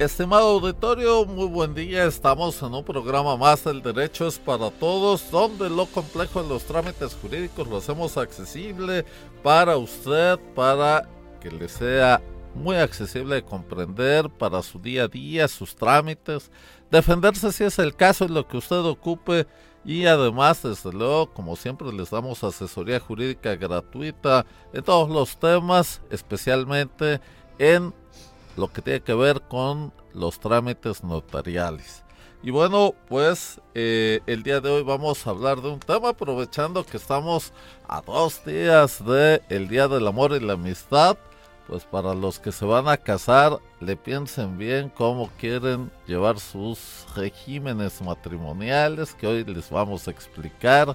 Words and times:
Estimado 0.00 0.48
auditorio, 0.48 1.24
muy 1.24 1.46
buen 1.46 1.72
día. 1.72 2.04
Estamos 2.04 2.60
en 2.62 2.74
un 2.74 2.84
programa 2.84 3.36
más 3.36 3.64
El 3.64 3.80
Derecho 3.80 4.26
es 4.26 4.40
para 4.40 4.72
Todos, 4.72 5.30
donde 5.30 5.70
lo 5.70 5.86
complejo 5.86 6.42
de 6.42 6.48
los 6.48 6.64
trámites 6.64 7.14
jurídicos 7.14 7.68
lo 7.68 7.76
hacemos 7.76 8.16
accesible 8.16 9.04
para 9.44 9.76
usted, 9.76 10.36
para 10.56 11.08
que 11.40 11.48
le 11.48 11.68
sea 11.68 12.20
muy 12.56 12.74
accesible 12.74 13.36
de 13.36 13.44
comprender 13.44 14.28
para 14.30 14.64
su 14.64 14.80
día 14.80 15.04
a 15.04 15.08
día, 15.08 15.46
sus 15.46 15.76
trámites, 15.76 16.50
defenderse 16.90 17.52
si 17.52 17.62
es 17.62 17.78
el 17.78 17.94
caso 17.94 18.24
en 18.24 18.34
lo 18.34 18.48
que 18.48 18.56
usted 18.56 18.84
ocupe 18.84 19.46
y 19.84 20.06
además, 20.06 20.64
desde 20.64 20.92
luego, 20.92 21.32
como 21.32 21.54
siempre, 21.54 21.92
les 21.92 22.10
damos 22.10 22.42
asesoría 22.42 22.98
jurídica 22.98 23.54
gratuita 23.54 24.44
en 24.72 24.82
todos 24.82 25.08
los 25.08 25.38
temas, 25.38 26.02
especialmente 26.10 27.20
en 27.58 27.94
lo 28.56 28.72
que 28.72 28.82
tiene 28.82 29.00
que 29.00 29.14
ver 29.14 29.42
con 29.42 29.92
los 30.12 30.38
trámites 30.38 31.02
notariales. 31.02 32.04
Y 32.42 32.50
bueno, 32.50 32.94
pues 33.08 33.58
eh, 33.74 34.20
el 34.26 34.42
día 34.42 34.60
de 34.60 34.68
hoy 34.68 34.82
vamos 34.82 35.26
a 35.26 35.30
hablar 35.30 35.62
de 35.62 35.70
un 35.70 35.80
tema 35.80 36.10
aprovechando 36.10 36.84
que 36.84 36.98
estamos 36.98 37.54
a 37.88 38.02
dos 38.02 38.44
días 38.44 39.02
del 39.02 39.40
el 39.48 39.66
Día 39.68 39.88
del 39.88 40.06
Amor 40.06 40.32
y 40.32 40.40
la 40.40 40.52
Amistad. 40.52 41.16
Pues 41.66 41.84
para 41.84 42.14
los 42.14 42.38
que 42.40 42.52
se 42.52 42.66
van 42.66 42.86
a 42.88 42.98
casar, 42.98 43.58
le 43.80 43.96
piensen 43.96 44.58
bien 44.58 44.90
cómo 44.90 45.30
quieren 45.38 45.90
llevar 46.06 46.38
sus 46.38 47.06
regímenes 47.16 48.02
matrimoniales 48.02 49.14
que 49.14 49.26
hoy 49.26 49.44
les 49.44 49.70
vamos 49.70 50.06
a 50.06 50.10
explicar. 50.10 50.94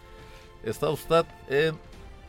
está 0.66 0.90
usted 0.90 1.26
en 1.50 1.78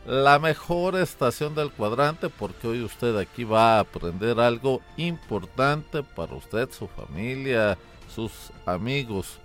la 0.05 0.39
mejor 0.39 0.95
estación 0.95 1.53
del 1.53 1.71
cuadrante 1.71 2.29
porque 2.29 2.67
hoy 2.67 2.81
usted 2.81 3.17
aquí 3.17 3.43
va 3.43 3.75
a 3.75 3.79
aprender 3.81 4.39
algo 4.39 4.81
importante 4.95 6.01
para 6.01 6.35
usted, 6.35 6.69
su 6.71 6.87
familia, 6.87 7.77
sus 8.13 8.31
amigos. 8.65 9.39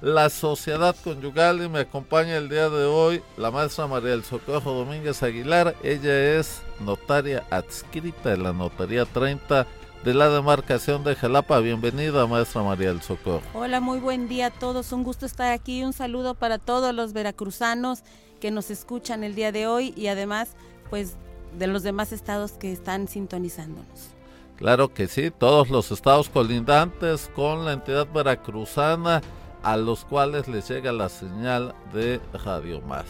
La 0.00 0.28
sociedad 0.28 0.96
conyugal 1.02 1.62
y 1.62 1.68
me 1.68 1.80
acompaña 1.80 2.36
el 2.36 2.48
día 2.48 2.68
de 2.68 2.84
hoy 2.84 3.22
la 3.36 3.50
maestra 3.50 3.86
María 3.86 4.10
del 4.10 4.24
Socorro 4.24 4.72
Domínguez 4.72 5.22
Aguilar. 5.22 5.74
Ella 5.82 6.38
es 6.38 6.60
notaria 6.80 7.44
adscrita 7.50 8.30
de 8.30 8.38
la 8.38 8.52
Notaría 8.52 9.06
30 9.06 9.66
de 10.04 10.12
la 10.12 10.28
demarcación 10.28 11.02
de 11.02 11.16
Jalapa. 11.16 11.60
Bienvenida, 11.60 12.26
maestra 12.26 12.62
María 12.62 12.88
del 12.88 13.00
Socorro. 13.00 13.40
Hola, 13.54 13.80
muy 13.80 13.98
buen 13.98 14.28
día 14.28 14.46
a 14.46 14.50
todos. 14.50 14.92
Un 14.92 15.02
gusto 15.02 15.24
estar 15.24 15.50
aquí. 15.50 15.82
Un 15.82 15.94
saludo 15.94 16.34
para 16.34 16.58
todos 16.58 16.94
los 16.94 17.14
veracruzanos 17.14 18.02
que 18.38 18.50
nos 18.50 18.70
escuchan 18.70 19.24
el 19.24 19.34
día 19.34 19.50
de 19.50 19.66
hoy 19.66 19.94
y 19.96 20.08
además, 20.08 20.50
pues, 20.90 21.16
de 21.58 21.66
los 21.68 21.82
demás 21.82 22.12
estados 22.12 22.52
que 22.52 22.70
están 22.70 23.08
sintonizándonos. 23.08 24.10
Claro 24.56 24.92
que 24.92 25.08
sí, 25.08 25.30
todos 25.30 25.70
los 25.70 25.90
estados 25.90 26.28
colindantes 26.28 27.30
con 27.34 27.64
la 27.64 27.72
entidad 27.72 28.06
veracruzana 28.12 29.22
a 29.62 29.76
los 29.78 30.04
cuales 30.04 30.48
les 30.48 30.68
llega 30.68 30.92
la 30.92 31.08
señal 31.08 31.74
de 31.94 32.20
Radio 32.44 32.82
Más. 32.82 33.06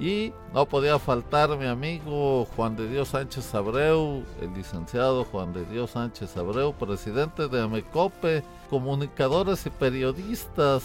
Y 0.00 0.32
no 0.54 0.66
podía 0.66 0.98
faltar 0.98 1.56
mi 1.58 1.66
amigo 1.66 2.46
Juan 2.54 2.76
de 2.76 2.88
Dios 2.88 3.08
Sánchez 3.08 3.52
Abreu, 3.54 4.22
el 4.40 4.54
licenciado 4.54 5.24
Juan 5.24 5.52
de 5.52 5.64
Dios 5.64 5.90
Sánchez 5.90 6.36
Abreu, 6.36 6.72
presidente 6.72 7.48
de 7.48 7.62
Amecope, 7.62 8.44
comunicadores 8.70 9.66
y 9.66 9.70
periodistas 9.70 10.84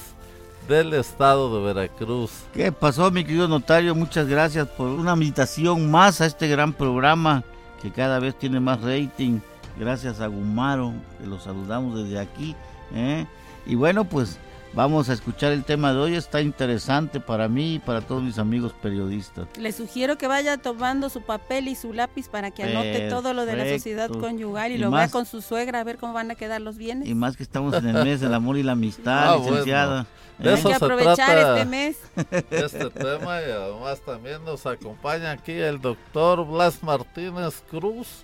del 0.67 0.93
estado 0.93 1.55
de 1.55 1.73
Veracruz. 1.73 2.31
¿Qué 2.53 2.71
pasó, 2.71 3.11
mi 3.11 3.23
querido 3.23 3.47
notario? 3.47 3.93
Muchas 3.93 4.27
gracias 4.27 4.67
por 4.67 4.87
una 4.87 5.13
invitación 5.13 5.91
más 5.91 6.19
a 6.19 6.25
este 6.25 6.47
gran 6.47 6.73
programa 6.73 7.43
que 7.83 7.91
cada 7.91 8.17
vez 8.19 8.37
tiene 8.39 8.59
más 8.59 8.81
rating. 8.81 9.39
Gracias 9.77 10.21
a 10.21 10.27
Gumaro, 10.27 10.93
que 11.19 11.27
lo 11.27 11.39
saludamos 11.39 12.03
desde 12.03 12.19
aquí. 12.19 12.55
¿eh? 12.95 13.27
Y 13.65 13.75
bueno, 13.75 14.05
pues 14.05 14.39
Vamos 14.75 15.07
a 15.07 15.13
escuchar 15.13 15.51
el 15.51 15.63
tema 15.63 15.93
de 15.93 15.99
hoy, 15.99 16.15
está 16.15 16.41
interesante 16.41 17.19
para 17.19 17.47
mí 17.47 17.75
y 17.75 17.79
para 17.79 18.01
todos 18.01 18.23
mis 18.23 18.39
amigos 18.39 18.73
periodistas. 18.81 19.47
Le 19.55 19.71
sugiero 19.71 20.17
que 20.17 20.25
vaya 20.25 20.57
tomando 20.57 21.09
su 21.09 21.21
papel 21.21 21.67
y 21.67 21.75
su 21.75 21.93
lápiz 21.93 22.27
para 22.27 22.49
que 22.49 22.63
anote 22.63 23.07
todo 23.07 23.35
lo 23.35 23.45
de 23.45 23.55
la 23.55 23.69
sociedad 23.69 24.09
conyugal 24.09 24.71
y, 24.71 24.79
lo 24.79 24.89
vea 24.89 25.09
con 25.09 25.27
su 25.27 25.43
suegra 25.43 25.81
a 25.81 25.83
ver 25.83 25.97
cómo 25.97 26.13
van 26.13 26.31
a 26.31 26.35
quedar 26.35 26.59
los 26.59 26.77
bienes. 26.77 27.07
Y 27.07 27.13
más 27.13 27.37
que 27.37 27.43
estamos 27.43 27.75
en 27.75 27.87
el 27.87 28.03
mes 28.03 28.19
del 28.19 28.33
amor 28.33 28.57
y 28.57 28.63
la 28.63 28.71
amistad, 28.71 29.33
ah, 29.33 29.37
licenciada. 29.37 30.07
Hay 30.43 30.63
que 30.63 30.73
aprovechar 30.73 31.37
este 31.37 31.65
mes. 31.65 31.97
Este 32.49 32.89
tema 32.89 33.41
y 33.41 33.51
además 33.51 34.01
también 34.03 34.43
nos 34.43 34.65
acompaña 34.65 35.31
aquí 35.31 35.51
el 35.51 35.79
doctor 35.79 36.47
Blas 36.47 36.81
Martínez 36.81 37.61
Cruz, 37.69 38.23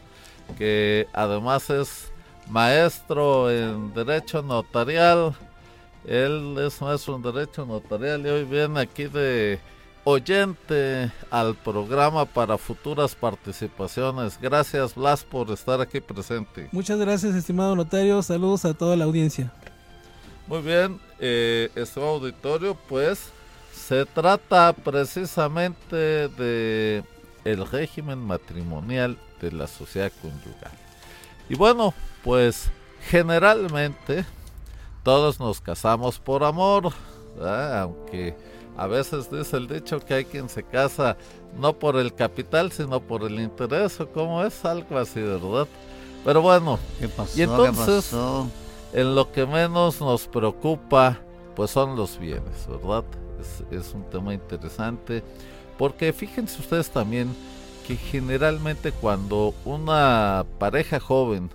que 0.58 1.08
además 1.14 1.70
es 1.70 2.12
maestro 2.50 3.52
en 3.52 3.94
Derecho 3.94 4.42
Notarial 4.42 5.36
él 6.06 6.56
es 6.60 6.82
maestro 6.82 7.16
en 7.16 7.22
Derecho 7.22 7.66
Notarial 7.66 8.26
y 8.26 8.30
hoy 8.30 8.44
viene 8.44 8.80
aquí 8.80 9.06
de 9.06 9.60
oyente 10.04 11.12
al 11.30 11.56
programa 11.56 12.26
para 12.26 12.58
futuras 12.58 13.14
participaciones. 13.16 14.40
Gracias 14.42 14.96
Blas 14.96 15.24
por 15.24 15.52
estar 15.52 15.82
aquí 15.82 16.00
presente. 16.00 16.70
Muchas 16.72 17.00
gracias 17.00 17.36
estimado 17.36 17.76
notario, 17.76 18.22
saludos 18.22 18.66
a 18.66 18.74
toda 18.74 18.96
la 18.96 19.06
audiencia. 19.06 19.52
Muy 20.48 20.62
bien, 20.62 21.00
eh, 21.20 21.70
estimado 21.76 22.14
auditorio, 22.14 22.76
pues 22.88 23.32
se 23.72 24.06
trata 24.06 24.74
precisamente 24.74 25.96
de 25.96 27.04
el 27.46 27.68
régimen 27.68 28.20
matrimonial 28.20 29.18
de 29.42 29.52
la 29.52 29.68
sociedad 29.68 30.12
conyugal. 30.22 30.72
Y 31.50 31.56
bueno, 31.56 31.94
pues 32.24 32.70
generalmente 33.10 34.26
todos 35.10 35.40
nos 35.40 35.60
casamos 35.60 36.20
por 36.20 36.44
amor, 36.44 36.94
aunque 37.44 38.36
a 38.78 38.86
veces 38.86 39.32
dice 39.32 39.58
el 39.58 39.68
dicho 39.68 40.00
que 40.00 40.14
hay 40.14 40.24
quien 40.24 40.48
se 40.50 40.62
casa 40.62 41.18
no 41.58 41.74
por 41.74 41.98
el 41.98 42.14
capital, 42.14 42.72
sino 42.72 43.00
por 43.00 43.24
el 43.24 43.40
interés, 43.40 44.00
o 44.00 44.08
como 44.08 44.44
es 44.44 44.64
algo 44.64 45.00
así, 45.00 45.20
¿verdad? 45.20 45.68
Pero 46.24 46.44
bueno, 46.44 46.78
y 47.36 47.42
entonces 47.42 48.14
en 48.94 49.16
lo 49.16 49.32
que 49.32 49.48
menos 49.48 50.00
nos 50.00 50.28
preocupa, 50.28 51.18
pues 51.56 51.72
son 51.72 51.96
los 51.96 52.20
bienes, 52.20 52.68
¿verdad? 52.68 53.04
Es, 53.72 53.92
un 53.96 54.04
tema 54.12 54.32
interesante, 54.32 55.24
porque 55.80 56.14
fíjense 56.14 56.60
ustedes 56.60 56.92
también 56.92 57.36
que 57.88 57.96
generalmente 57.96 58.92
cuando 58.92 59.56
una 59.66 60.46
pareja 60.60 61.00
joven 61.00 61.50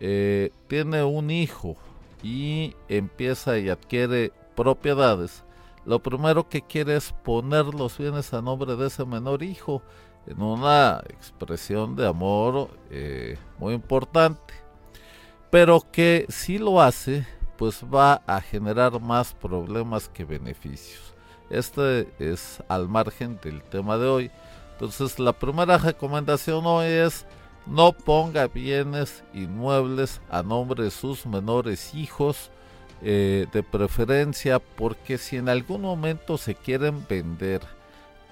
eh, 0.00 0.50
tiene 0.66 1.04
un 1.04 1.30
hijo, 1.30 1.76
y 2.22 2.74
empieza 2.88 3.58
y 3.58 3.68
adquiere 3.68 4.32
propiedades, 4.54 5.44
lo 5.84 6.00
primero 6.00 6.48
que 6.48 6.62
quiere 6.62 6.96
es 6.96 7.12
poner 7.24 7.66
los 7.66 7.98
bienes 7.98 8.32
a 8.32 8.40
nombre 8.40 8.76
de 8.76 8.86
ese 8.86 9.04
menor 9.04 9.42
hijo 9.42 9.82
en 10.26 10.40
una 10.40 11.02
expresión 11.08 11.96
de 11.96 12.06
amor 12.06 12.70
eh, 12.90 13.36
muy 13.58 13.74
importante, 13.74 14.54
pero 15.50 15.84
que 15.90 16.26
si 16.28 16.58
lo 16.58 16.80
hace, 16.80 17.26
pues 17.58 17.84
va 17.84 18.22
a 18.26 18.40
generar 18.40 19.00
más 19.00 19.34
problemas 19.34 20.08
que 20.08 20.24
beneficios. 20.24 21.14
Este 21.50 22.08
es 22.18 22.62
al 22.68 22.88
margen 22.88 23.38
del 23.42 23.62
tema 23.62 23.98
de 23.98 24.06
hoy. 24.06 24.30
Entonces 24.72 25.18
la 25.18 25.32
primera 25.32 25.78
recomendación 25.78 26.64
hoy 26.64 26.86
es 26.86 27.26
no 27.66 27.92
ponga 27.92 28.48
bienes 28.48 29.22
inmuebles 29.32 30.20
a 30.30 30.42
nombre 30.42 30.84
de 30.84 30.90
sus 30.90 31.26
menores 31.26 31.94
hijos 31.94 32.50
eh, 33.02 33.46
de 33.52 33.62
preferencia 33.62 34.58
porque 34.58 35.18
si 35.18 35.36
en 35.36 35.48
algún 35.48 35.82
momento 35.82 36.38
se 36.38 36.54
quieren 36.54 37.04
vender 37.08 37.60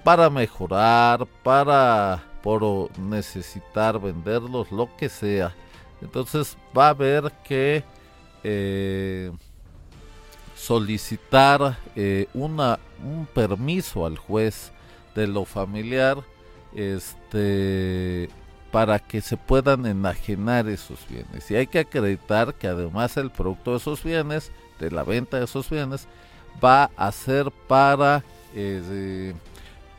para 0.04 0.30
mejorar, 0.30 1.26
para 1.42 2.22
por 2.42 2.98
necesitar 2.98 4.00
venderlos, 4.00 4.72
lo 4.72 4.88
que 4.96 5.08
sea, 5.08 5.54
entonces 6.00 6.56
va 6.76 6.86
a 6.86 6.90
haber 6.90 7.30
que 7.44 7.84
eh, 8.42 9.30
solicitar 10.56 11.78
eh, 11.96 12.28
una, 12.32 12.78
un 13.04 13.26
permiso 13.26 14.06
al 14.06 14.16
juez 14.16 14.72
de 15.14 15.26
lo 15.26 15.44
familiar 15.44 16.18
este 16.74 18.30
para 18.70 18.98
que 18.98 19.20
se 19.20 19.36
puedan 19.36 19.86
enajenar 19.86 20.68
esos 20.68 21.06
bienes. 21.08 21.50
Y 21.50 21.56
hay 21.56 21.66
que 21.66 21.80
acreditar 21.80 22.54
que 22.54 22.68
además 22.68 23.16
el 23.16 23.30
producto 23.30 23.72
de 23.72 23.78
esos 23.78 24.02
bienes, 24.02 24.52
de 24.78 24.90
la 24.90 25.02
venta 25.02 25.38
de 25.38 25.44
esos 25.44 25.68
bienes, 25.68 26.06
va 26.62 26.90
a 26.96 27.10
ser 27.12 27.50
para 27.68 28.22
eh, 28.54 29.34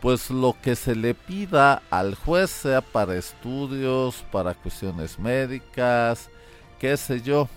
pues 0.02 0.30
lo 0.30 0.56
que 0.62 0.76
se 0.76 0.96
le 0.96 1.14
pida 1.14 1.82
al 1.90 2.16
juez, 2.16 2.50
sea 2.50 2.82
para 2.82 3.16
estudios, 3.16 4.26
para 4.32 4.54
cuestiones 4.54 5.20
médicas, 5.20 6.30
qué 6.80 6.96
sé 6.96 7.22
yo. 7.22 7.50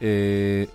Eh, 0.00 0.68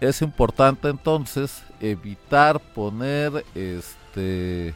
es 0.00 0.20
importante 0.20 0.88
entonces 0.88 1.62
evitar 1.80 2.60
poner 2.60 3.44
este 3.54 4.74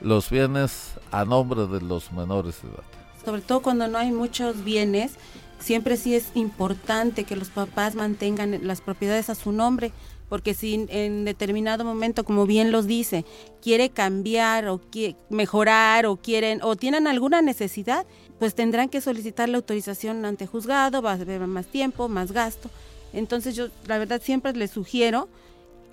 los 0.00 0.30
bienes 0.30 0.94
a 1.12 1.24
nombre 1.24 1.66
de 1.66 1.80
los 1.80 2.10
menores 2.10 2.60
de 2.62 2.68
edad 2.68 3.01
sobre 3.24 3.42
todo 3.42 3.62
cuando 3.62 3.88
no 3.88 3.98
hay 3.98 4.12
muchos 4.12 4.64
bienes, 4.64 5.12
siempre 5.58 5.96
sí 5.96 6.14
es 6.14 6.26
importante 6.34 7.24
que 7.24 7.36
los 7.36 7.50
papás 7.50 7.94
mantengan 7.94 8.66
las 8.66 8.80
propiedades 8.80 9.30
a 9.30 9.34
su 9.34 9.52
nombre, 9.52 9.92
porque 10.28 10.54
si 10.54 10.86
en 10.88 11.24
determinado 11.24 11.84
momento, 11.84 12.24
como 12.24 12.46
bien 12.46 12.72
los 12.72 12.86
dice, 12.86 13.24
quiere 13.60 13.90
cambiar 13.90 14.66
o 14.68 14.78
quiere 14.78 15.16
mejorar 15.28 16.06
o 16.06 16.16
quieren 16.16 16.60
o 16.62 16.74
tienen 16.74 17.06
alguna 17.06 17.42
necesidad, 17.42 18.06
pues 18.38 18.54
tendrán 18.54 18.88
que 18.88 19.00
solicitar 19.00 19.48
la 19.48 19.58
autorización 19.58 20.24
ante 20.24 20.46
juzgado, 20.46 21.02
va 21.02 21.10
a 21.10 21.14
haber 21.14 21.46
más 21.46 21.66
tiempo, 21.66 22.08
más 22.08 22.32
gasto. 22.32 22.70
Entonces 23.12 23.54
yo 23.54 23.68
la 23.86 23.98
verdad 23.98 24.22
siempre 24.22 24.54
les 24.54 24.70
sugiero 24.70 25.28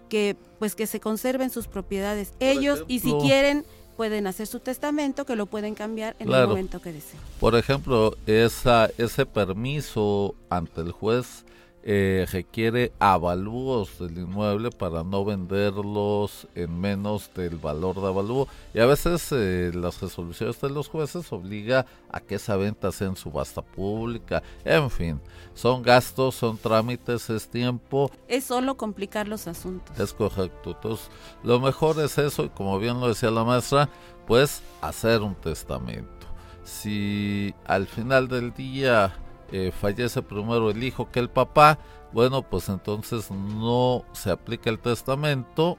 que 0.08 0.36
pues 0.58 0.74
que 0.74 0.88
se 0.88 1.00
conserven 1.00 1.50
sus 1.50 1.68
propiedades 1.68 2.34
ellos 2.40 2.86
y 2.88 3.00
si 3.00 3.14
quieren 3.16 3.66
pueden 4.00 4.28
hacer 4.28 4.48
su 4.48 4.62
testamento 4.62 5.26
que 5.26 5.36
lo 5.36 5.46
pueden 5.46 5.76
cambiar 5.76 6.16
en 6.20 6.32
el 6.32 6.48
momento 6.48 6.82
que 6.82 6.94
deseen. 6.94 7.22
Por 7.38 7.54
ejemplo, 7.58 8.16
esa, 8.28 8.90
ese 8.98 9.26
permiso 9.26 10.36
ante 10.50 10.80
el 10.80 10.94
juez 10.94 11.44
eh, 11.84 12.26
requiere 12.32 12.92
avalúos 13.00 14.00
del 14.00 14.18
inmueble 14.18 14.70
para 14.70 15.04
no 15.04 15.24
venderlos 15.24 16.48
en 16.56 16.80
menos 16.80 17.32
del 17.34 17.56
valor 17.56 18.02
de 18.02 18.08
avalúo. 18.08 18.48
Y 18.74 18.80
a 18.80 18.86
veces 18.86 19.32
eh, 19.32 19.72
las 19.74 20.02
resoluciones 20.02 20.60
de 20.62 20.70
los 20.70 20.88
jueces 20.88 21.32
obliga 21.32 21.86
a 22.12 22.20
que 22.20 22.36
esa 22.36 22.58
venta 22.58 22.92
sea 22.92 23.08
en 23.08 23.16
subasta 23.16 23.62
pública. 23.62 24.44
En 24.66 24.90
fin 24.90 25.20
son 25.60 25.82
gastos 25.82 26.36
son 26.36 26.58
trámites 26.58 27.30
es 27.30 27.50
tiempo. 27.50 28.10
Es 28.30 28.46
solo 28.46 28.78
complicar 28.78 29.28
los 29.28 29.46
asuntos. 29.46 30.00
Es 30.00 30.14
correcto. 30.14 30.72
Entonces 30.72 31.10
lo 31.44 31.60
mejor 31.60 32.00
es 32.00 32.18
eso 32.18 32.46
y 32.46 32.50
como 32.50 32.80
bien 32.80 33.02
lo 33.02 33.10
decía 33.10 33.30
la 33.30 33.44
maestra 33.44 33.90
pues 34.26 34.62
hacer 34.82 35.22
un 35.22 35.36
testamento. 35.36 36.28
Si 36.64 37.54
al 37.66 37.88
final 37.88 38.30
del 38.30 38.54
día 38.54 39.14
eh, 39.52 39.72
fallece 39.72 40.22
primero 40.22 40.70
el 40.70 40.84
hijo 40.84 41.10
que 41.12 41.20
el 41.20 41.30
papá, 41.30 41.80
bueno, 42.12 42.42
pues 42.42 42.70
entonces 42.70 43.30
no 43.32 44.06
se 44.14 44.32
aplica 44.32 44.70
el 44.70 44.80
testamento 44.80 45.78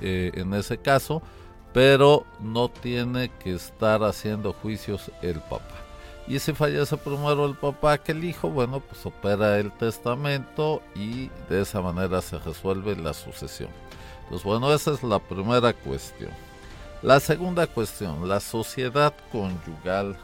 eh, 0.00 0.32
en 0.34 0.54
ese 0.54 0.78
caso, 0.78 1.22
pero 1.72 2.24
no 2.40 2.68
tiene 2.68 3.30
que 3.38 3.54
estar 3.54 4.02
haciendo 4.02 4.52
juicios 4.52 5.10
el 5.22 5.40
papá. 5.40 5.86
Y 6.28 6.38
si 6.40 6.52
fallece 6.52 6.96
primero 6.96 7.46
el 7.46 7.54
papá 7.54 7.98
que 7.98 8.12
el 8.12 8.24
hijo, 8.24 8.48
bueno, 8.48 8.80
pues 8.80 9.06
opera 9.06 9.58
el 9.58 9.70
testamento 9.72 10.82
y 10.94 11.28
de 11.48 11.62
esa 11.62 11.80
manera 11.80 12.20
se 12.20 12.38
resuelve 12.38 12.96
la 12.96 13.14
sucesión. 13.14 13.70
Pues 14.28 14.42
bueno, 14.42 14.72
esa 14.72 14.92
es 14.92 15.02
la 15.04 15.20
primera 15.20 15.72
cuestión. 15.72 16.30
La 17.02 17.20
segunda 17.20 17.66
cuestión, 17.66 18.28
la 18.28 18.40
sociedad 18.40 19.14
conyugal 19.30 20.16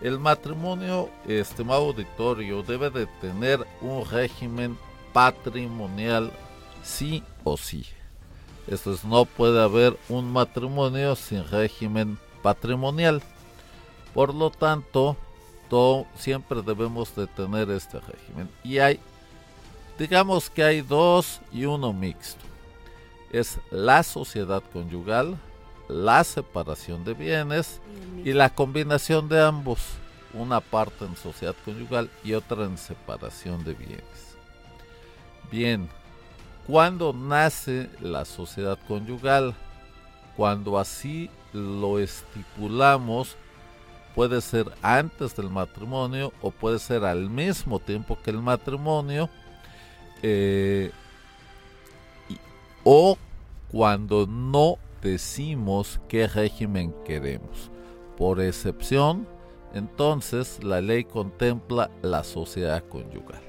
el 0.00 0.18
matrimonio, 0.18 1.10
estimado 1.26 1.86
auditorio, 1.86 2.62
debe 2.62 2.90
de 2.90 3.06
tener 3.20 3.66
un 3.80 4.04
régimen 4.08 4.78
patrimonial 5.12 6.32
sí 6.82 7.22
o 7.44 7.56
sí. 7.56 7.84
Esto 8.66 8.92
es, 8.92 9.04
no 9.04 9.24
puede 9.24 9.62
haber 9.62 9.98
un 10.08 10.30
matrimonio 10.30 11.16
sin 11.16 11.48
régimen 11.48 12.18
patrimonial. 12.42 13.22
Por 14.14 14.34
lo 14.34 14.50
tanto, 14.50 15.16
siempre 16.16 16.62
debemos 16.62 17.14
de 17.14 17.26
tener 17.26 17.70
este 17.70 18.00
régimen. 18.00 18.48
Y 18.64 18.78
hay, 18.78 19.00
digamos 19.98 20.50
que 20.50 20.62
hay 20.62 20.80
dos 20.80 21.40
y 21.52 21.64
uno 21.64 21.92
mixto. 21.92 22.44
Es 23.32 23.58
la 23.70 24.02
sociedad 24.02 24.62
conyugal, 24.72 25.38
la 25.88 26.22
separación 26.22 27.04
de 27.04 27.14
bienes 27.14 27.80
y 28.24 28.32
la 28.32 28.50
combinación 28.50 29.28
de 29.28 29.42
ambos, 29.42 29.80
una 30.34 30.60
parte 30.60 31.04
en 31.04 31.16
sociedad 31.16 31.56
conyugal 31.64 32.10
y 32.22 32.34
otra 32.34 32.64
en 32.64 32.76
separación 32.76 33.64
de 33.64 33.74
bienes. 33.74 34.36
Bien, 35.50 35.88
¿cuándo 36.66 37.12
nace 37.12 37.88
la 38.00 38.24
sociedad 38.24 38.78
conyugal? 38.86 39.54
Cuando 40.36 40.78
así 40.78 41.30
lo 41.52 41.98
estipulamos, 41.98 43.36
puede 44.14 44.40
ser 44.40 44.66
antes 44.82 45.34
del 45.34 45.48
matrimonio 45.48 46.32
o 46.42 46.50
puede 46.50 46.78
ser 46.78 47.04
al 47.04 47.30
mismo 47.30 47.78
tiempo 47.78 48.18
que 48.22 48.30
el 48.30 48.42
matrimonio, 48.42 49.30
eh, 50.22 50.90
o 52.84 53.16
cuando 53.70 54.26
no 54.26 54.78
decimos 55.02 56.00
qué 56.08 56.26
régimen 56.26 56.94
queremos. 57.04 57.70
Por 58.16 58.40
excepción, 58.40 59.26
entonces 59.74 60.62
la 60.62 60.80
ley 60.80 61.04
contempla 61.04 61.90
la 62.02 62.24
sociedad 62.24 62.82
conyugal. 62.88 63.40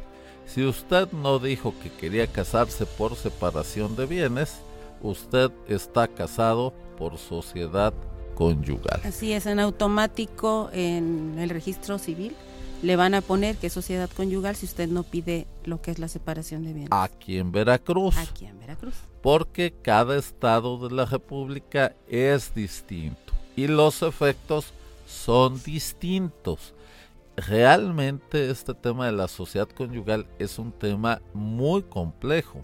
Si 0.45 0.65
usted 0.65 1.11
no 1.11 1.39
dijo 1.39 1.73
que 1.81 1.91
quería 1.91 2.27
casarse 2.27 2.85
por 2.85 3.15
separación 3.15 3.95
de 3.95 4.05
bienes, 4.05 4.61
usted 5.01 5.51
está 5.67 6.07
casado 6.07 6.73
por 6.97 7.17
sociedad 7.17 7.93
conyugal. 8.35 9.01
Así 9.03 9.33
es, 9.33 9.45
en 9.45 9.59
automático 9.59 10.69
en 10.73 11.37
el 11.37 11.49
registro 11.49 11.97
civil 11.99 12.35
le 12.81 12.95
van 12.95 13.13
a 13.13 13.21
poner 13.21 13.57
que 13.57 13.67
es 13.67 13.73
sociedad 13.73 14.09
conyugal 14.15 14.55
si 14.55 14.65
usted 14.65 14.87
no 14.87 15.03
pide 15.03 15.47
lo 15.65 15.81
que 15.81 15.91
es 15.91 15.99
la 15.99 16.07
separación 16.07 16.63
de 16.63 16.73
bienes. 16.73 16.89
Aquí 16.91 17.37
en 17.37 17.51
Veracruz. 17.51 18.17
Aquí 18.17 18.45
en 18.45 18.59
Veracruz. 18.59 18.95
Porque 19.21 19.73
cada 19.81 20.17
estado 20.17 20.77
de 20.87 20.95
la 20.95 21.05
República 21.05 21.95
es 22.07 22.53
distinto 22.53 23.33
y 23.55 23.67
los 23.67 24.01
efectos 24.01 24.73
son 25.05 25.61
distintos. 25.63 26.73
Realmente 27.35 28.49
este 28.49 28.73
tema 28.73 29.05
de 29.05 29.11
la 29.13 29.27
sociedad 29.27 29.67
conyugal 29.67 30.27
es 30.39 30.59
un 30.59 30.71
tema 30.71 31.21
muy 31.33 31.83
complejo. 31.83 32.63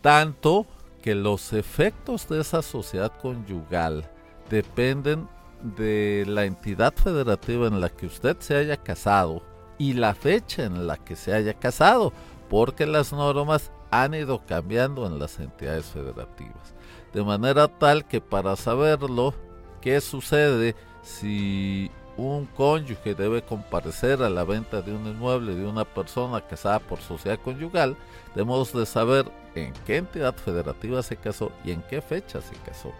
Tanto 0.00 0.66
que 1.02 1.14
los 1.14 1.52
efectos 1.52 2.28
de 2.28 2.40
esa 2.40 2.62
sociedad 2.62 3.12
conyugal 3.20 4.10
dependen 4.50 5.28
de 5.74 6.24
la 6.26 6.44
entidad 6.44 6.94
federativa 6.94 7.66
en 7.66 7.80
la 7.80 7.88
que 7.88 8.06
usted 8.06 8.36
se 8.38 8.56
haya 8.56 8.76
casado 8.76 9.42
y 9.78 9.94
la 9.94 10.14
fecha 10.14 10.64
en 10.64 10.86
la 10.86 10.96
que 10.96 11.16
se 11.16 11.34
haya 11.34 11.54
casado, 11.54 12.12
porque 12.48 12.86
las 12.86 13.12
normas 13.12 13.70
han 13.90 14.14
ido 14.14 14.44
cambiando 14.46 15.06
en 15.06 15.18
las 15.18 15.38
entidades 15.38 15.86
federativas. 15.86 16.74
De 17.12 17.22
manera 17.22 17.68
tal 17.68 18.06
que 18.06 18.20
para 18.20 18.56
saberlo, 18.56 19.34
qué 19.80 20.00
sucede 20.00 20.74
si 21.02 21.90
un 22.16 22.46
cónyuge 22.46 23.14
debe 23.14 23.42
comparecer 23.42 24.22
a 24.22 24.30
la 24.30 24.44
venta 24.44 24.80
de 24.80 24.94
un 24.94 25.06
inmueble 25.06 25.54
de 25.54 25.66
una 25.66 25.84
persona 25.84 26.40
casada 26.40 26.78
por 26.78 27.00
sociedad 27.00 27.38
conyugal, 27.42 27.96
debemos 28.34 28.72
de 28.72 28.86
saber 28.86 29.30
en 29.54 29.72
qué 29.84 29.96
entidad 29.96 30.34
federativa 30.34 31.02
se 31.02 31.16
casó 31.16 31.52
y 31.64 31.72
en 31.72 31.82
qué 31.82 32.00
fecha 32.00 32.40
se 32.40 32.56
casó 32.56 32.92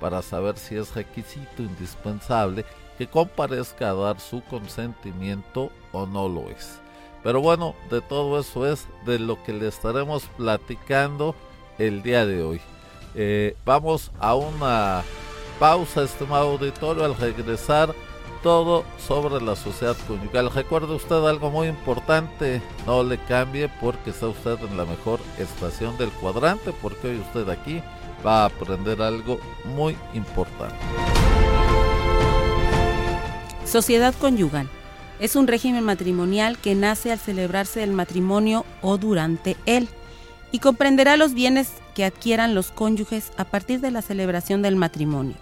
para 0.00 0.22
saber 0.22 0.56
si 0.58 0.76
es 0.76 0.94
requisito 0.94 1.62
indispensable 1.62 2.64
que 2.96 3.06
comparezca 3.06 3.90
a 3.90 3.94
dar 3.94 4.20
su 4.20 4.42
consentimiento 4.44 5.70
o 5.92 6.06
no 6.06 6.28
lo 6.28 6.48
es. 6.50 6.80
Pero 7.22 7.40
bueno, 7.40 7.74
de 7.90 8.00
todo 8.00 8.38
eso 8.38 8.66
es 8.66 8.86
de 9.04 9.18
lo 9.18 9.42
que 9.42 9.52
le 9.52 9.68
estaremos 9.68 10.24
platicando 10.36 11.34
el 11.78 12.02
día 12.02 12.26
de 12.26 12.42
hoy. 12.42 12.60
Eh, 13.14 13.56
vamos 13.64 14.10
a 14.20 14.34
una 14.34 15.02
pausa, 15.58 16.02
estimado 16.02 16.52
auditorio. 16.52 17.04
Al 17.04 17.16
regresar 17.16 17.94
todo 18.42 18.84
sobre 19.06 19.44
la 19.44 19.56
sociedad 19.56 19.96
conyugal. 20.06 20.50
Recuerde 20.50 20.94
usted 20.94 21.16
algo 21.16 21.50
muy 21.50 21.68
importante, 21.68 22.62
no 22.86 23.02
le 23.02 23.18
cambie 23.18 23.68
porque 23.80 24.10
está 24.10 24.28
usted 24.28 24.58
en 24.60 24.76
la 24.76 24.84
mejor 24.84 25.20
estación 25.38 25.98
del 25.98 26.10
cuadrante, 26.10 26.72
porque 26.80 27.08
hoy 27.08 27.18
usted 27.18 27.48
aquí 27.48 27.82
va 28.26 28.42
a 28.42 28.46
aprender 28.46 29.00
algo 29.02 29.40
muy 29.64 29.96
importante. 30.14 30.76
Sociedad 33.64 34.14
conyugal. 34.14 34.68
Es 35.20 35.36
un 35.36 35.46
régimen 35.46 35.84
matrimonial 35.84 36.58
que 36.58 36.74
nace 36.74 37.10
al 37.12 37.18
celebrarse 37.18 37.82
el 37.82 37.92
matrimonio 37.92 38.64
o 38.82 38.98
durante 38.98 39.56
él 39.66 39.88
y 40.52 40.60
comprenderá 40.60 41.16
los 41.16 41.34
bienes 41.34 41.72
que 41.94 42.04
adquieran 42.04 42.54
los 42.54 42.70
cónyuges 42.70 43.32
a 43.36 43.44
partir 43.44 43.80
de 43.80 43.90
la 43.90 44.00
celebración 44.00 44.62
del 44.62 44.76
matrimonio 44.76 45.34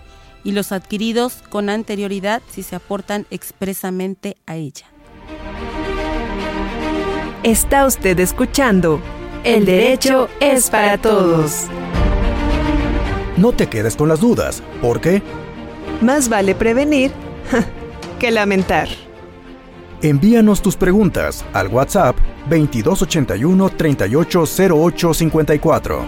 y 0.45 0.53
los 0.53 0.73
adquiridos 0.73 1.43
con 1.51 1.69
anterioridad 1.69 2.43
si 2.51 2.63
se 2.63 2.77
aportan 2.77 3.27
expresamente 3.31 4.37
a 4.47 4.57
ella. 4.57 4.87
Está 7.43 7.87
usted 7.87 8.19
escuchando 8.19 9.01
El 9.45 9.67
derecho 9.67 10.29
es 10.41 10.71
para 10.71 10.99
todos. 10.99 11.67
No 13.37 13.53
te 13.53 13.67
quedes 13.69 13.97
con 13.97 14.09
las 14.09 14.21
dudas, 14.21 14.63
porque 14.81 15.23
Más 16.01 16.29
vale 16.29 16.55
prevenir 16.55 17.11
que 18.19 18.31
lamentar. 18.31 18.89
envíanos 20.03 20.61
tus 20.63 20.77
preguntas 20.77 21.45
al 21.53 21.69
WhatsApp 21.69 22.17
2281 22.49 23.69
380854. 23.71 26.05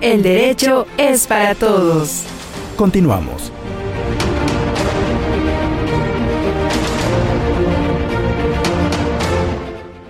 El 0.00 0.22
derecho 0.22 0.86
es 0.96 1.26
para 1.26 1.54
todos. 1.56 2.22
Continuamos. 2.76 3.52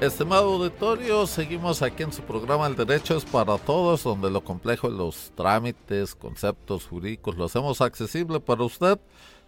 Estimado 0.09 0.55
auditorio, 0.55 1.27
seguimos 1.27 1.83
aquí 1.83 2.03
en 2.03 2.15
su 2.15 2.23
programa 2.23 2.67
El 2.67 2.77
Derecho 2.77 3.15
es 3.15 3.27
para 3.27 3.59
Todos, 3.59 4.05
donde 4.05 4.31
lo 4.31 4.43
complejo 4.43 4.89
los 4.89 5.33
trámites, 5.37 6.15
conceptos 6.15 6.87
jurídicos 6.87 7.37
lo 7.37 7.45
hacemos 7.45 7.83
accesible 7.83 8.41
para 8.41 8.65
usted. 8.65 8.99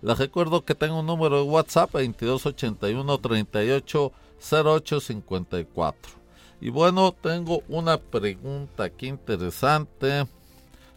Les 0.03 0.19
recuerdo 0.19 0.63
que 0.63 0.75
tengo 0.75 1.01
un 1.01 1.07
número 1.07 1.37
de 1.37 1.49
WhatsApp 1.49 1.93
2281 1.93 3.19
380854. 3.19 6.13
Y 6.61 6.69
bueno, 6.69 7.15
tengo 7.19 7.63
una 7.67 7.97
pregunta 7.97 8.85
aquí 8.85 9.07
interesante. 9.07 10.27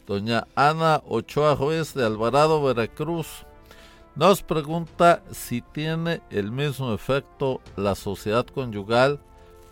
Doña 0.05 0.45
Ana 0.55 1.01
Ochoa 1.07 1.55
Ruiz 1.55 1.93
de 1.93 2.05
Alvarado, 2.05 2.61
Veracruz. 2.61 3.45
Nos 4.15 4.43
pregunta 4.43 5.23
si 5.31 5.61
tiene 5.61 6.19
el 6.31 6.51
mismo 6.51 6.93
efecto 6.93 7.61
la 7.77 7.95
sociedad 7.95 8.45
conyugal 8.45 9.21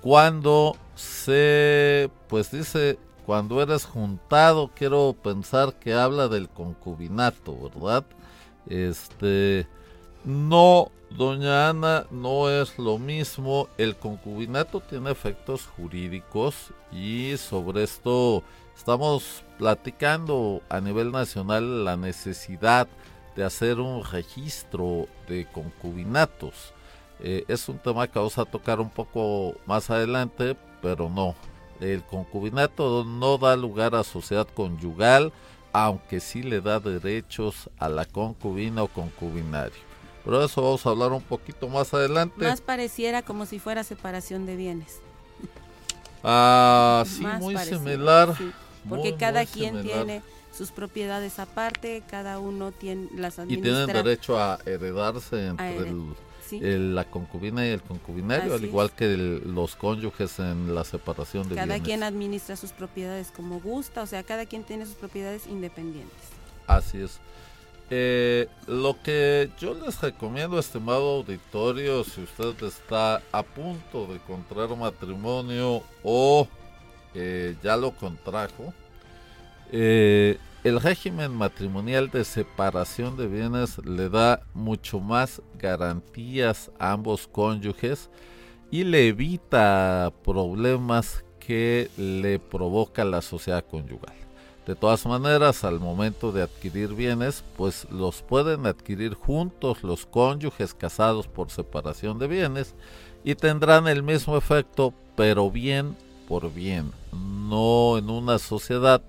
cuando 0.01 0.75
se, 0.95 2.09
pues 2.27 2.51
dice, 2.51 2.97
cuando 3.25 3.61
eres 3.61 3.85
juntado, 3.85 4.71
quiero 4.75 5.15
pensar 5.21 5.75
que 5.75 5.93
habla 5.93 6.27
del 6.27 6.49
concubinato, 6.49 7.55
¿verdad? 7.57 8.03
Este, 8.67 9.67
no, 10.25 10.91
doña 11.11 11.69
Ana, 11.69 12.05
no 12.09 12.49
es 12.49 12.77
lo 12.79 12.97
mismo. 12.97 13.67
El 13.77 13.95
concubinato 13.95 14.79
tiene 14.79 15.11
efectos 15.11 15.67
jurídicos 15.67 16.71
y 16.91 17.37
sobre 17.37 17.83
esto 17.83 18.43
estamos 18.75 19.43
platicando 19.57 20.61
a 20.69 20.81
nivel 20.81 21.11
nacional 21.11 21.85
la 21.85 21.95
necesidad 21.95 22.87
de 23.35 23.43
hacer 23.43 23.79
un 23.79 24.03
registro 24.03 25.07
de 25.27 25.45
concubinatos. 25.51 26.73
Eh, 27.23 27.45
es 27.47 27.69
un 27.69 27.77
tema 27.77 28.07
que 28.07 28.17
vamos 28.17 28.37
a 28.37 28.45
tocar 28.45 28.79
un 28.79 28.89
poco 28.89 29.55
más 29.65 29.89
adelante, 29.89 30.55
pero 30.81 31.09
no. 31.09 31.35
El 31.79 32.03
concubinato 32.03 33.03
no 33.03 33.37
da 33.37 33.55
lugar 33.55 33.95
a 33.95 34.03
sociedad 34.03 34.47
conyugal, 34.53 35.31
aunque 35.73 36.19
sí 36.19 36.43
le 36.43 36.61
da 36.61 36.79
derechos 36.79 37.69
a 37.79 37.89
la 37.89 38.05
concubina 38.05 38.83
o 38.83 38.87
concubinario. 38.87 39.79
Pero 40.23 40.39
de 40.39 40.45
eso 40.45 40.61
vamos 40.61 40.85
a 40.85 40.89
hablar 40.89 41.11
un 41.11 41.21
poquito 41.21 41.67
más 41.67 41.93
adelante. 41.93 42.45
Más 42.45 42.61
pareciera 42.61 43.21
como 43.23 43.45
si 43.45 43.57
fuera 43.59 43.83
separación 43.83 44.45
de 44.45 44.55
bienes. 44.55 44.99
Ah, 46.23 47.03
sí, 47.07 47.21
Más 47.21 47.39
muy 47.41 47.55
pareciera, 47.55 47.79
similar. 47.83 48.37
sí, 48.37 48.51
porque 48.87 49.09
muy, 49.11 49.17
cada 49.17 49.39
muy 49.41 49.47
quien 49.47 49.75
similar. 49.77 50.05
tiene 50.05 50.21
sus 50.55 50.71
propiedades 50.71 51.39
aparte, 51.39 52.03
cada 52.09 52.37
uno 52.39 52.71
tiene 52.71 53.07
las 53.15 53.37
Y 53.39 53.41
administra. 53.41 53.71
tienen 53.85 54.03
derecho 54.03 54.37
a 54.39 54.59
heredarse 54.65 55.47
entre 55.47 55.77
hered- 55.79 55.87
el, 55.87 56.13
sí. 56.51 56.59
el- 56.63 56.93
la 56.95 57.05
concubina 57.05 57.65
y 57.65 57.69
el 57.71 57.81
concubinario, 57.81 58.53
al 58.53 58.63
igual 58.63 58.87
es. 58.87 58.93
que 58.93 59.05
el- 59.13 59.53
los 59.55 59.75
cónyuges 59.75 60.37
en 60.39 60.75
la 60.75 60.83
separación 60.83 61.49
de 61.49 61.55
Cada 61.55 61.65
bienes. 61.65 61.83
quien 61.83 62.03
administra 62.03 62.55
sus 62.55 62.71
propiedades 62.71 63.31
como 63.35 63.59
gusta, 63.59 64.03
o 64.03 64.05
sea, 64.07 64.21
cada 64.23 64.45
quien 64.45 64.63
tiene 64.63 64.85
sus 64.85 64.95
propiedades 64.95 65.47
independientes. 65.47 66.17
Así 66.67 67.01
es. 67.01 67.19
Eh, 67.93 68.47
lo 68.67 68.95
que 69.03 69.49
yo 69.59 69.73
les 69.73 69.99
recomiendo, 69.99 70.57
estimado 70.57 71.17
auditorio, 71.17 72.05
si 72.05 72.21
usted 72.21 72.63
está 72.63 73.21
a 73.33 73.43
punto 73.43 74.07
de 74.07 74.19
contraer 74.19 74.69
matrimonio 74.77 75.83
o 76.03 76.47
eh, 77.13 77.55
ya 77.61 77.75
lo 77.75 77.91
contrajo, 77.91 78.73
eh, 79.73 80.37
el 80.63 80.79
régimen 80.79 81.31
matrimonial 81.35 82.11
de 82.11 82.23
separación 82.23 83.17
de 83.17 83.27
bienes 83.27 83.79
le 83.79 84.09
da 84.09 84.43
mucho 84.53 84.99
más 84.99 85.41
garantías 85.57 86.71
a 86.77 86.91
ambos 86.91 87.27
cónyuges 87.27 88.09
y 88.69 88.83
le 88.83 89.07
evita 89.07 90.13
problemas 90.23 91.25
que 91.39 91.89
le 91.97 92.37
provoca 92.37 93.03
la 93.03 93.23
sociedad 93.23 93.65
conyugal. 93.65 94.13
De 94.67 94.75
todas 94.75 95.07
maneras, 95.07 95.63
al 95.63 95.79
momento 95.79 96.31
de 96.31 96.43
adquirir 96.43 96.93
bienes, 96.93 97.43
pues 97.57 97.87
los 97.89 98.21
pueden 98.21 98.67
adquirir 98.67 99.15
juntos 99.15 99.81
los 99.81 100.05
cónyuges 100.05 100.75
casados 100.75 101.27
por 101.27 101.49
separación 101.49 102.19
de 102.19 102.27
bienes 102.27 102.75
y 103.23 103.33
tendrán 103.33 103.87
el 103.87 104.03
mismo 104.03 104.37
efecto, 104.37 104.93
pero 105.15 105.49
bien 105.49 105.97
por 106.27 106.53
bien, 106.53 106.91
no 107.11 107.97
en 107.97 108.09
una 108.09 108.37
sociedad 108.39 109.01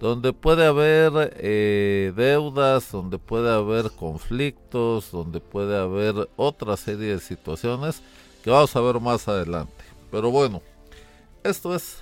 donde 0.00 0.32
puede 0.32 0.66
haber 0.66 1.36
eh, 1.36 2.12
deudas, 2.16 2.90
donde 2.90 3.18
puede 3.18 3.52
haber 3.52 3.90
conflictos, 3.90 5.10
donde 5.10 5.40
puede 5.40 5.78
haber 5.78 6.28
otra 6.36 6.76
serie 6.78 7.12
de 7.12 7.20
situaciones 7.20 8.02
que 8.42 8.50
vamos 8.50 8.74
a 8.74 8.80
ver 8.80 8.98
más 8.98 9.28
adelante. 9.28 9.84
Pero 10.10 10.30
bueno, 10.30 10.62
esto 11.44 11.74
es 11.74 11.98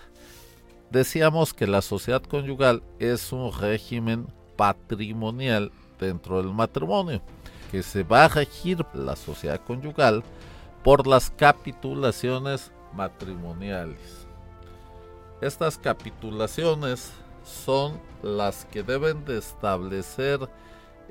decíamos 0.91 1.53
que 1.53 1.67
la 1.67 1.83
sociedad 1.83 2.23
conyugal 2.23 2.83
es 3.01 3.33
un 3.33 3.53
régimen 3.53 4.27
patrimonial 4.57 5.73
dentro 5.99 6.41
del 6.41 6.53
matrimonio, 6.53 7.21
que 7.73 7.83
se 7.83 8.05
va 8.05 8.25
a 8.25 8.29
regir 8.29 8.87
la 8.95 9.17
sociedad 9.17 9.61
conyugal 9.67 10.23
por 10.85 11.07
las 11.09 11.31
capitulaciones 11.31 12.71
matrimoniales. 12.95 14.27
Estas 15.41 15.77
capitulaciones 15.77 17.13
son 17.49 18.01
las 18.23 18.65
que 18.67 18.83
deben 18.83 19.25
de 19.25 19.39
establecer 19.39 20.49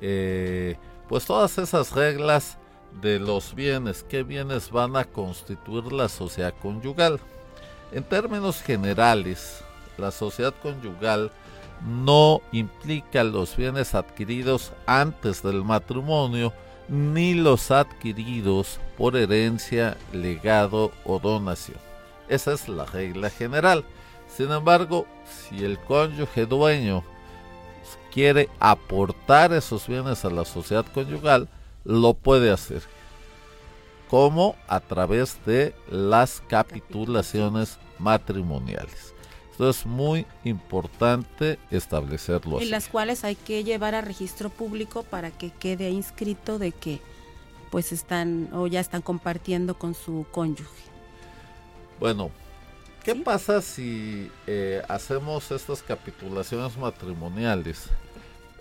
eh, 0.02 0.78
pues 1.08 1.26
todas 1.26 1.58
esas 1.58 1.92
reglas 1.92 2.58
de 3.02 3.20
los 3.20 3.54
bienes, 3.54 4.04
qué 4.04 4.24
bienes 4.24 4.72
van 4.72 4.96
a 4.96 5.04
constituir 5.04 5.92
la 5.92 6.10
sociedad 6.10 6.54
conyugal. 6.62 7.20
En 7.92 8.04
términos 8.04 8.62
generales, 8.62 9.64
la 9.98 10.12
sociedad 10.12 10.54
conyugal 10.62 11.32
no 11.86 12.42
implica 12.52 13.24
los 13.24 13.56
bienes 13.56 13.96
adquiridos 13.96 14.74
antes 14.86 15.44
del 15.44 15.64
matrimonio 15.64 16.54
ni 16.90 17.34
los 17.34 17.72
adquiridos 17.72 18.80
por 18.98 19.16
herencia, 19.16 19.98
legado 20.12 20.92
o 21.04 21.20
donación. 21.20 21.78
Esa 22.30 22.54
es 22.54 22.68
la 22.68 22.86
regla 22.86 23.30
general. 23.30 23.86
Sin 24.28 24.52
embargo, 24.52 25.06
si 25.26 25.64
el 25.64 25.80
cónyuge 25.80 26.46
dueño 26.46 27.04
quiere 28.14 28.50
aportar 28.60 29.54
esos 29.54 29.88
bienes 29.88 30.24
a 30.26 30.30
la 30.30 30.46
sociedad 30.46 30.86
conyugal, 30.94 31.48
lo 31.84 32.14
puede 32.14 32.52
hacer. 32.52 32.82
Como 34.10 34.56
a 34.68 34.80
través 34.80 35.38
de 35.46 35.76
las 35.90 36.42
capitulaciones 36.48 37.78
matrimoniales. 38.00 39.14
Esto 39.52 39.70
es 39.70 39.86
muy 39.86 40.26
importante 40.44 41.58
establecerlo 41.72 42.60
Y 42.60 42.64
así. 42.64 42.70
las 42.70 42.88
cuales 42.88 43.24
hay 43.24 43.36
que 43.36 43.64
llevar 43.64 43.96
a 43.96 44.02
registro 44.02 44.50
público 44.50 45.02
para 45.04 45.32
que 45.32 45.50
quede 45.50 45.90
inscrito 45.90 46.60
de 46.60 46.72
que 46.72 47.02
pues 47.72 47.92
están 47.92 48.50
o 48.54 48.68
ya 48.68 48.80
están 48.80 49.02
compartiendo 49.02 49.78
con 49.78 49.94
su 49.96 50.26
cónyuge. 50.32 50.84
Bueno, 52.00 52.30
¿qué 53.08 53.14
¿Sí? 53.14 53.22
pasa 53.22 53.62
si 53.62 54.30
eh, 54.46 54.84
hacemos 54.90 55.50
estas 55.52 55.82
capitulaciones 55.82 56.78
matrimoniales? 56.78 57.90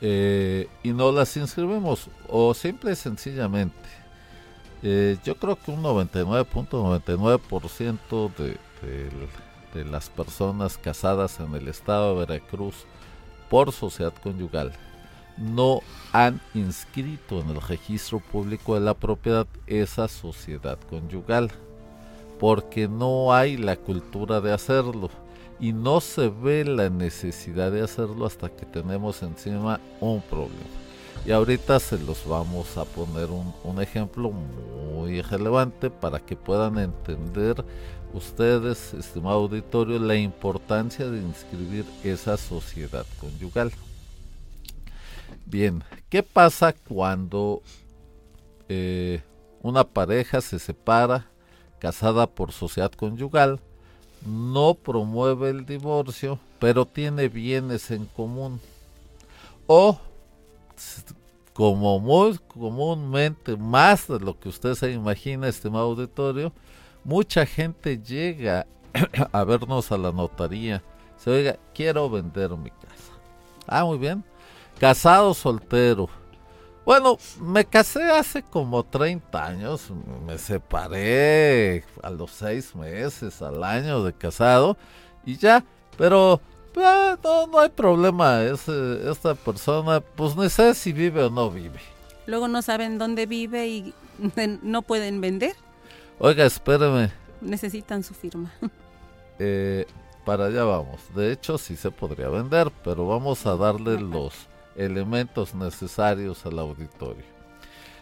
eh, 0.00 0.68
y 0.82 0.92
no 0.92 1.10
las 1.10 1.36
inscribimos 1.36 2.08
o 2.28 2.54
simple 2.54 2.92
y 2.92 2.96
sencillamente 2.96 3.74
eh, 4.82 5.16
yo 5.24 5.36
creo 5.36 5.56
que 5.56 5.70
un 5.70 5.82
99.99% 5.82 8.30
de, 8.36 8.58
de 9.72 9.84
las 9.86 10.10
personas 10.10 10.76
casadas 10.78 11.40
en 11.40 11.54
el 11.54 11.68
estado 11.68 12.12
de 12.12 12.18
Veracruz 12.26 12.84
por 13.48 13.72
sociedad 13.72 14.12
conyugal 14.22 14.72
no 15.38 15.80
han 16.12 16.42
inscrito 16.54 17.40
en 17.40 17.48
el 17.50 17.62
registro 17.62 18.20
público 18.20 18.74
de 18.74 18.80
la 18.80 18.94
propiedad 18.94 19.46
esa 19.66 20.08
sociedad 20.08 20.78
conyugal 20.90 21.50
porque 22.38 22.88
no 22.88 23.32
hay 23.32 23.56
la 23.56 23.76
cultura 23.76 24.40
de 24.40 24.52
hacerlo 24.52 25.10
y 25.58 25.72
no 25.72 26.00
se 26.00 26.28
ve 26.28 26.64
la 26.64 26.90
necesidad 26.90 27.72
de 27.72 27.82
hacerlo 27.82 28.26
hasta 28.26 28.50
que 28.50 28.66
tenemos 28.66 29.22
encima 29.22 29.80
un 30.00 30.20
problema. 30.20 30.86
Y 31.24 31.32
ahorita 31.32 31.80
se 31.80 31.98
los 31.98 32.26
vamos 32.26 32.76
a 32.76 32.84
poner 32.84 33.28
un, 33.30 33.80
ejemplo 33.80 34.30
muy 34.30 35.22
relevante 35.22 35.90
para 35.90 36.20
que 36.20 36.36
puedan 36.36 36.78
entender 36.78 37.64
ustedes, 38.12 38.94
estimado 38.94 39.36
auditorio, 39.36 39.98
la 39.98 40.14
importancia 40.14 41.10
de 41.10 41.18
inscribir 41.18 41.84
esa 42.04 42.36
sociedad 42.36 43.04
conyugal. 43.20 43.72
Bien, 45.46 45.82
¿qué 46.08 46.22
pasa 46.22 46.72
cuando 46.72 47.62
eh, 48.68 49.20
una 49.62 49.84
pareja 49.84 50.40
se 50.40 50.58
separa, 50.58 51.28
casada 51.78 52.26
por 52.26 52.52
sociedad 52.52 52.92
conyugal, 52.92 53.60
no 54.24 54.74
promueve 54.74 55.50
el 55.50 55.66
divorcio, 55.66 56.38
pero 56.58 56.86
tiene 56.86 57.28
bienes 57.28 57.90
en 57.90 58.06
común? 58.06 58.60
O, 59.66 59.98
como 61.52 61.98
muy 62.00 62.38
comúnmente, 62.48 63.56
más 63.56 64.08
de 64.08 64.20
lo 64.20 64.38
que 64.38 64.48
usted 64.48 64.74
se 64.74 64.92
imagina, 64.92 65.48
estimado 65.48 65.86
auditorio, 65.86 66.52
mucha 67.04 67.46
gente 67.46 67.98
llega 67.98 68.66
a 69.32 69.44
vernos 69.44 69.92
a 69.92 69.98
la 69.98 70.12
notaría. 70.12 70.82
Se 71.16 71.30
oiga, 71.30 71.58
quiero 71.74 72.10
vender 72.10 72.50
mi 72.56 72.70
casa. 72.70 73.12
Ah, 73.66 73.84
muy 73.84 73.98
bien. 73.98 74.22
Casado 74.78 75.32
soltero. 75.34 76.08
Bueno, 76.86 77.18
me 77.40 77.64
casé 77.64 78.04
hace 78.04 78.44
como 78.44 78.84
30 78.84 79.44
años, 79.44 79.90
me 80.24 80.38
separé 80.38 81.84
a 82.00 82.10
los 82.10 82.30
6 82.30 82.76
meses, 82.76 83.42
al 83.42 83.64
año 83.64 84.04
de 84.04 84.12
casado 84.12 84.76
y 85.24 85.36
ya, 85.36 85.64
pero 85.98 86.40
ah, 86.76 87.18
no, 87.24 87.48
no 87.48 87.58
hay 87.58 87.70
problema, 87.70 88.44
es, 88.44 88.68
esta 88.68 89.34
persona 89.34 90.00
pues 90.00 90.36
no 90.36 90.48
sé 90.48 90.74
si 90.76 90.92
vive 90.92 91.24
o 91.24 91.28
no 91.28 91.50
vive. 91.50 91.80
Luego 92.26 92.46
no 92.46 92.62
saben 92.62 92.98
dónde 92.98 93.26
vive 93.26 93.66
y 93.66 93.94
no 94.62 94.82
pueden 94.82 95.20
vender. 95.20 95.56
Oiga, 96.20 96.46
espéreme. 96.46 97.10
Necesitan 97.40 98.04
su 98.04 98.14
firma. 98.14 98.52
Eh, 99.38 99.84
para 100.24 100.46
allá 100.46 100.64
vamos. 100.64 100.98
De 101.14 101.30
hecho, 101.30 101.58
sí 101.58 101.76
se 101.76 101.90
podría 101.90 102.30
vender, 102.30 102.72
pero 102.82 103.06
vamos 103.06 103.44
a 103.44 103.54
darle 103.54 104.00
los 104.00 104.46
elementos 104.76 105.54
necesarios 105.54 106.44
al 106.46 106.58
auditorio. 106.58 107.24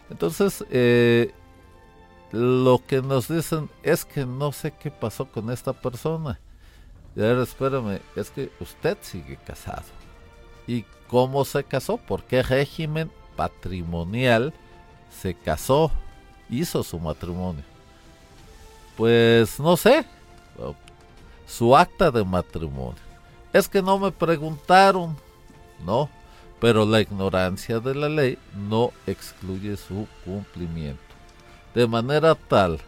Entonces, 0.09 0.63
eh, 0.69 1.33
lo 2.31 2.81
que 2.85 3.01
nos 3.01 3.27
dicen 3.27 3.69
es 3.81 4.05
que 4.05 4.25
no 4.25 4.51
sé 4.51 4.71
qué 4.71 4.91
pasó 4.91 5.25
con 5.25 5.51
esta 5.51 5.73
persona. 5.73 6.39
Y 7.15 7.21
a 7.21 7.27
ver, 7.27 7.37
espérame, 7.39 7.99
es 8.15 8.29
que 8.29 8.51
usted 8.59 8.97
sigue 9.01 9.37
casado. 9.37 9.83
¿Y 10.67 10.83
cómo 11.07 11.45
se 11.45 11.63
casó? 11.63 11.97
¿Por 11.97 12.23
qué 12.23 12.43
régimen 12.43 13.11
patrimonial 13.35 14.53
se 15.21 15.33
casó? 15.33 15.91
Hizo 16.49 16.83
su 16.83 16.99
matrimonio. 16.99 17.63
Pues 18.97 19.59
no 19.59 19.77
sé. 19.77 20.05
Su 21.47 21.75
acta 21.75 22.11
de 22.11 22.23
matrimonio. 22.23 23.01
Es 23.53 23.69
que 23.69 23.81
no 23.81 23.97
me 23.97 24.11
preguntaron. 24.11 25.15
No, 25.85 26.09
pero 26.65 26.83
la 26.83 26.99
ignorancia 26.99 27.79
de 27.79 27.93
la 27.93 28.09
ley 28.09 28.39
no 28.67 28.91
excluye 29.05 29.77
su 29.77 30.07
cumplimiento. 30.25 30.99
De 31.75 31.85
manera 31.85 32.33
tal 32.33 32.79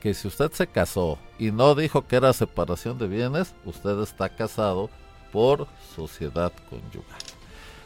que 0.00 0.14
si 0.14 0.26
usted 0.26 0.50
se 0.52 0.66
casó 0.66 1.18
y 1.38 1.50
no 1.50 1.74
dijo 1.74 2.06
que 2.06 2.16
era 2.16 2.32
separación 2.32 2.96
de 2.96 3.08
bienes, 3.08 3.54
usted 3.66 4.00
está 4.00 4.30
casado 4.30 4.88
por 5.34 5.68
sociedad 5.94 6.50
conyugal. 6.70 7.20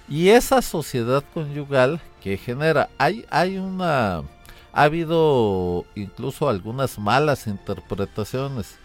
Y 0.08 0.28
esa 0.28 0.62
sociedad 0.62 1.24
conyugal 1.34 2.00
que 2.22 2.36
genera, 2.36 2.88
hay, 2.96 3.26
hay 3.28 3.58
una, 3.58 4.18
ha 4.18 4.82
habido 4.84 5.84
incluso 5.96 6.48
algunas 6.48 6.96
malas 6.96 7.48
interpretaciones 7.48 8.78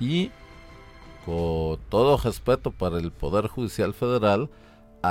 y 0.00 0.30
con 1.26 1.78
todo 1.90 2.16
respeto 2.16 2.70
para 2.70 2.96
el 2.96 3.12
Poder 3.12 3.48
Judicial 3.48 3.92
Federal, 3.92 4.48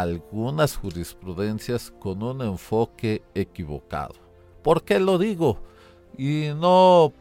algunas 0.01 0.75
jurisprudencias 0.75 1.91
con 1.99 2.23
un 2.23 2.41
enfoque 2.41 3.21
equivocado. 3.33 4.15
¿Por 4.63 4.83
qué 4.83 4.99
lo 4.99 5.17
digo? 5.17 5.59
Y 6.17 6.49
no 6.55 7.13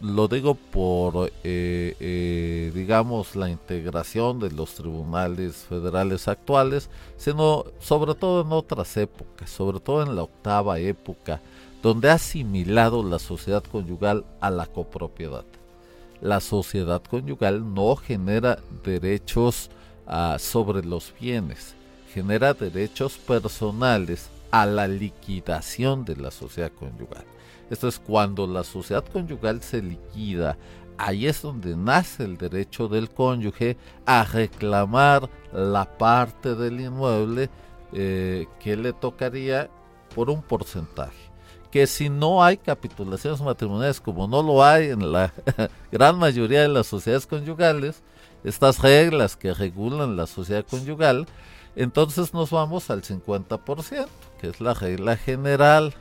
lo 0.00 0.28
digo 0.28 0.54
por, 0.54 1.30
eh, 1.44 1.94
eh, 2.00 2.72
digamos, 2.74 3.36
la 3.36 3.50
integración 3.50 4.40
de 4.40 4.50
los 4.50 4.74
tribunales 4.74 5.56
federales 5.68 6.26
actuales, 6.26 6.88
sino 7.16 7.64
sobre 7.78 8.14
todo 8.14 8.42
en 8.42 8.52
otras 8.52 8.96
épocas, 8.96 9.50
sobre 9.50 9.78
todo 9.80 10.02
en 10.02 10.16
la 10.16 10.22
octava 10.22 10.78
época, 10.78 11.40
donde 11.82 12.10
ha 12.10 12.14
asimilado 12.14 13.02
la 13.02 13.18
sociedad 13.18 13.62
conyugal 13.62 14.24
a 14.40 14.50
la 14.50 14.66
copropiedad. 14.66 15.44
La 16.20 16.40
sociedad 16.40 17.02
conyugal 17.02 17.74
no 17.74 17.96
genera 17.96 18.58
derechos 18.84 19.70
ah, 20.06 20.36
sobre 20.38 20.82
los 20.84 21.14
bienes, 21.18 21.74
genera 22.12 22.54
derechos 22.54 23.18
personales 23.18 24.30
a 24.50 24.66
la 24.66 24.88
liquidación 24.88 26.04
de 26.04 26.16
la 26.16 26.30
sociedad 26.30 26.72
conyugal. 26.72 27.24
Esto 27.70 27.86
es 27.88 27.98
cuando 27.98 28.46
la 28.46 28.64
sociedad 28.64 29.04
conyugal 29.04 29.62
se 29.62 29.80
liquida, 29.80 30.58
ahí 30.98 31.26
es 31.26 31.40
donde 31.40 31.76
nace 31.76 32.24
el 32.24 32.36
derecho 32.36 32.88
del 32.88 33.08
cónyuge 33.10 33.76
a 34.06 34.24
reclamar 34.24 35.30
la 35.52 35.84
parte 35.96 36.54
del 36.54 36.80
inmueble 36.80 37.48
eh, 37.92 38.46
que 38.58 38.76
le 38.76 38.92
tocaría 38.92 39.70
por 40.14 40.30
un 40.30 40.42
porcentaje. 40.42 41.30
Que 41.70 41.86
si 41.86 42.08
no 42.08 42.42
hay 42.42 42.56
capitulaciones 42.56 43.40
matrimoniales, 43.40 44.00
como 44.00 44.26
no 44.26 44.42
lo 44.42 44.64
hay 44.64 44.90
en 44.90 45.12
la 45.12 45.32
gran 45.92 46.18
mayoría 46.18 46.62
de 46.62 46.68
las 46.68 46.88
sociedades 46.88 47.26
conyugales, 47.26 48.02
estas 48.42 48.80
reglas 48.80 49.36
que 49.36 49.54
regulan 49.54 50.16
la 50.16 50.26
sociedad 50.26 50.66
conyugal 50.68 51.26
entonces 51.76 52.34
nos 52.34 52.50
vamos 52.50 52.90
al 52.90 53.02
50%, 53.02 54.06
que 54.40 54.48
es 54.48 54.60
la 54.60 54.74
regla 54.74 55.16
general. 55.16 55.94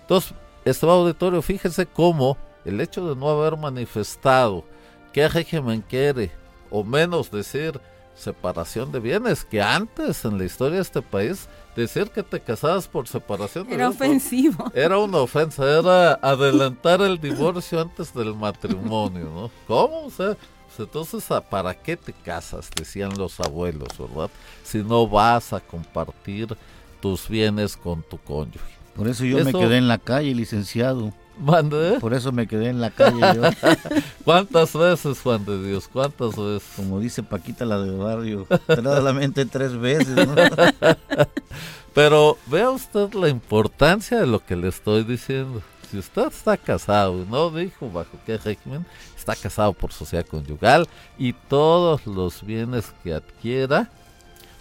Entonces, 0.00 0.34
este 0.64 0.86
auditorio, 0.86 1.42
fíjese 1.42 1.86
cómo 1.86 2.36
el 2.64 2.80
hecho 2.80 3.08
de 3.08 3.16
no 3.16 3.28
haber 3.28 3.56
manifestado 3.56 4.64
qué 5.12 5.28
régimen 5.28 5.82
quiere, 5.88 6.30
o 6.70 6.84
menos 6.84 7.30
decir 7.30 7.80
separación 8.14 8.92
de 8.92 9.00
bienes, 9.00 9.44
que 9.44 9.60
antes 9.60 10.24
en 10.24 10.38
la 10.38 10.44
historia 10.44 10.76
de 10.76 10.82
este 10.82 11.02
país 11.02 11.48
decir 11.74 12.10
que 12.10 12.22
te 12.22 12.40
casabas 12.40 12.86
por 12.86 13.08
separación 13.08 13.66
de 13.66 13.74
era 13.74 13.88
bienes 13.88 13.96
ofensivo. 13.96 14.70
era 14.74 14.98
una 14.98 15.18
ofensa, 15.18 15.64
era 15.78 16.14
adelantar 16.14 17.00
el 17.00 17.20
divorcio 17.20 17.80
antes 17.80 18.14
del 18.14 18.34
matrimonio, 18.34 19.24
¿no? 19.24 19.50
¿Cómo? 19.66 20.06
O 20.06 20.10
sea, 20.10 20.36
entonces, 20.78 21.24
¿para 21.50 21.74
qué 21.74 21.96
te 21.96 22.12
casas? 22.12 22.70
Decían 22.74 23.16
los 23.16 23.40
abuelos, 23.40 23.88
¿verdad? 23.98 24.30
Si 24.62 24.78
no 24.78 25.06
vas 25.06 25.52
a 25.52 25.60
compartir 25.60 26.56
tus 27.00 27.28
bienes 27.28 27.76
con 27.76 28.02
tu 28.02 28.18
cónyuge. 28.18 28.82
Por 28.94 29.08
eso 29.08 29.24
yo 29.24 29.42
me 29.44 29.52
quedé 29.52 29.78
en 29.78 29.88
la 29.88 29.98
calle, 29.98 30.34
licenciado. 30.34 31.12
¿Mande? 31.38 31.98
Por 31.98 32.12
eso 32.12 32.30
me 32.30 32.46
quedé 32.46 32.68
en 32.68 32.80
la 32.80 32.90
calle 32.90 33.20
yo. 33.34 33.42
¿Cuántas 34.24 34.74
veces, 34.74 35.18
Juan 35.20 35.44
de 35.44 35.66
Dios? 35.66 35.88
¿Cuántas 35.90 36.36
veces? 36.36 36.62
Como 36.76 37.00
dice 37.00 37.22
Paquita 37.22 37.64
la 37.64 37.80
de 37.80 37.96
barrio, 37.96 38.46
solamente 38.66 39.46
tres 39.46 39.76
veces, 39.78 40.14
¿no? 40.14 40.34
Pero 41.94 42.36
vea 42.46 42.70
usted 42.70 43.12
la 43.14 43.28
importancia 43.28 44.20
de 44.20 44.26
lo 44.26 44.44
que 44.44 44.56
le 44.56 44.68
estoy 44.68 45.04
diciendo. 45.04 45.62
Si 45.92 45.98
usted 45.98 46.28
está 46.28 46.56
casado 46.56 47.26
no 47.28 47.50
dijo 47.50 47.90
bajo 47.90 48.16
qué 48.24 48.38
régimen, 48.38 48.86
está 49.14 49.36
casado 49.36 49.74
por 49.74 49.92
sociedad 49.92 50.24
conyugal 50.24 50.88
y 51.18 51.34
todos 51.34 52.06
los 52.06 52.42
bienes 52.42 52.94
que 53.04 53.12
adquiera 53.12 53.90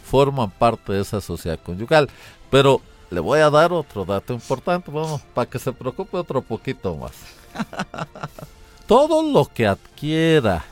forman 0.04 0.52
parte 0.52 0.92
de 0.92 1.00
esa 1.00 1.22
sociedad 1.22 1.58
conyugal. 1.58 2.10
Pero 2.50 2.82
le 3.10 3.22
voy 3.22 3.40
a 3.40 3.50
dar 3.50 3.72
otro 3.72 4.04
dato 4.04 4.34
importante, 4.34 4.92
vamos, 4.92 5.22
para 5.34 5.50
que 5.50 5.58
se 5.58 5.72
preocupe 5.72 6.18
otro 6.18 6.42
poquito 6.42 6.98
más. 6.98 7.14
Todo 8.86 9.24
lo 9.24 9.46
que 9.46 9.68
adquiera 9.68 10.66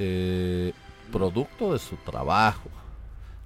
eh, 0.00 0.72
producto 1.12 1.72
de 1.72 1.78
su 1.78 1.94
trabajo, 1.98 2.70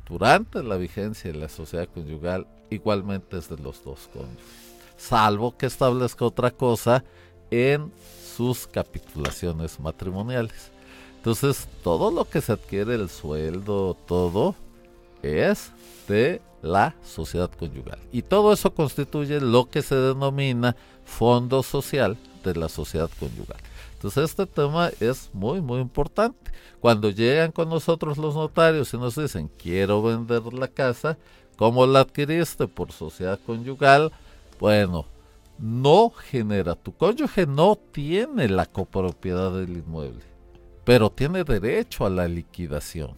durante 0.08 0.62
la 0.62 0.78
vigencia 0.78 1.30
de 1.30 1.38
la 1.38 1.50
sociedad 1.50 1.86
conyugal 1.86 2.46
igualmente 2.70 3.36
es 3.36 3.50
de 3.50 3.58
los 3.58 3.84
dos 3.84 4.08
cónyuges, 4.10 4.59
salvo 5.00 5.56
que 5.56 5.66
establezca 5.66 6.24
otra 6.24 6.50
cosa 6.50 7.02
en 7.50 7.92
sus 8.36 8.66
capitulaciones 8.66 9.80
matrimoniales. 9.80 10.70
Entonces, 11.16 11.68
todo 11.82 12.10
lo 12.10 12.28
que 12.28 12.40
se 12.40 12.52
adquiere, 12.52 12.94
el 12.94 13.08
sueldo, 13.08 13.96
todo, 14.06 14.54
es 15.22 15.72
de 16.08 16.40
la 16.62 16.94
sociedad 17.04 17.50
conyugal. 17.50 17.98
Y 18.12 18.22
todo 18.22 18.52
eso 18.52 18.74
constituye 18.74 19.40
lo 19.40 19.68
que 19.68 19.82
se 19.82 19.94
denomina 19.94 20.76
fondo 21.04 21.62
social 21.62 22.16
de 22.44 22.54
la 22.54 22.68
sociedad 22.68 23.10
conyugal. 23.18 23.58
Entonces 23.94 24.30
este 24.30 24.46
tema 24.46 24.90
es 24.98 25.28
muy, 25.34 25.60
muy 25.60 25.80
importante. 25.80 26.50
Cuando 26.80 27.10
llegan 27.10 27.52
con 27.52 27.68
nosotros 27.68 28.16
los 28.16 28.34
notarios 28.34 28.94
y 28.94 28.96
nos 28.96 29.14
dicen, 29.14 29.50
quiero 29.58 30.02
vender 30.02 30.54
la 30.54 30.68
casa, 30.68 31.18
¿cómo 31.56 31.86
la 31.86 32.00
adquiriste? 32.00 32.66
Por 32.66 32.92
sociedad 32.92 33.38
conyugal. 33.44 34.10
Bueno, 34.60 35.06
no 35.58 36.10
genera, 36.10 36.76
tu 36.76 36.94
cónyuge 36.94 37.46
no 37.46 37.76
tiene 37.76 38.48
la 38.48 38.66
copropiedad 38.66 39.50
del 39.52 39.78
inmueble, 39.78 40.22
pero 40.84 41.10
tiene 41.10 41.42
derecho 41.42 42.06
a 42.06 42.10
la 42.10 42.28
liquidación. 42.28 43.16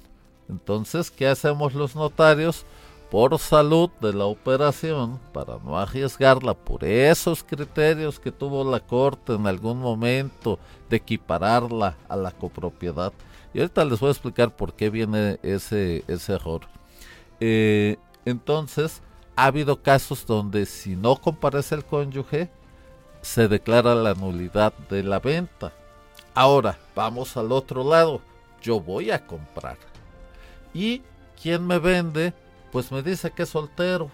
Entonces, 0.49 1.11
¿qué 1.11 1.27
hacemos 1.27 1.75
los 1.75 1.95
notarios? 1.95 2.65
por 3.13 3.39
salud 3.39 3.91
de 4.01 4.15
la 4.15 4.25
operación, 4.25 5.21
para 5.35 5.59
no 5.59 5.79
arriesgarla 5.79 6.55
por 6.55 6.83
esos 6.83 7.45
criterios 7.45 8.19
que 8.19 8.33
tuvo 8.33 8.65
la 8.65 8.81
Corte 8.81 9.35
en 9.35 9.47
algún 9.47 9.81
momento 9.81 10.59
de 10.89 10.97
equipararla 10.97 11.99
a 12.09 12.17
la 12.17 12.31
copropiedad. 12.31 13.13
Y 13.53 13.59
ahorita 13.59 13.85
les 13.85 14.01
voy 14.01 14.09
a 14.09 14.13
explicar 14.13 14.57
por 14.57 14.73
qué 14.73 14.89
viene 14.89 15.39
ese, 15.43 16.05
ese 16.09 16.33
error. 16.33 16.63
Eh, 17.39 17.99
entonces, 18.25 19.03
ha 19.37 19.47
habido 19.47 19.83
casos 19.83 20.27
donde 20.27 20.67
si 20.67 20.97
no 20.97 21.17
comparece 21.17 21.75
el 21.75 21.85
cónyuge, 21.85 22.51
se 23.21 23.49
declara 23.49 23.95
la 23.95 24.15
nulidad 24.15 24.73
de 24.91 25.03
la 25.03 25.19
venta. 25.21 25.73
Ahora, 26.35 26.79
vamos 26.95 27.37
al 27.37 27.53
otro 27.53 27.89
lado. 27.89 28.21
Yo 28.63 28.81
voy 28.81 29.11
a 29.11 29.27
comprar. 29.27 29.77
¿Y 30.75 31.03
quién 31.41 31.67
me 31.67 31.79
vende? 31.79 32.35
pues 32.73 32.91
me 32.91 33.03
dice 33.03 33.31
que 33.31 33.45
es 33.45 33.51
soltero. 33.51 34.11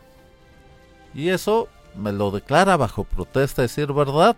Y 1.15 1.31
eso 1.31 1.69
me 1.95 2.13
lo 2.13 2.31
declara 2.31 2.77
bajo 2.77 3.05
protesta, 3.05 3.63
decir 3.63 3.93
verdad. 3.93 4.37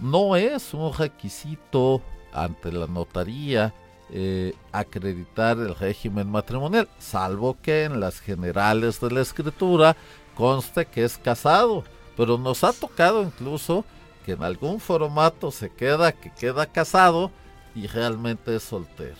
No 0.00 0.36
es 0.36 0.72
un 0.72 0.94
requisito 0.94 2.00
ante 2.32 2.72
la 2.72 2.86
notaría 2.86 3.74
eh, 4.16 4.54
acreditar 4.70 5.58
el 5.58 5.74
régimen 5.74 6.30
matrimonial, 6.30 6.88
salvo 7.00 7.56
que 7.60 7.82
en 7.82 7.98
las 7.98 8.20
generales 8.20 9.00
de 9.00 9.10
la 9.10 9.20
escritura 9.20 9.96
conste 10.36 10.86
que 10.86 11.02
es 11.02 11.18
casado. 11.18 11.82
Pero 12.16 12.38
nos 12.38 12.62
ha 12.62 12.72
tocado 12.72 13.24
incluso 13.24 13.84
que 14.24 14.32
en 14.32 14.44
algún 14.44 14.78
formato 14.78 15.50
se 15.50 15.68
queda 15.68 16.12
que 16.12 16.30
queda 16.30 16.66
casado 16.66 17.32
y 17.74 17.88
realmente 17.88 18.54
es 18.54 18.62
soltero. 18.62 19.16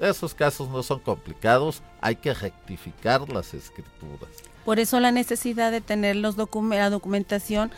Esos 0.00 0.32
casos 0.32 0.68
no 0.68 0.84
son 0.84 1.00
complicados, 1.00 1.82
hay 2.00 2.14
que 2.14 2.32
rectificar 2.32 3.28
las 3.28 3.52
escrituras. 3.52 4.30
Por 4.64 4.78
eso 4.78 5.00
la 5.00 5.10
necesidad 5.10 5.72
de 5.72 5.80
tener 5.80 6.14
los 6.14 6.36
la 6.36 6.90
documentación 6.90 7.72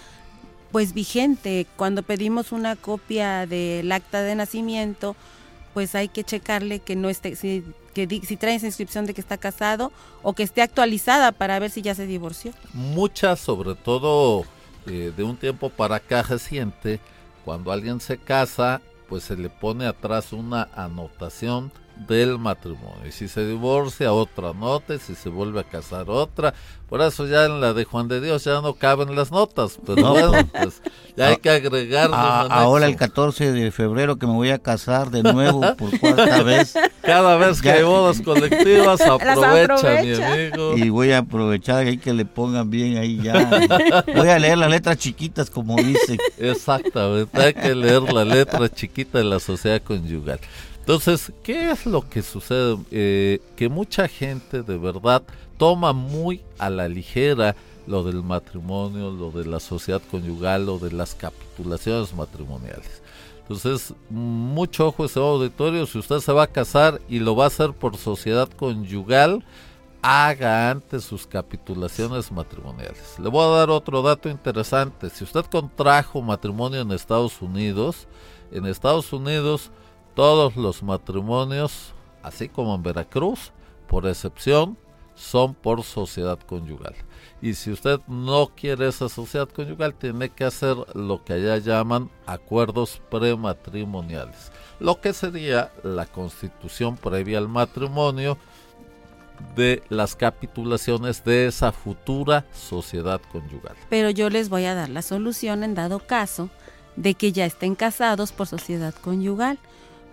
pues 0.71 0.93
vigente. 0.93 1.67
Cuando 1.77 2.03
pedimos 2.03 2.53
una 2.53 2.77
copia 2.77 3.47
del 3.47 3.91
acta 3.91 4.21
de 4.21 4.35
nacimiento, 4.35 5.17
pues 5.79 5.95
hay 5.95 6.09
que 6.09 6.25
checarle 6.25 6.81
que 6.81 6.97
no 6.97 7.09
esté, 7.09 7.37
si, 7.37 7.63
que 7.95 8.09
si 8.27 8.37
trae 8.37 8.55
inscripción 8.55 9.07
de 9.07 9.15
que 9.15 9.21
está 9.21 9.39
casado 9.39 9.93
o 10.25 10.33
que 10.33 10.43
esté 10.43 10.61
actualizada 10.61 11.31
para 11.31 11.57
ver 11.61 11.71
si 11.71 11.83
ya 11.83 11.95
se 11.95 12.05
divorció. 12.05 12.51
Muchas, 12.73 13.39
sobre 13.39 13.77
todo 13.77 14.43
eh, 14.89 15.13
de 15.17 15.23
un 15.23 15.37
tiempo 15.37 15.71
para 15.71 15.95
acá 15.95 16.23
reciente, 16.23 16.99
cuando 17.45 17.71
alguien 17.71 18.01
se 18.01 18.19
casa, 18.19 18.81
pues 19.09 19.23
se 19.23 19.37
le 19.37 19.51
pone 19.51 19.87
atrás 19.87 20.33
una 20.33 20.69
anotación 20.75 21.71
del 22.07 22.39
matrimonio. 22.39 23.07
Y 23.07 23.13
si 23.13 23.29
se 23.29 23.47
divorcia, 23.47 24.13
otra 24.13 24.53
nota, 24.53 24.99
si 24.99 25.15
se 25.15 25.29
vuelve 25.29 25.61
a 25.61 25.65
casar, 25.65 26.09
otra. 26.09 26.55
Por 26.89 27.03
eso 27.03 27.27
ya 27.27 27.45
en 27.45 27.61
la 27.61 27.75
de 27.75 27.85
Juan 27.85 28.09
de 28.09 28.19
Dios 28.19 28.45
ya 28.45 28.63
no 28.63 28.73
caben 28.73 29.15
las 29.15 29.31
notas, 29.31 29.79
pero 29.85 30.11
bueno, 30.11 30.49
pues 30.53 30.81
ya 31.19 31.27
hay 31.27 31.37
que 31.37 31.51
agregar. 31.51 32.09
ahora 32.15 32.87
el 32.87 32.97
14 32.97 33.53
de 33.53 33.71
febrero 33.71 34.17
que 34.17 34.27
me 34.27 34.33
voy 34.33 34.49
a 34.51 34.59
casar 34.59 35.11
de 35.11 35.23
nuevo 35.23 35.61
por 35.77 36.01
cuarta 36.01 36.43
vez. 36.43 36.73
Cada 37.03 37.37
vez 37.37 37.61
que 37.61 37.71
hay 37.71 37.83
bodas 37.83 38.23
colectivas, 38.23 39.01
aprovecha, 39.03 40.03
mi 40.03 40.15
amigo. 40.15 40.79
Y 40.79 40.89
voy 40.89 41.13
a 41.13 41.19
aprovechar 41.19 41.87
ahí 41.87 41.99
que 41.99 42.15
le 42.15 42.25
pongan 42.25 42.71
bien 42.71 42.97
ahí 42.97 43.21
ya. 43.23 44.05
Voy 44.17 44.29
a 44.29 44.39
leer 44.39 44.57
las 44.57 44.71
letras 44.71 44.97
chiquitas, 44.97 45.51
como 45.51 45.77
dice. 45.77 46.17
Exactamente, 46.39 47.39
hay 47.39 47.53
que 47.53 47.75
leer 47.75 48.11
la 48.11 48.25
letra 48.25 48.67
chiquita 48.71 49.19
de 49.19 49.25
la 49.25 49.41
sociedad 49.41 49.83
conyugal. 49.83 50.41
Entonces, 50.89 51.35
¿qué 51.43 51.71
es 51.71 51.85
lo 51.85 52.09
que 52.09 52.23
sucede? 52.23 52.79
Eh, 52.91 53.41
que 53.57 53.69
mucha 53.69 54.09
gente 54.09 54.63
de 54.63 54.79
verdad 54.79 55.23
toma 55.59 55.93
muy 55.93 56.41
a 56.57 56.71
la 56.71 56.89
ligera 56.89 57.55
lo 57.87 58.03
del 58.03 58.23
matrimonio, 58.23 59.11
lo 59.11 59.31
de 59.31 59.45
la 59.45 59.61
sociedad 59.61 60.01
conyugal, 60.11 60.65
lo 60.65 60.79
de 60.79 60.91
las 60.91 61.15
capitulaciones 61.15 62.15
matrimoniales. 62.15 63.03
Entonces, 63.43 63.93
mucho 64.09 64.87
ojo 64.87 65.05
ese 65.05 65.21
auditorio, 65.21 65.85
si 65.85 65.99
usted 65.99 66.21
se 66.21 66.33
va 66.33 66.45
a 66.45 66.47
casar 66.47 67.03
y 67.07 67.19
lo 67.19 67.37
va 67.37 67.45
a 67.45 67.49
hacer 67.49 67.75
por 67.75 67.99
sociedad 67.99 68.49
conyugal, 68.49 69.45
haga 70.01 70.71
antes 70.71 71.05
sus 71.05 71.27
capitulaciones 71.27 72.33
matrimoniales. 72.33 73.19
Le 73.19 73.29
voy 73.29 73.45
a 73.45 73.59
dar 73.59 73.69
otro 73.69 74.01
dato 74.01 74.31
interesante. 74.31 75.11
Si 75.11 75.23
usted 75.23 75.45
contrajo 75.45 76.23
matrimonio 76.23 76.81
en 76.81 76.93
Estados 76.93 77.43
Unidos, 77.43 78.09
en 78.51 78.65
Estados 78.65 79.13
Unidos 79.13 79.71
todos 80.19 80.57
los 80.57 80.83
matrimonios, 80.83 81.95
así 82.25 82.49
como 82.49 82.75
en 82.75 82.83
Veracruz, 82.83 83.53
por 83.87 84.05
excepción, 84.05 84.77
son 85.15 85.55
por 85.55 85.85
sociedad 85.85 86.41
conyugal. 86.41 86.97
Y 87.41 87.55
si 87.55 87.71
usted 87.71 88.01
no 88.09 88.51
quiere 88.57 88.89
esa 88.89 89.09
sociedad 89.09 89.49
conyugal, 89.49 89.95
tiene 89.95 90.29
que 90.31 90.43
hacer 90.43 90.77
lo 90.97 91.23
que 91.23 91.35
allá 91.35 91.59
llaman 91.59 92.11
acuerdos 92.27 93.01
prematrimoniales, 93.13 94.51
lo 94.81 95.01
que 95.01 95.13
sería 95.13 95.71
la 95.85 96.07
constitución 96.07 96.97
previa 96.97 97.39
al 97.39 97.47
matrimonio 97.47 98.39
de 99.55 99.85
las 99.89 100.17
capitulaciones 100.17 101.23
de 101.23 101.47
esa 101.47 101.71
futura 101.71 102.45
sociedad 102.53 103.21
conyugal. 103.31 103.77
Pero 103.89 104.11
yo 104.11 104.31
les 104.31 104.49
voy 104.49 104.65
a 104.65 104.75
dar 104.75 104.89
la 104.89 105.03
solución 105.03 105.63
en 105.63 105.77
dado 105.77 106.01
caso 106.01 106.51
de 106.97 107.15
que 107.15 107.31
ya 107.31 107.47
estén 107.47 107.77
casados 107.77 108.33
por 108.33 108.49
sociedad 108.49 108.93
conyugal 108.97 109.61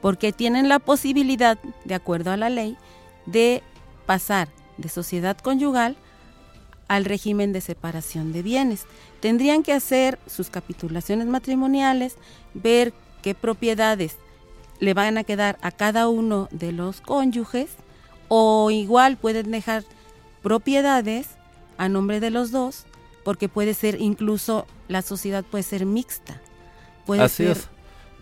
porque 0.06 0.32
tienen 0.32 0.70
la 0.70 0.78
posibilidad, 0.78 1.58
de 1.84 1.96
acuerdo 1.96 2.30
a 2.30 2.38
la 2.38 2.52
ley, 2.52 2.78
de 3.26 3.64
pasar 4.06 4.50
de 4.78 4.88
sociedad 4.88 5.36
conyugal 5.36 5.98
al 6.88 7.06
régimen 7.06 7.54
de 7.54 7.60
separación 7.60 8.32
de 8.32 8.44
bienes. 8.44 8.86
Tendrían 9.20 9.64
que 9.64 9.74
hacer 9.74 10.20
sus 10.28 10.52
capitulaciones 10.52 11.26
matrimoniales, 11.26 12.18
ver 12.54 12.94
qué 13.24 13.34
propiedades 13.34 14.18
le 14.80 14.94
van 14.94 15.18
a 15.18 15.24
quedar 15.24 15.58
a 15.64 15.72
cada 15.72 16.08
uno 16.08 16.50
de 16.52 16.72
los 16.72 17.02
cónyuges 17.02 17.72
o 18.28 18.70
igual 18.70 19.18
pueden 19.18 19.50
dejar 19.50 19.86
propiedades 20.44 21.30
a 21.80 21.90
nombre 21.90 22.20
de 22.20 22.30
los 22.30 22.52
dos 22.52 22.86
porque 23.24 23.50
puede 23.50 23.74
ser 23.74 24.00
incluso 24.00 24.68
la 24.88 25.02
sociedad 25.02 25.44
puede 25.44 25.64
ser 25.64 25.88
mixta. 25.88 26.40
Puede 27.08 27.24
Así 27.24 27.46
es. 27.46 27.70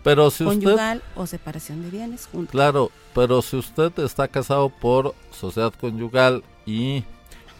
Pero 0.04 0.30
si 0.30 0.44
conyugal 0.44 1.02
o 1.16 1.26
separación 1.26 1.82
de 1.82 1.90
bienes 1.90 2.26
juntos. 2.26 2.52
Claro, 2.52 2.92
pero 3.14 3.40
si 3.40 3.56
usted 3.56 3.98
está 4.00 4.28
casado 4.28 4.68
por 4.68 5.14
sociedad 5.32 5.72
conyugal 5.72 6.44
y 6.66 7.04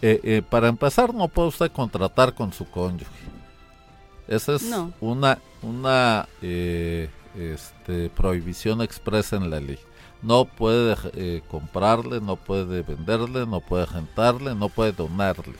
eh, 0.02 0.20
eh, 0.22 0.42
para 0.48 0.68
empezar 0.68 1.14
no 1.14 1.28
puede 1.28 1.48
usted 1.48 1.72
contratar 1.72 2.34
con 2.34 2.52
su 2.52 2.66
cónyuge. 2.66 3.10
Esa 4.28 4.56
es 4.56 4.70
una 5.00 5.38
una 5.62 6.28
eh, 6.42 7.08
este, 7.34 8.10
prohibición 8.10 8.82
expresa 8.82 9.36
en 9.36 9.48
la 9.48 9.60
ley. 9.60 9.78
No 10.20 10.44
puede 10.44 11.42
comprarle, 11.50 12.20
no 12.20 12.36
puede 12.36 12.82
venderle, 12.82 13.46
no 13.46 13.60
puede 13.60 13.86
rentarle, 13.86 14.54
no 14.54 14.68
puede 14.68 14.92
donarle. 14.92 15.56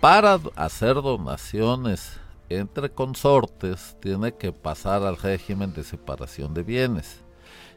Para 0.00 0.40
hacer 0.56 0.94
donaciones 0.94 2.20
entre 2.58 2.90
consortes 2.90 3.96
tiene 4.00 4.32
que 4.32 4.52
pasar 4.52 5.02
al 5.02 5.16
régimen 5.16 5.72
de 5.72 5.84
separación 5.84 6.54
de 6.54 6.62
bienes. 6.62 7.18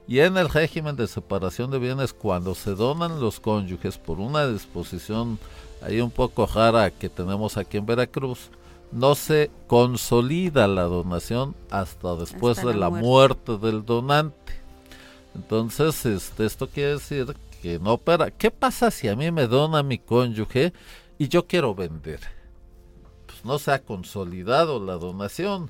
Y 0.08 0.20
en 0.20 0.38
el 0.38 0.50
régimen 0.50 0.96
de 0.96 1.08
separación 1.08 1.72
de 1.72 1.80
bienes, 1.80 2.14
cuando 2.14 2.54
se 2.54 2.76
donan 2.76 3.20
los 3.20 3.40
cónyuges 3.40 3.98
por 3.98 4.20
una 4.20 4.48
disposición 4.48 5.40
ahí 5.82 6.00
un 6.00 6.12
poco 6.12 6.46
rara 6.46 6.92
que 6.92 7.10
tenemos 7.10 7.58
aquí 7.58 7.78
en 7.78 7.86
Veracruz, 7.86 8.50
no 8.92 9.16
se 9.16 9.50
consolida 9.68 10.68
la 10.68 10.84
donación 10.84 11.56
hasta 11.70 12.16
después 12.16 12.64
de 12.64 12.74
la 12.76 12.90
muerte. 12.90 13.58
del 13.58 13.84
donante. 13.84 14.54
Entonces, 15.34 16.06
este, 16.06 16.46
esto 16.46 16.70
quiere 16.70 16.94
decir 16.94 17.36
que 17.62 17.80
no 17.80 17.94
opera. 17.94 18.32
¿Qué 18.32 18.52
pasa 18.52 18.92
si 18.92 19.08
a 19.08 19.16
mí 19.16 19.32
me 19.32 19.48
dona 19.48 19.84
mi 19.84 19.98
cónyuge 19.98 20.72
y 21.18 21.28
yo 21.28 21.46
quiero 21.48 21.76
vender? 21.76 22.20
No 23.46 23.60
se 23.60 23.72
ha 23.72 23.80
consolidado 23.80 24.84
la 24.84 24.96
donación. 24.96 25.70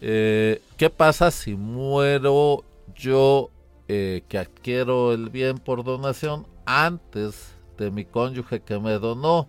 Eh, 0.00 0.62
¿Qué 0.76 0.90
pasa 0.90 1.32
si 1.32 1.56
muero 1.56 2.62
yo 2.94 3.50
eh, 3.88 4.22
que 4.28 4.38
adquiero 4.38 5.12
el 5.12 5.28
bien 5.28 5.58
por 5.58 5.82
donación 5.82 6.46
antes 6.64 7.56
de 7.78 7.90
mi 7.90 8.04
cónyuge 8.04 8.60
que 8.60 8.78
me 8.78 8.92
donó? 9.00 9.48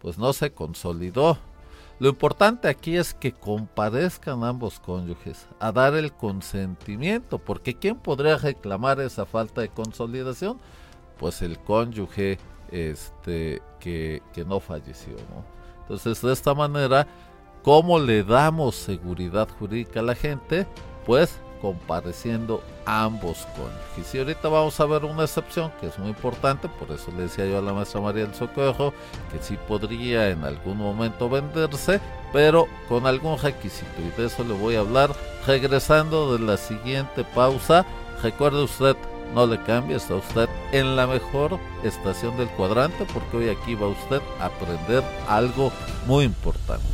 Pues 0.00 0.18
no 0.18 0.32
se 0.32 0.52
consolidó. 0.52 1.36
Lo 1.98 2.08
importante 2.08 2.68
aquí 2.68 2.96
es 2.96 3.12
que 3.12 3.32
comparezcan 3.32 4.44
ambos 4.44 4.78
cónyuges 4.78 5.48
a 5.58 5.72
dar 5.72 5.96
el 5.96 6.12
consentimiento, 6.12 7.40
porque 7.40 7.74
¿quién 7.74 7.96
podría 7.96 8.38
reclamar 8.38 9.00
esa 9.00 9.26
falta 9.26 9.62
de 9.62 9.68
consolidación? 9.68 10.60
Pues 11.18 11.42
el 11.42 11.58
cónyuge 11.58 12.38
este, 12.70 13.60
que, 13.80 14.22
que 14.32 14.44
no 14.44 14.60
falleció. 14.60 15.14
¿no? 15.14 15.58
Entonces, 15.88 16.20
de 16.20 16.32
esta 16.34 16.52
manera, 16.52 17.06
¿cómo 17.62 17.98
le 17.98 18.22
damos 18.22 18.76
seguridad 18.76 19.48
jurídica 19.58 20.00
a 20.00 20.02
la 20.02 20.14
gente? 20.14 20.66
Pues 21.06 21.40
compareciendo 21.62 22.62
ambos 22.86 23.46
cónyuges. 23.56 24.14
Y 24.14 24.18
ahorita 24.18 24.48
vamos 24.48 24.78
a 24.78 24.86
ver 24.86 25.04
una 25.04 25.24
excepción 25.24 25.72
que 25.80 25.86
es 25.86 25.98
muy 25.98 26.08
importante, 26.08 26.68
por 26.68 26.90
eso 26.90 27.10
le 27.16 27.24
decía 27.24 27.46
yo 27.46 27.58
a 27.58 27.62
la 27.62 27.72
maestra 27.72 28.00
María 28.00 28.24
del 28.26 28.34
Socorro 28.34 28.92
que 29.32 29.38
sí 29.40 29.58
podría 29.66 30.30
en 30.30 30.44
algún 30.44 30.76
momento 30.76 31.28
venderse, 31.28 32.00
pero 32.32 32.66
con 32.88 33.06
algún 33.06 33.38
requisito. 33.38 33.90
Y 33.98 34.20
de 34.20 34.26
eso 34.26 34.44
le 34.44 34.54
voy 34.54 34.76
a 34.76 34.80
hablar 34.80 35.10
regresando 35.46 36.36
de 36.36 36.44
la 36.44 36.56
siguiente 36.56 37.24
pausa. 37.24 37.84
Recuerde 38.22 38.62
usted, 38.62 38.96
no 39.34 39.46
le 39.46 39.62
cambie, 39.62 39.96
está 39.96 40.14
usted 40.14 40.48
en 40.72 40.96
la 40.96 41.06
mejor 41.06 41.58
estación 41.84 42.36
del 42.36 42.48
cuadrante 42.48 43.06
porque 43.12 43.36
hoy 43.36 43.48
aquí 43.48 43.74
va 43.74 43.88
usted 43.88 44.20
a 44.40 44.46
aprender 44.46 45.02
algo 45.28 45.72
muy 46.06 46.24
importante. 46.24 46.86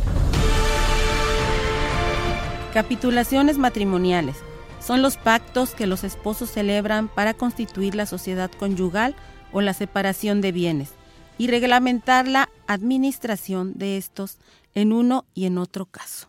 Capitulaciones 2.72 3.56
matrimoniales 3.56 4.36
son 4.80 5.00
los 5.00 5.16
pactos 5.16 5.74
que 5.74 5.86
los 5.86 6.04
esposos 6.04 6.50
celebran 6.50 7.08
para 7.08 7.32
constituir 7.32 7.94
la 7.94 8.04
sociedad 8.04 8.50
conyugal 8.50 9.14
o 9.52 9.60
la 9.60 9.72
separación 9.72 10.40
de 10.40 10.52
bienes 10.52 10.92
y 11.38 11.46
reglamentar 11.46 12.28
la 12.28 12.48
administración 12.66 13.72
de 13.76 13.96
estos 13.96 14.38
en 14.74 14.92
uno 14.92 15.24
y 15.34 15.46
en 15.46 15.58
otro 15.58 15.86
caso. 15.86 16.28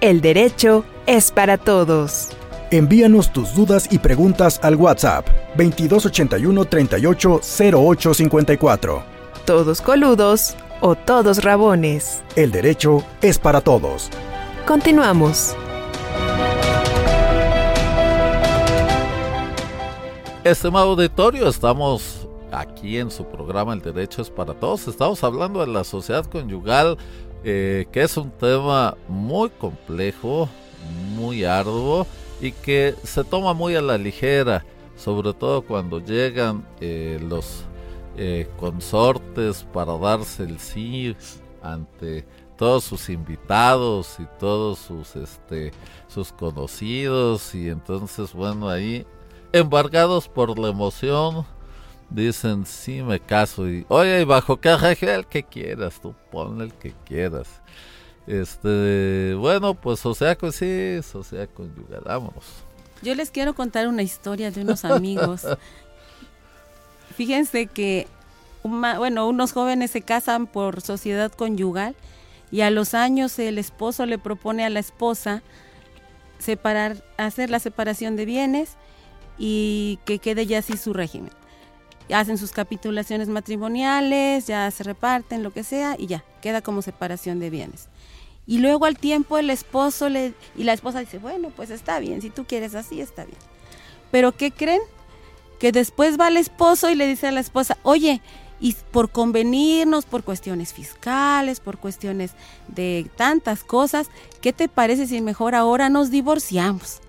El 0.00 0.20
Derecho 0.22 0.84
es 1.04 1.30
para 1.30 1.58
Todos. 1.58 2.30
Envíanos 2.70 3.30
tus 3.34 3.54
dudas 3.54 3.86
y 3.90 3.98
preguntas 3.98 4.58
al 4.62 4.76
WhatsApp 4.76 5.26
2281 5.58 6.64
380854. 6.64 9.02
Todos 9.44 9.82
coludos 9.82 10.56
o 10.80 10.94
todos 10.94 11.44
rabones. 11.44 12.22
El 12.34 12.50
derecho 12.50 13.04
es 13.20 13.38
para 13.38 13.60
todos. 13.60 14.08
Continuamos. 14.66 15.54
Estimado 20.42 20.92
auditorio, 20.92 21.46
estamos 21.46 22.26
aquí 22.52 22.98
en 22.98 23.10
su 23.10 23.26
programa 23.26 23.74
El 23.74 23.82
Derecho 23.82 24.22
es 24.22 24.30
para 24.30 24.54
Todos. 24.54 24.88
Estamos 24.88 25.22
hablando 25.24 25.60
de 25.60 25.66
la 25.66 25.84
sociedad 25.84 26.24
conyugal, 26.24 26.96
eh, 27.44 27.86
que 27.92 28.02
es 28.02 28.16
un 28.16 28.30
tema 28.30 28.96
muy 29.08 29.50
complejo, 29.50 30.48
muy 31.14 31.44
arduo 31.44 32.06
y 32.40 32.52
que 32.52 32.94
se 33.02 33.24
toma 33.24 33.54
muy 33.54 33.76
a 33.76 33.82
la 33.82 33.98
ligera, 33.98 34.64
sobre 34.96 35.32
todo 35.32 35.62
cuando 35.62 36.00
llegan 36.00 36.66
eh, 36.80 37.18
los 37.22 37.64
eh, 38.16 38.48
consortes 38.58 39.64
para 39.72 39.96
darse 39.96 40.42
el 40.42 40.58
sí 40.58 41.16
ante 41.62 42.26
todos 42.56 42.84
sus 42.84 43.08
invitados 43.08 44.16
y 44.18 44.26
todos 44.38 44.78
sus 44.78 45.16
este 45.16 45.72
sus 46.08 46.32
conocidos 46.32 47.54
y 47.54 47.68
entonces 47.68 48.34
bueno 48.34 48.68
ahí 48.68 49.06
embargados 49.52 50.28
por 50.28 50.58
la 50.58 50.68
emoción 50.68 51.46
dicen 52.10 52.66
sí 52.66 53.02
me 53.02 53.20
caso 53.20 53.68
y 53.68 53.86
oye 53.88 54.20
y 54.20 54.24
bajo 54.24 54.60
qué 54.60 54.70
el 55.02 55.26
que 55.26 55.42
quieras 55.44 56.00
tú 56.00 56.14
ponle 56.30 56.64
el 56.64 56.74
que 56.74 56.92
quieras 57.04 57.48
este 58.26 59.34
bueno 59.34 59.74
pues 59.74 60.04
o 60.04 60.14
sea 60.14 60.34
que 60.36 60.52
sí 60.52 61.00
o 61.16 61.22
sea 61.22 61.46
conyugal 61.46 62.02
vámonos. 62.04 62.44
Yo 63.02 63.14
les 63.14 63.30
quiero 63.30 63.54
contar 63.54 63.88
una 63.88 64.02
historia 64.02 64.50
de 64.50 64.60
unos 64.60 64.84
amigos. 64.84 65.46
Fíjense 67.16 67.66
que 67.66 68.06
bueno 68.62 69.26
unos 69.26 69.52
jóvenes 69.52 69.90
se 69.90 70.02
casan 70.02 70.46
por 70.46 70.82
sociedad 70.82 71.32
conyugal 71.32 71.96
y 72.50 72.60
a 72.60 72.70
los 72.70 72.94
años 72.94 73.38
el 73.38 73.58
esposo 73.58 74.04
le 74.04 74.18
propone 74.18 74.64
a 74.64 74.70
la 74.70 74.80
esposa 74.80 75.42
separar 76.38 77.02
hacer 77.16 77.48
la 77.48 77.58
separación 77.58 78.16
de 78.16 78.26
bienes 78.26 78.76
y 79.38 79.98
que 80.04 80.18
quede 80.18 80.46
ya 80.46 80.58
así 80.58 80.76
su 80.76 80.92
régimen. 80.92 81.32
Hacen 82.12 82.38
sus 82.38 82.52
capitulaciones 82.52 83.28
matrimoniales, 83.28 84.46
ya 84.46 84.70
se 84.70 84.82
reparten, 84.82 85.42
lo 85.42 85.52
que 85.52 85.64
sea, 85.64 85.94
y 85.98 86.06
ya, 86.06 86.24
queda 86.40 86.62
como 86.62 86.82
separación 86.82 87.38
de 87.38 87.50
bienes. 87.50 87.88
Y 88.46 88.58
luego 88.58 88.86
al 88.86 88.98
tiempo 88.98 89.38
el 89.38 89.50
esposo 89.50 90.08
le, 90.08 90.34
y 90.56 90.64
la 90.64 90.72
esposa 90.72 91.00
dice, 91.00 91.18
bueno, 91.18 91.50
pues 91.54 91.70
está 91.70 92.00
bien, 92.00 92.20
si 92.20 92.30
tú 92.30 92.44
quieres 92.46 92.74
así, 92.74 93.00
está 93.00 93.24
bien. 93.24 93.38
Pero 94.10 94.32
¿qué 94.32 94.50
creen? 94.50 94.80
Que 95.58 95.72
después 95.72 96.18
va 96.18 96.28
el 96.28 96.36
esposo 96.36 96.90
y 96.90 96.94
le 96.94 97.06
dice 97.06 97.28
a 97.28 97.32
la 97.32 97.40
esposa, 97.40 97.78
oye, 97.82 98.20
y 98.58 98.74
por 98.90 99.10
convenirnos, 99.10 100.04
por 100.04 100.24
cuestiones 100.24 100.72
fiscales, 100.72 101.60
por 101.60 101.78
cuestiones 101.78 102.32
de 102.66 103.08
tantas 103.16 103.62
cosas, 103.62 104.08
¿qué 104.40 104.52
te 104.52 104.68
parece 104.68 105.06
si 105.06 105.20
mejor 105.20 105.54
ahora 105.54 105.88
nos 105.88 106.10
divorciamos? 106.10 107.00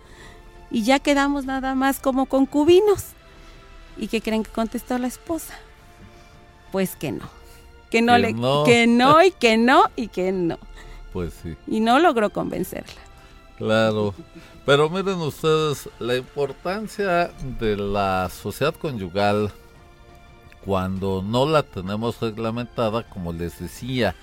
y 0.72 0.84
ya 0.84 1.00
quedamos 1.00 1.46
nada 1.46 1.76
más 1.76 2.00
como 2.00 2.26
concubinos. 2.26 3.08
¿Y 4.02 4.08
qué 4.08 4.20
creen 4.20 4.44
que 4.44 4.52
contestó 4.52 4.98
la 4.98 5.08
esposa? 5.08 5.54
Pues 6.72 6.98
que 6.98 7.12
no. 7.14 7.30
Que 7.92 8.02
no, 8.02 8.18
le, 8.18 8.34
que 8.66 8.88
no 8.88 9.24
y 9.24 9.32
que 9.32 9.58
no 9.58 9.84
y 9.96 10.08
que 10.08 10.32
no. 10.32 10.58
Pues 11.14 11.34
sí. 11.44 11.56
Y 11.68 11.82
no 11.82 12.00
logró 12.00 12.32
convencerla. 12.32 13.02
Claro. 13.58 14.16
Pero 14.66 14.90
miren 14.90 15.20
ustedes, 15.20 15.88
la 16.00 16.16
importancia 16.16 17.32
de 17.60 17.78
la 17.78 18.30
sociedad 18.30 18.74
conyugal 18.74 19.52
cuando 20.66 21.22
no 21.22 21.46
la 21.46 21.62
tenemos 21.62 22.20
reglamentada, 22.20 23.08
como 23.08 23.32
les 23.32 23.60
decía, 23.60 24.16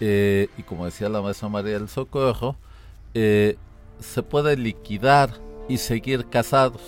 eh, 0.00 0.48
y 0.56 0.62
como 0.62 0.86
decía 0.86 1.10
la 1.10 1.20
maestra 1.20 1.48
María 1.50 1.74
del 1.74 1.88
Socorro, 1.90 2.56
eh, 3.12 3.58
se 3.98 4.22
puede 4.22 4.56
liquidar 4.56 5.30
y 5.68 5.76
seguir 5.76 6.26
casados. 6.26 6.80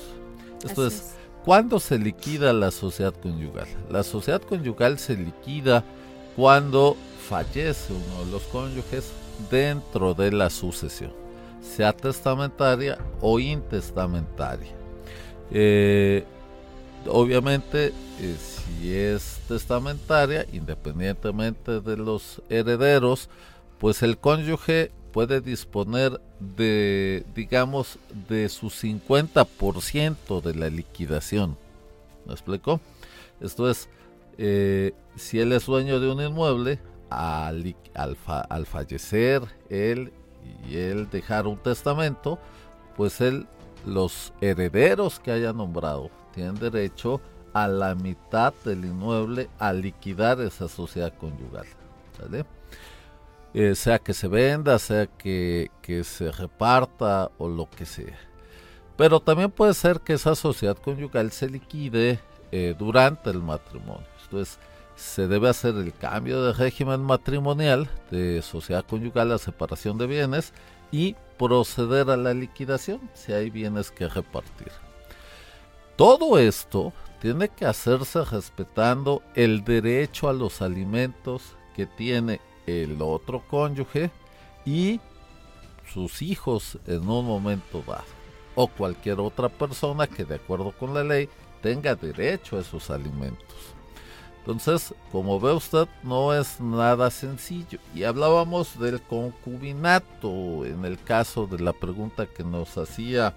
Esto 0.64 0.86
es, 0.86 1.14
¿cuándo 1.44 1.80
se 1.80 1.98
liquida 1.98 2.52
la 2.52 2.70
sociedad 2.70 3.14
conyugal? 3.14 3.66
La 3.90 4.02
sociedad 4.02 4.42
conyugal 4.42 4.98
se 4.98 5.16
liquida 5.16 5.84
cuando 6.36 6.96
fallece 7.28 7.92
uno 7.92 8.24
de 8.24 8.30
los 8.30 8.42
cónyuges 8.44 9.12
dentro 9.50 10.14
de 10.14 10.32
la 10.32 10.50
sucesión, 10.50 11.12
sea 11.60 11.92
testamentaria 11.92 12.98
o 13.20 13.38
intestamentaria. 13.38 14.72
Eh, 15.50 16.24
obviamente, 17.06 17.92
eh, 18.20 18.36
si 18.38 18.94
es 18.94 19.40
testamentaria, 19.48 20.46
independientemente 20.52 21.80
de 21.80 21.96
los 21.96 22.42
herederos, 22.48 23.28
pues 23.78 24.02
el 24.02 24.18
cónyuge 24.18 24.92
puede 25.12 25.40
disponer 25.40 26.20
de, 26.40 27.24
digamos, 27.34 27.98
de 28.28 28.48
su 28.48 28.68
50% 28.68 30.40
de 30.40 30.54
la 30.54 30.68
liquidación. 30.68 31.56
¿Me 32.26 32.32
explico? 32.32 32.80
Esto 33.40 33.70
es, 33.70 33.88
eh, 34.38 34.92
si 35.16 35.38
él 35.38 35.52
es 35.52 35.66
dueño 35.66 36.00
de 36.00 36.10
un 36.10 36.20
inmueble, 36.20 36.78
al, 37.10 38.66
fallecer 38.66 39.42
él 39.68 40.12
y 40.68 40.76
él 40.76 41.08
dejar 41.10 41.46
un 41.46 41.58
testamento, 41.58 42.38
pues 42.96 43.20
él 43.20 43.46
los 43.84 44.32
herederos 44.40 45.20
que 45.20 45.32
haya 45.32 45.52
nombrado 45.52 46.10
tienen 46.34 46.54
derecho 46.54 47.20
a 47.52 47.68
la 47.68 47.94
mitad 47.94 48.54
del 48.64 48.84
inmueble 48.84 49.50
a 49.58 49.72
liquidar 49.72 50.40
esa 50.40 50.68
sociedad 50.68 51.12
conyugal. 51.18 51.66
Eh, 53.54 53.74
sea 53.74 53.98
que 53.98 54.14
se 54.14 54.28
venda, 54.28 54.78
sea 54.78 55.06
que, 55.06 55.68
se 56.04 56.32
reparta 56.32 57.30
o 57.38 57.48
lo 57.48 57.68
que 57.68 57.84
sea. 57.84 58.18
Pero 58.96 59.20
también 59.20 59.50
puede 59.50 59.74
ser 59.74 60.00
que 60.00 60.14
esa 60.14 60.34
sociedad 60.34 60.76
conyugal 60.76 61.32
se 61.32 61.50
liquide 61.50 62.18
eh, 62.50 62.74
durante 62.78 63.30
el 63.30 63.42
matrimonio. 63.42 64.06
Entonces, 64.24 64.58
se 64.96 65.26
debe 65.26 65.48
hacer 65.48 65.74
el 65.74 65.92
cambio 65.92 66.42
de 66.44 66.52
régimen 66.52 67.00
matrimonial 67.00 67.88
de 68.10 68.40
sociedad 68.42 68.84
conyugal 68.86 69.32
a 69.32 69.38
separación 69.38 69.98
de 69.98 70.06
bienes 70.06 70.52
y 70.90 71.16
proceder 71.38 72.10
a 72.10 72.16
la 72.16 72.34
liquidación 72.34 73.00
si 73.14 73.32
hay 73.32 73.50
bienes 73.50 73.90
que 73.90 74.08
repartir. 74.08 74.70
Todo 75.96 76.38
esto 76.38 76.92
tiene 77.20 77.48
que 77.48 77.66
hacerse 77.66 78.24
respetando 78.24 79.22
el 79.34 79.64
derecho 79.64 80.28
a 80.28 80.32
los 80.32 80.62
alimentos 80.62 81.56
que 81.74 81.86
tiene 81.86 82.40
el 82.66 83.00
otro 83.00 83.42
cónyuge 83.48 84.10
y 84.64 85.00
sus 85.92 86.22
hijos 86.22 86.78
en 86.86 87.08
un 87.08 87.26
momento 87.26 87.82
dado 87.86 88.22
o 88.54 88.66
cualquier 88.66 89.20
otra 89.20 89.48
persona 89.48 90.06
que 90.06 90.24
de 90.24 90.36
acuerdo 90.36 90.72
con 90.72 90.94
la 90.94 91.02
ley 91.02 91.28
tenga 91.62 91.94
derecho 91.94 92.56
a 92.56 92.60
esos 92.60 92.90
alimentos. 92.90 93.72
Entonces, 94.40 94.92
como 95.12 95.38
ve 95.38 95.52
usted, 95.52 95.86
no 96.02 96.34
es 96.34 96.60
nada 96.60 97.10
sencillo. 97.10 97.78
Y 97.94 98.02
hablábamos 98.02 98.78
del 98.78 99.00
concubinato 99.00 100.64
en 100.64 100.84
el 100.84 101.00
caso 101.00 101.46
de 101.46 101.60
la 101.60 101.72
pregunta 101.72 102.26
que 102.26 102.42
nos 102.42 102.76
hacía 102.76 103.36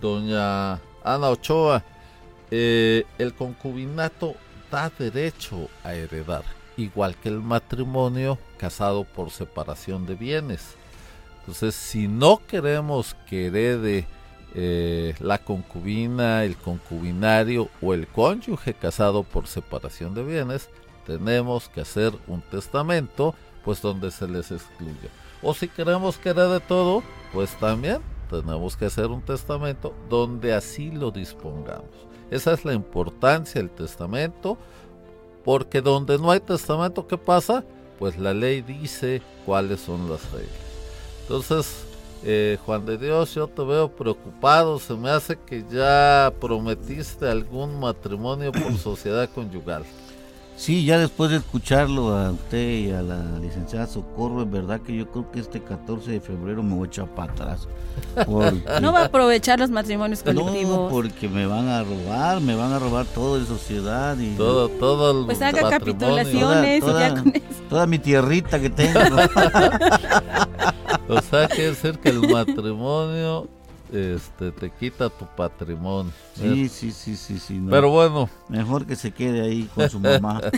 doña 0.00 0.80
Ana 1.04 1.30
Ochoa. 1.30 1.84
Eh, 2.50 3.04
el 3.18 3.34
concubinato 3.34 4.34
da 4.70 4.90
derecho 4.98 5.68
a 5.84 5.94
heredar, 5.94 6.44
igual 6.82 7.16
que 7.16 7.28
el 7.28 7.40
matrimonio 7.40 8.38
casado 8.58 9.04
por 9.04 9.30
separación 9.30 10.06
de 10.06 10.14
bienes. 10.14 10.76
Entonces, 11.40 11.74
si 11.74 12.06
no 12.08 12.40
queremos 12.46 13.16
que 13.28 13.46
herede 13.46 14.06
eh, 14.54 15.14
la 15.18 15.38
concubina, 15.38 16.44
el 16.44 16.56
concubinario 16.56 17.68
o 17.80 17.94
el 17.94 18.06
cónyuge 18.06 18.74
casado 18.74 19.22
por 19.22 19.46
separación 19.46 20.14
de 20.14 20.22
bienes, 20.22 20.68
tenemos 21.06 21.68
que 21.68 21.80
hacer 21.80 22.12
un 22.26 22.42
testamento, 22.42 23.34
pues 23.64 23.82
donde 23.82 24.10
se 24.10 24.28
les 24.28 24.52
excluya. 24.52 25.10
O 25.42 25.54
si 25.54 25.68
queremos 25.68 26.18
que 26.18 26.30
herede 26.30 26.60
todo, 26.60 27.02
pues 27.32 27.58
también 27.58 28.00
tenemos 28.30 28.76
que 28.76 28.86
hacer 28.86 29.06
un 29.06 29.22
testamento 29.22 29.94
donde 30.08 30.54
así 30.54 30.90
lo 30.90 31.10
dispongamos. 31.10 31.90
Esa 32.30 32.52
es 32.52 32.64
la 32.64 32.72
importancia 32.72 33.60
del 33.60 33.70
testamento, 33.70 34.56
porque 35.44 35.80
donde 35.80 36.18
no 36.18 36.30
hay 36.30 36.40
testamento, 36.40 37.06
¿qué 37.06 37.18
pasa? 37.18 37.64
Pues 37.98 38.18
la 38.18 38.34
ley 38.34 38.62
dice 38.62 39.22
cuáles 39.44 39.80
son 39.80 40.08
las 40.10 40.30
reglas. 40.32 40.50
Entonces, 41.22 41.84
eh, 42.24 42.58
Juan 42.64 42.86
de 42.86 42.98
Dios, 42.98 43.34
yo 43.34 43.48
te 43.48 43.62
veo 43.62 43.88
preocupado, 43.88 44.78
se 44.78 44.94
me 44.94 45.10
hace 45.10 45.36
que 45.36 45.64
ya 45.70 46.32
prometiste 46.40 47.28
algún 47.28 47.80
matrimonio 47.80 48.52
por 48.52 48.76
sociedad 48.78 49.28
conyugal. 49.34 49.84
Sí, 50.56 50.84
ya 50.84 50.98
después 50.98 51.30
de 51.30 51.38
escucharlo 51.38 52.16
a 52.16 52.30
usted 52.30 52.78
y 52.78 52.90
a 52.92 53.02
la 53.02 53.38
licenciada 53.40 53.86
Socorro, 53.86 54.42
es 54.42 54.50
verdad 54.50 54.80
que 54.80 54.94
yo 54.94 55.10
creo 55.10 55.30
que 55.30 55.40
este 55.40 55.62
14 55.62 56.12
de 56.12 56.20
febrero 56.20 56.62
me 56.62 56.74
voy 56.74 56.86
a 56.86 56.88
echar 56.88 57.08
para 57.08 57.32
atrás. 57.32 57.68
No 58.80 58.92
va 58.92 59.00
a 59.00 59.04
aprovechar 59.06 59.58
los 59.58 59.70
matrimonios 59.70 60.22
colectivos. 60.22 60.66
No, 60.66 60.88
porque 60.88 61.28
me 61.28 61.46
van 61.46 61.68
a 61.68 61.82
robar, 61.82 62.40
me 62.40 62.54
van 62.54 62.72
a 62.72 62.78
robar 62.78 63.06
todo 63.06 63.38
de 63.38 63.46
sociedad 63.46 64.16
y 64.18 64.34
todo, 64.34 64.68
todo 64.68 65.20
el 65.20 65.26
Pues 65.26 65.42
haga 65.42 65.68
capitulaciones 65.68 66.80
toda, 66.80 67.06
y 67.06 67.10
ya 67.10 67.22
con 67.22 67.28
eso. 67.34 67.44
Toda 67.68 67.86
mi 67.86 67.98
tierrita 67.98 68.60
que 68.60 68.70
tengo. 68.70 69.00
o 71.08 71.20
sea, 71.22 71.48
quiere 71.48 71.70
decir 71.70 71.98
que 71.98 72.10
el 72.10 72.28
matrimonio 72.28 73.48
este, 73.92 74.50
te 74.52 74.70
quita 74.70 75.10
tu 75.10 75.26
patrimonio. 75.26 76.12
Sí, 76.34 76.68
sí, 76.68 76.92
sí, 76.92 77.14
sí, 77.14 77.38
sí. 77.38 77.62
Pero 77.68 77.90
bueno. 77.90 78.28
Mejor 78.48 78.86
que 78.86 78.96
se 78.96 79.12
quede 79.12 79.42
ahí 79.42 79.68
con 79.74 79.88
su 79.90 80.00
mamá. 80.00 80.40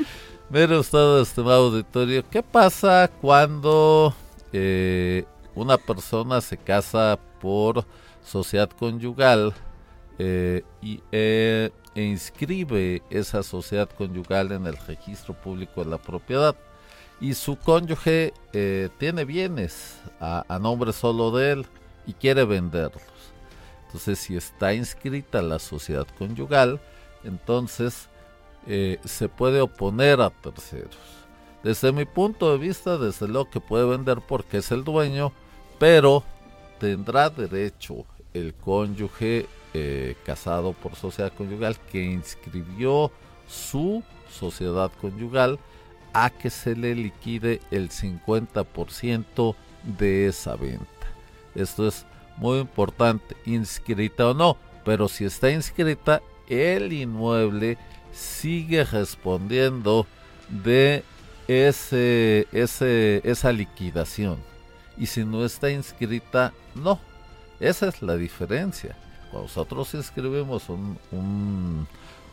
Mire 0.50 0.78
usted, 0.78 1.20
estimado 1.20 1.66
auditorio, 1.66 2.24
¿qué 2.30 2.42
pasa 2.42 3.10
cuando 3.20 4.14
eh, 4.52 5.24
una 5.54 5.78
persona 5.78 6.40
se 6.40 6.56
casa 6.56 7.18
por 7.40 7.84
sociedad 8.24 8.70
conyugal 8.70 9.52
eh, 10.18 10.62
y, 10.80 11.00
eh, 11.10 11.70
e 11.94 12.02
inscribe 12.02 13.02
esa 13.10 13.42
sociedad 13.42 13.88
conyugal 13.90 14.52
en 14.52 14.66
el 14.66 14.76
registro 14.76 15.34
público 15.34 15.84
de 15.84 15.90
la 15.90 15.98
propiedad? 15.98 16.56
Y 17.20 17.34
su 17.34 17.56
cónyuge 17.56 18.32
tiene 18.98 19.26
bienes 19.26 19.98
a 20.20 20.58
nombre 20.58 20.92
solo 20.94 21.30
de 21.32 21.52
él 21.52 21.66
y 22.06 22.14
quiere 22.14 22.44
venderlos. 22.44 23.02
Entonces, 23.86 24.18
si 24.18 24.36
está 24.36 24.72
inscrita 24.74 25.42
la 25.42 25.58
sociedad 25.58 26.06
conyugal, 26.18 26.80
entonces 27.24 28.08
eh, 28.66 28.98
se 29.04 29.28
puede 29.28 29.60
oponer 29.60 30.20
a 30.20 30.30
terceros. 30.30 30.96
Desde 31.62 31.92
mi 31.92 32.04
punto 32.04 32.52
de 32.52 32.58
vista, 32.58 32.96
desde 32.96 33.28
lo 33.28 33.50
que 33.50 33.60
puede 33.60 33.84
vender 33.84 34.20
porque 34.26 34.58
es 34.58 34.70
el 34.70 34.84
dueño, 34.84 35.32
pero 35.78 36.22
tendrá 36.78 37.28
derecho 37.28 38.06
el 38.32 38.54
cónyuge 38.54 39.46
eh, 39.74 40.16
casado 40.24 40.72
por 40.72 40.94
sociedad 40.94 41.32
conyugal 41.36 41.78
que 41.92 42.02
inscribió 42.02 43.10
su 43.46 44.02
sociedad 44.30 44.90
conyugal 45.00 45.58
a 46.12 46.30
que 46.30 46.50
se 46.50 46.74
le 46.74 46.94
liquide 46.94 47.60
el 47.70 47.90
50% 47.90 49.54
de 49.84 50.26
esa 50.26 50.56
venta. 50.56 50.99
Esto 51.54 51.88
es 51.88 52.06
muy 52.36 52.58
importante, 52.58 53.36
inscrita 53.44 54.28
o 54.28 54.34
no, 54.34 54.56
pero 54.84 55.08
si 55.08 55.24
está 55.24 55.50
inscrita, 55.50 56.22
el 56.48 56.92
inmueble 56.92 57.78
sigue 58.12 58.84
respondiendo 58.84 60.06
de 60.48 61.04
ese, 61.48 62.48
ese, 62.52 63.20
esa 63.24 63.52
liquidación. 63.52 64.38
Y 64.96 65.06
si 65.06 65.24
no 65.24 65.44
está 65.44 65.70
inscrita, 65.70 66.52
no. 66.74 66.98
Esa 67.60 67.88
es 67.88 68.02
la 68.02 68.16
diferencia. 68.16 68.96
Cuando 69.30 69.48
nosotros 69.48 69.94
inscribimos 69.94 70.68
un, 70.68 70.98
un, 71.12 71.86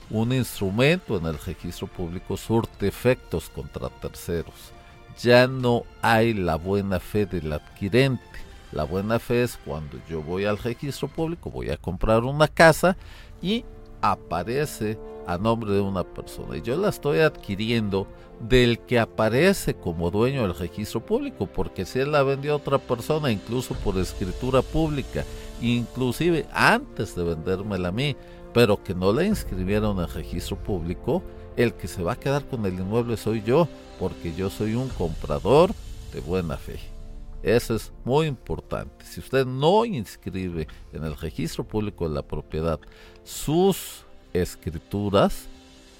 un 0.09 0.33
instrumento 0.33 1.17
en 1.17 1.25
el 1.25 1.37
registro 1.37 1.87
público, 1.87 2.37
surte 2.37 2.87
efectos 2.87 3.49
contra 3.49 3.89
terceros. 3.89 4.71
Ya 5.19 5.47
no 5.47 5.83
hay 6.01 6.33
la 6.33 6.55
buena 6.55 6.99
fe 6.99 7.25
del 7.25 7.51
adquirente 7.53 8.46
la 8.71 8.83
buena 8.83 9.19
fe 9.19 9.43
es 9.43 9.57
cuando 9.63 9.97
yo 10.09 10.21
voy 10.21 10.45
al 10.45 10.57
registro 10.57 11.07
público, 11.07 11.49
voy 11.49 11.69
a 11.69 11.77
comprar 11.77 12.23
una 12.23 12.47
casa 12.47 12.97
y 13.41 13.63
aparece 14.01 14.97
a 15.25 15.37
nombre 15.37 15.71
de 15.71 15.81
una 15.81 16.03
persona. 16.03 16.57
Y 16.57 16.61
yo 16.61 16.77
la 16.77 16.89
estoy 16.89 17.19
adquiriendo 17.19 18.07
del 18.39 18.79
que 18.79 18.99
aparece 18.99 19.73
como 19.73 20.11
dueño 20.11 20.43
del 20.43 20.55
registro 20.55 21.05
público, 21.05 21.47
porque 21.47 21.85
si 21.85 21.99
él 21.99 22.11
la 22.11 22.23
vendió 22.23 22.53
a 22.53 22.57
otra 22.57 22.77
persona, 22.77 23.31
incluso 23.31 23.73
por 23.75 23.97
escritura 23.97 24.61
pública, 24.61 25.23
inclusive 25.61 26.45
antes 26.51 27.15
de 27.15 27.23
vendérmela 27.23 27.89
a 27.89 27.91
mí, 27.91 28.15
pero 28.53 28.83
que 28.83 28.93
no 28.93 29.11
la 29.11 29.23
inscribieron 29.23 29.99
el 29.99 30.09
registro 30.09 30.57
público, 30.57 31.23
el 31.55 31.73
que 31.73 31.87
se 31.87 32.03
va 32.03 32.13
a 32.13 32.19
quedar 32.19 32.45
con 32.45 32.65
el 32.65 32.73
inmueble 32.73 33.17
soy 33.17 33.41
yo, 33.43 33.67
porque 33.99 34.33
yo 34.33 34.49
soy 34.49 34.75
un 34.75 34.89
comprador 34.89 35.71
de 36.13 36.21
buena 36.21 36.57
fe. 36.57 36.96
Eso 37.43 37.75
es 37.75 37.91
muy 38.03 38.27
importante. 38.27 39.05
Si 39.05 39.19
usted 39.19 39.45
no 39.45 39.85
inscribe 39.85 40.67
en 40.91 41.03
el 41.03 41.15
registro 41.15 41.63
público 41.63 42.07
de 42.07 42.15
la 42.15 42.23
propiedad 42.23 42.79
sus 43.23 44.05
escrituras, 44.33 45.47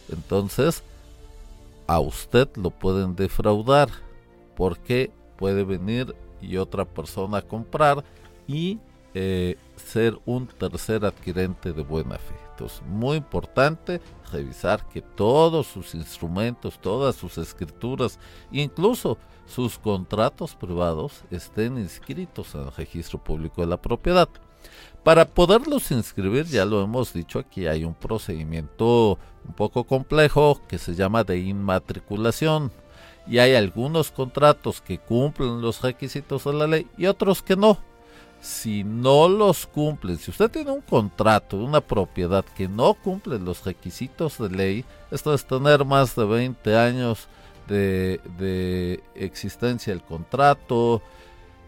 entonces 0.09 0.83
a 1.85 1.99
usted 1.99 2.49
lo 2.55 2.69
pueden 2.69 3.15
defraudar 3.15 3.89
porque 4.55 5.11
puede 5.37 5.63
venir 5.63 6.15
y 6.41 6.57
otra 6.57 6.85
persona 6.85 7.37
a 7.37 7.41
comprar 7.41 8.03
y 8.47 8.79
eh, 9.13 9.57
ser 9.75 10.17
un 10.25 10.47
tercer 10.47 11.05
adquirente 11.05 11.71
de 11.73 11.83
buena 11.83 12.17
fe. 12.17 12.46
Muy 12.87 13.17
importante 13.17 14.01
revisar 14.31 14.87
que 14.87 15.01
todos 15.01 15.67
sus 15.67 15.95
instrumentos, 15.95 16.79
todas 16.79 17.15
sus 17.15 17.37
escrituras, 17.37 18.19
incluso 18.51 19.17
sus 19.45 19.77
contratos 19.79 20.55
privados 20.55 21.23
estén 21.31 21.77
inscritos 21.77 22.53
en 22.55 22.61
el 22.61 22.71
registro 22.73 23.23
público 23.23 23.61
de 23.61 23.67
la 23.67 23.77
propiedad. 23.77 24.27
Para 25.03 25.25
poderlos 25.25 25.91
inscribir, 25.91 26.45
ya 26.45 26.65
lo 26.65 26.81
hemos 26.81 27.13
dicho 27.13 27.39
aquí, 27.39 27.65
hay 27.65 27.85
un 27.85 27.93
procedimiento 27.93 29.17
un 29.47 29.53
poco 29.55 29.85
complejo 29.85 30.61
que 30.67 30.77
se 30.77 30.95
llama 30.95 31.23
de 31.23 31.39
inmatriculación. 31.39 32.71
Y 33.25 33.39
hay 33.39 33.55
algunos 33.55 34.11
contratos 34.11 34.81
que 34.81 34.99
cumplen 34.99 35.61
los 35.61 35.81
requisitos 35.81 36.43
de 36.45 36.53
la 36.53 36.67
ley 36.67 36.87
y 36.97 37.05
otros 37.07 37.41
que 37.41 37.55
no. 37.55 37.77
Si 38.47 38.85
no 38.85 39.27
los 39.27 39.67
cumplen, 39.67 40.17
si 40.17 40.31
usted 40.31 40.49
tiene 40.49 40.71
un 40.71 40.79
contrato 40.79 41.57
una 41.57 41.81
propiedad 41.81 42.45
que 42.45 42.69
no 42.69 42.93
cumple 42.93 43.39
los 43.39 43.65
requisitos 43.65 44.37
de 44.37 44.49
ley, 44.49 44.85
esto 45.11 45.33
es 45.33 45.45
tener 45.45 45.83
más 45.83 46.15
de 46.15 46.23
20 46.23 46.77
años 46.77 47.27
de, 47.67 48.21
de 48.39 49.03
existencia 49.15 49.91
del 49.91 50.01
contrato, 50.01 51.01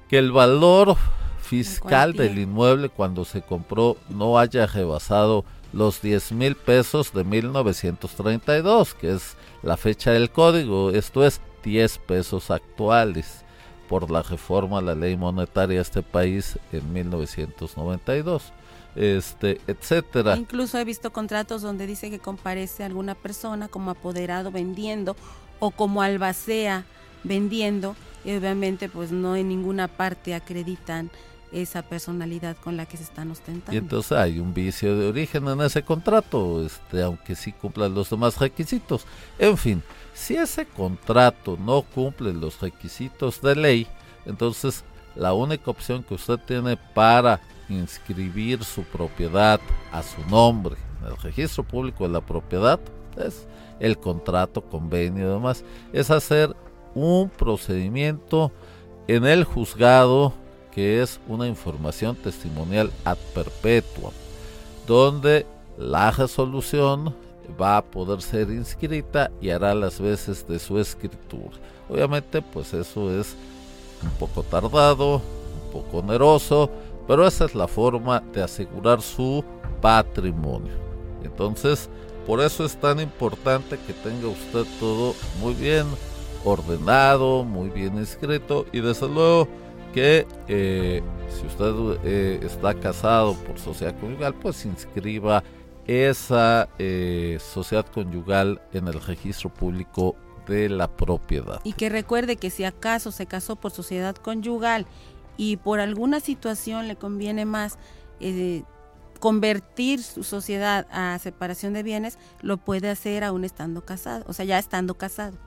que 0.07 0.19
el 0.19 0.31
valor 0.31 0.95
fiscal 1.41 2.13
del 2.13 2.39
inmueble 2.39 2.87
cuando 2.87 3.25
se 3.25 3.41
compró 3.41 3.97
no 4.07 4.39
haya 4.39 4.65
rebasado 4.65 5.43
los 5.73 6.01
10 6.01 6.31
mil 6.31 6.55
pesos 6.55 7.11
de 7.11 7.25
1932, 7.25 8.93
que 8.93 9.15
es 9.15 9.35
la 9.63 9.75
fecha 9.75 10.11
del 10.11 10.31
código, 10.31 10.91
esto 10.91 11.25
es 11.25 11.41
10 11.61 11.97
pesos 11.97 12.49
actuales 12.51 13.43
por 13.89 14.09
la 14.09 14.21
reforma 14.21 14.77
a 14.77 14.81
la 14.81 14.95
ley 14.95 15.17
monetaria 15.17 15.77
de 15.77 15.81
este 15.81 16.03
país 16.03 16.57
en 16.71 16.93
1992 16.93 18.53
este, 18.95 19.61
etcétera. 19.67 20.35
Incluso 20.35 20.77
he 20.77 20.85
visto 20.85 21.11
contratos 21.11 21.61
donde 21.61 21.87
dice 21.87 22.09
que 22.09 22.19
comparece 22.19 22.83
alguna 22.83 23.15
persona 23.15 23.67
como 23.67 23.91
apoderado 23.91 24.51
vendiendo 24.51 25.15
o 25.59 25.71
como 25.71 26.01
albacea 26.01 26.85
vendiendo 27.23 27.95
y 28.23 28.35
obviamente 28.35 28.89
pues 28.89 29.11
no 29.11 29.35
en 29.35 29.49
ninguna 29.49 29.87
parte 29.87 30.33
acreditan 30.33 31.09
esa 31.51 31.81
personalidad 31.81 32.57
con 32.57 32.77
la 32.77 32.85
que 32.85 32.97
se 32.97 33.03
están 33.03 33.31
ostentando. 33.31 33.73
Y 33.73 33.77
entonces 33.77 34.11
hay 34.11 34.39
un 34.39 34.53
vicio 34.53 34.95
de 34.95 35.07
origen 35.07 35.47
en 35.47 35.61
ese 35.61 35.81
contrato, 35.83 36.63
este, 36.63 37.01
aunque 37.01 37.35
sí 37.35 37.53
cumplan 37.53 37.93
los 37.93 38.09
demás 38.09 38.37
requisitos. 38.37 39.05
En 39.39 39.57
fin, 39.57 39.81
si 40.19 40.35
ese 40.35 40.65
contrato 40.65 41.57
no 41.57 41.81
cumple 41.81 42.33
los 42.33 42.59
requisitos 42.59 43.41
de 43.41 43.55
ley, 43.55 43.87
entonces 44.25 44.83
la 45.15 45.33
única 45.33 45.71
opción 45.71 46.03
que 46.03 46.13
usted 46.13 46.37
tiene 46.39 46.77
para 46.93 47.39
inscribir 47.69 48.63
su 48.65 48.83
propiedad 48.83 49.61
a 49.93 50.03
su 50.03 50.21
nombre 50.29 50.75
en 50.99 51.07
el 51.07 51.17
registro 51.17 51.63
público 51.63 52.03
de 52.03 52.13
la 52.13 52.21
propiedad 52.21 52.79
es 53.17 53.47
el 53.79 53.97
contrato, 53.97 54.61
convenio 54.61 55.25
y 55.25 55.31
demás, 55.31 55.63
es 55.93 56.11
hacer 56.11 56.53
un 56.93 57.29
procedimiento 57.29 58.51
en 59.07 59.25
el 59.25 59.45
juzgado 59.45 60.33
que 60.71 61.01
es 61.01 61.19
una 61.29 61.47
información 61.47 62.17
testimonial 62.17 62.91
ad 63.05 63.17
perpetuum, 63.33 64.11
donde 64.85 65.45
la 65.77 66.11
resolución 66.11 67.15
va 67.59 67.77
a 67.77 67.81
poder 67.81 68.21
ser 68.21 68.49
inscrita 68.49 69.31
y 69.41 69.49
hará 69.49 69.73
las 69.73 69.99
veces 69.99 70.47
de 70.47 70.59
su 70.59 70.79
escritura. 70.79 71.57
Obviamente, 71.89 72.41
pues 72.41 72.73
eso 72.73 73.11
es 73.19 73.35
un 74.03 74.11
poco 74.11 74.43
tardado, 74.43 75.15
un 75.15 75.71
poco 75.71 75.97
oneroso, 75.97 76.69
pero 77.07 77.25
esa 77.25 77.45
es 77.45 77.55
la 77.55 77.67
forma 77.67 78.21
de 78.33 78.43
asegurar 78.43 79.01
su 79.01 79.43
patrimonio. 79.81 80.73
Entonces, 81.23 81.89
por 82.25 82.41
eso 82.41 82.63
es 82.65 82.79
tan 82.79 82.99
importante 82.99 83.77
que 83.87 83.93
tenga 83.93 84.27
usted 84.27 84.65
todo 84.79 85.15
muy 85.41 85.53
bien 85.53 85.87
ordenado, 86.45 87.43
muy 87.43 87.69
bien 87.69 87.97
escrito 87.97 88.65
y 88.71 88.81
desde 88.81 89.07
luego 89.07 89.47
que 89.93 90.27
eh, 90.47 91.01
si 91.29 91.47
usted 91.47 91.99
eh, 92.03 92.39
está 92.43 92.73
casado 92.75 93.33
por 93.33 93.57
sociedad 93.59 93.99
conyugal, 93.99 94.35
pues 94.35 94.65
inscriba 94.65 95.43
esa 95.89 96.69
eh, 96.77 97.39
sociedad 97.41 97.85
conyugal 97.85 98.61
en 98.73 98.87
el 98.87 99.01
registro 99.01 99.49
público 99.49 100.15
de 100.47 100.69
la 100.69 100.87
propiedad. 100.87 101.59
Y 101.63 101.73
que 101.73 101.89
recuerde 101.89 102.35
que 102.35 102.51
si 102.51 102.63
acaso 102.63 103.11
se 103.11 103.25
casó 103.25 103.55
por 103.55 103.71
sociedad 103.71 104.15
conyugal 104.15 104.85
y 105.35 105.57
por 105.57 105.79
alguna 105.79 106.19
situación 106.19 106.87
le 106.87 106.95
conviene 106.95 107.45
más 107.45 107.79
convertir 109.19 110.03
su 110.03 110.23
sociedad 110.23 110.85
a 110.91 111.17
separación 111.19 111.73
de 111.73 111.83
bienes, 111.83 112.19
lo 112.41 112.57
puede 112.57 112.89
hacer 112.89 113.23
aún 113.23 113.43
estando 113.43 113.81
casado, 113.81 114.25
o 114.27 114.33
sea, 114.33 114.45
ya 114.45 114.59
estando 114.59 114.95
casado. 114.95 115.37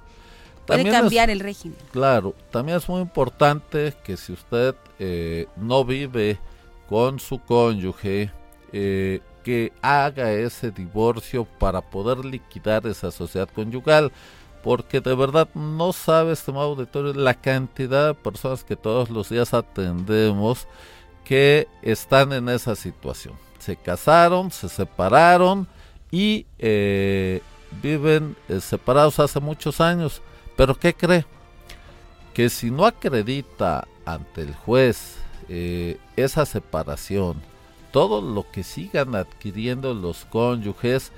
Puede 0.67 0.91
cambiar 0.91 1.31
el 1.31 1.41
régimen. 1.41 1.77
Claro, 1.91 2.35
también 2.51 2.79
es 2.79 2.89
muy 2.89 3.01
importante 3.01 3.95
que 4.05 4.17
si 4.17 4.33
usted 4.33 4.75
eh, 4.99 5.47
no 5.57 5.85
vive 5.85 6.39
con 6.89 7.19
su 7.19 7.39
cónyuge, 7.41 8.31
eh, 8.73 9.21
que 9.43 9.73
haga 9.83 10.33
ese 10.33 10.71
divorcio 10.71 11.45
para 11.45 11.81
poder 11.81 12.25
liquidar 12.25 12.87
esa 12.87 13.11
sociedad 13.11 13.49
conyugal, 13.55 14.13
porque 14.63 15.01
de 15.01 15.15
verdad 15.15 15.49
no 15.55 15.93
sabe, 15.93 16.33
estimado 16.33 16.71
auditorio, 16.71 17.15
la 17.15 17.35
cantidad 17.35 18.09
de 18.09 18.15
personas 18.15 18.65
que 18.65 18.77
todos 18.77 19.11
los 19.11 19.29
días 19.29 19.53
atendemos 19.55 20.67
que 21.25 21.69
están 21.83 22.33
en 22.33 22.49
esa 22.49 22.77
situación. 22.77 23.35
Se 23.59 23.77
casaron, 23.77 24.51
se 24.51 24.69
separaron 24.69 25.67
y 26.11 26.47
eh, 26.59 27.41
viven 27.83 28.37
separados 28.61 29.19
hace 29.19 29.41
muchos 29.41 29.81
años 29.81 30.23
pero 30.57 30.75
¿qué 30.75 30.95
cree? 30.95 31.25
Que 32.35 32.49
si 32.49 32.71
no 32.71 32.87
acredita 32.87 33.87
ante 34.05 34.43
el 34.43 34.55
juez 34.55 35.17
eh, 35.49 35.99
esa 36.17 36.47
separación, 36.47 37.43
todo 37.93 38.21
lo 38.21 38.51
que 38.51 38.63
sigan 38.65 39.15
adquiriendo 39.15 39.95
los 39.95 40.25
cónyuges 40.25 41.13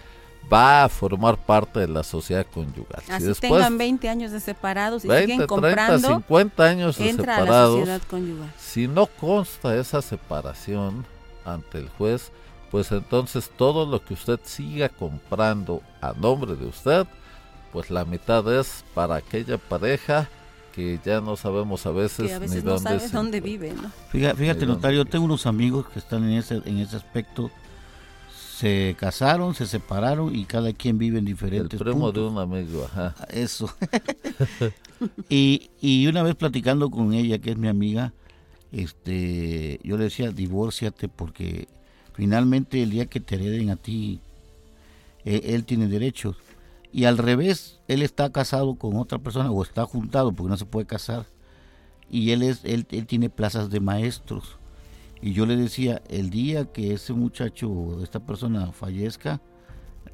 va 0.53 0.85
a 0.85 0.89
formar 0.91 1.39
parte 1.39 1.81
de 1.81 1.89
la 1.89 2.03
sociedad 2.03 2.47
conyugal. 2.53 3.03
Así 3.09 3.33
si 3.33 3.41
tengan 3.41 3.79
20 3.79 4.09
años 4.09 4.33
de 4.33 4.41
separados 4.41 5.05
y 5.05 5.09
siguen 5.09 5.47
comprando, 5.47 6.09
30, 6.09 6.17
50 6.19 6.65
años 6.65 6.99
de 6.99 7.13
separados, 7.13 7.89
si 8.59 8.87
no 8.87 9.07
consta 9.07 9.75
esa 9.77 10.03
separación 10.03 11.07
ante 11.47 11.79
el 11.79 11.89
juez, 11.89 12.31
pues 12.71 12.93
entonces 12.93 13.51
todo 13.57 13.87
lo 13.87 14.05
que 14.05 14.13
usted 14.13 14.39
siga 14.45 14.91
comprando 14.91 15.81
a 16.03 16.13
nombre 16.13 16.57
de 16.57 16.67
usted 16.67 17.07
pues 17.75 17.91
la 17.91 18.05
mitad 18.05 18.57
es 18.57 18.85
para 18.95 19.17
aquella 19.17 19.59
pareja 19.59 20.29
que 20.75 20.99
ya 21.05 21.21
no 21.21 21.37
sabemos 21.37 21.87
a 21.87 21.93
veces, 21.93 22.41
ni 22.41 22.57
no 22.57 22.79
dónde, 22.79 23.09
dónde 23.09 23.41
vive. 23.41 23.73
Fíjate, 24.11 24.67
notario, 24.67 25.05
tengo 25.05 25.25
unos 25.25 25.47
amigos 25.47 25.87
que 25.89 26.01
están 26.01 26.25
en 26.25 26.39
ese, 26.39 26.63
en 26.65 26.79
ese 26.79 26.97
aspecto. 26.97 27.51
Se 28.57 28.97
casaron, 28.99 29.55
se 29.55 29.67
separaron 29.67 30.35
y 30.35 30.45
cada 30.45 30.73
quien 30.73 30.99
vive 30.99 31.19
en 31.19 31.25
diferentes 31.25 31.81
El 31.81 31.87
primo 31.87 32.11
de 32.11 32.21
un 32.21 32.39
amigo, 32.39 32.85
ajá. 32.85 33.15
Ah, 33.19 33.27
eso. 33.31 33.73
y, 35.29 35.71
y 35.81 36.07
una 36.07 36.23
vez 36.23 36.35
platicando 36.35 36.91
con 36.91 37.15
ella, 37.15 37.39
que 37.39 37.51
es 37.51 37.57
mi 37.57 37.69
amiga, 37.69 38.13
este, 38.73 39.81
yo 39.85 39.97
le 39.97 40.05
decía, 40.05 40.31
divórciate 40.31 41.09
porque 41.09 41.69
finalmente 42.15 42.83
el 42.83 42.91
día 42.91 43.07
que 43.07 43.21
te 43.21 43.37
hereden 43.37 43.71
a 43.71 43.77
ti, 43.77 44.21
eh, 45.25 45.41
él 45.55 45.65
tiene 45.65 45.87
derechos 45.89 46.37
y 46.95 47.07
al 47.07 47.19
revés, 47.19 47.81
él 47.89 48.03
está 48.03 48.31
casado 48.31 48.77
con 48.77 48.97
otra 48.97 49.19
persona 49.19 49.51
o 49.51 49.65
está 49.65 49.85
juntado 49.85 50.31
porque 50.33 50.51
no 50.51 50.57
se 50.57 50.65
puede 50.65 50.87
casar 50.87 51.27
y 52.09 52.31
él 52.31 52.45
es 52.45 52.61
él, 52.63 52.87
él 52.89 53.07
tiene 53.09 53.31
plazas 53.31 53.69
de 53.69 53.81
maestros. 53.81 54.59
Y 55.21 55.33
yo 55.33 55.45
le 55.45 55.57
decía, 55.57 56.03
el 56.09 56.31
día 56.31 56.67
que 56.67 56.93
ese 56.93 57.13
muchacho, 57.13 58.01
esta 58.01 58.21
persona 58.21 58.71
fallezca, 58.71 59.41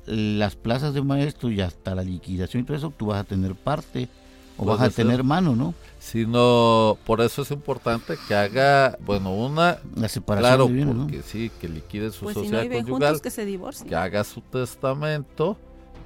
las 0.06 0.56
plazas 0.56 0.94
de 0.94 1.02
maestros 1.02 1.52
y 1.52 1.60
hasta 1.60 1.94
la 1.94 2.02
liquidación 2.02 2.62
y 2.62 2.66
todo 2.66 2.78
eso, 2.78 2.94
tú 2.96 3.08
vas 3.08 3.20
a 3.20 3.24
tener 3.24 3.54
parte 3.54 4.08
o 4.56 4.64
vas 4.64 4.80
a 4.80 4.88
tener 4.88 5.22
mano, 5.22 5.54
¿no? 5.54 5.74
Sino, 5.98 6.96
por 7.04 7.20
eso 7.20 7.42
es 7.42 7.50
importante 7.50 8.14
que 8.26 8.34
haga, 8.34 8.96
bueno, 9.04 9.34
una... 9.34 9.80
La 9.96 10.08
separación 10.08 10.74
Claro, 10.74 10.96
porque 10.96 11.20
sí, 11.20 11.50
que 11.60 11.68
liquide 11.68 12.10
su 12.10 12.24
pues 12.24 12.34
sociedad 12.34 12.66
conyugal. 12.70 13.20
que 13.20 13.30
se 13.30 13.44
Que 13.86 13.96
haga 13.96 14.24
su 14.24 14.40
testamento 14.40 15.58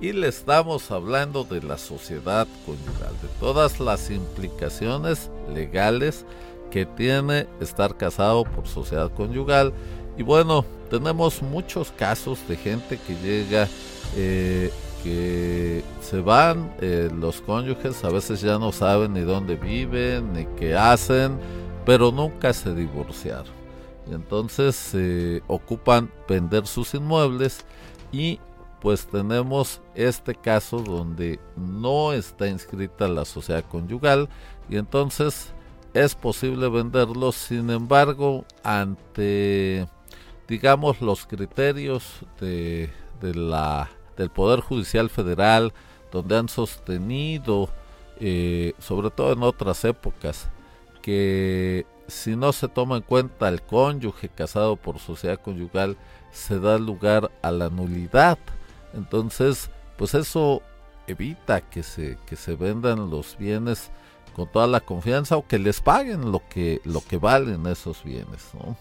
Y 0.01 0.13
le 0.13 0.29
estamos 0.29 0.91
hablando 0.91 1.45
de 1.45 1.63
la 1.63 1.79
sociedad 1.79 2.47
conyugal, 2.67 3.13
de 3.23 3.29
todas 3.41 3.81
las 3.81 4.11
implicaciones 4.11 5.31
legales 5.55 6.27
que 6.71 6.85
tiene 6.85 7.47
estar 7.61 7.97
casado 7.97 8.45
por 8.45 8.67
sociedad 8.67 9.11
conyugal. 9.13 9.73
Y 10.19 10.23
bueno, 10.23 10.67
tenemos 10.91 11.41
muchos 11.41 11.91
casos 11.93 12.39
de 12.49 12.57
gente 12.57 12.99
que 13.07 13.15
llega, 13.17 13.69
eh, 14.17 14.71
que 15.03 15.83
se 16.03 16.21
van, 16.21 16.75
eh, 16.81 17.09
los 17.17 17.41
cónyuges 17.41 18.05
a 18.05 18.11
veces 18.11 18.41
ya 18.43 18.59
no 18.59 18.73
saben 18.73 19.15
ni 19.15 19.21
dónde 19.21 19.57
viven, 19.57 20.33
ni 20.35 20.45
qué 20.59 20.75
hacen 20.75 21.39
pero 21.85 22.11
nunca 22.13 22.53
se 22.53 22.75
divorciaron. 22.75 23.53
Y 24.11 24.15
entonces 24.15 24.91
eh, 24.95 25.43
ocupan 25.47 26.11
vender 26.29 26.67
sus 26.67 26.95
inmuebles 26.95 27.65
y 28.13 28.39
pues 28.81 29.07
tenemos 29.07 29.81
este 29.95 30.35
caso 30.35 30.79
donde 30.79 31.41
no 31.57 32.13
está 32.13 32.49
inscrita 32.49 33.09
la 33.09 33.25
sociedad 33.25 33.65
conyugal 33.65 34.29
y 34.69 34.77
entonces 34.77 35.55
es 35.95 36.15
posible 36.15 36.69
venderlos, 36.69 37.37
sin 37.37 37.71
embargo, 37.71 38.45
ante 38.63 39.87
digamos 40.49 41.01
los 41.01 41.25
criterios 41.27 42.21
de, 42.41 42.91
de 43.21 43.35
la, 43.35 43.91
del 44.17 44.31
Poder 44.31 44.61
Judicial 44.61 45.09
Federal, 45.09 45.73
donde 46.13 46.37
han 46.37 46.49
sostenido, 46.49 47.71
eh, 48.21 48.75
sobre 48.79 49.11
todo 49.11 49.33
en 49.33 49.43
otras 49.43 49.85
épocas, 49.85 50.51
que 51.05 51.85
si 52.09 52.35
no 52.35 52.55
se 52.55 52.67
toma 52.67 52.97
en 52.97 53.03
cuenta 53.03 53.51
el 53.51 53.61
cónyuge 53.61 54.31
casado 54.31 54.77
por 54.77 54.99
sociedad 54.99 55.39
conyugal, 55.39 55.99
se 56.33 56.59
da 56.59 56.79
lugar 56.79 57.31
a 57.43 57.51
la 57.51 57.69
nulidad. 57.69 58.39
Entonces, 58.95 59.69
pues 59.99 60.15
eso 60.15 60.63
evita 61.07 61.61
que 61.61 61.83
se, 61.83 62.17
que 62.25 62.37
se 62.37 62.57
vendan 62.57 63.11
los 63.11 63.37
bienes 63.37 63.91
con 64.35 64.51
toda 64.51 64.67
la 64.67 64.81
confianza 64.81 65.37
o 65.37 65.47
que 65.47 65.59
les 65.59 65.83
paguen 65.83 66.33
lo 66.33 66.41
que, 66.49 66.81
lo 66.85 67.03
que 67.03 67.19
valen 67.19 67.67
esos 67.67 68.03
bienes. 68.03 68.49
¿no? 68.55 68.75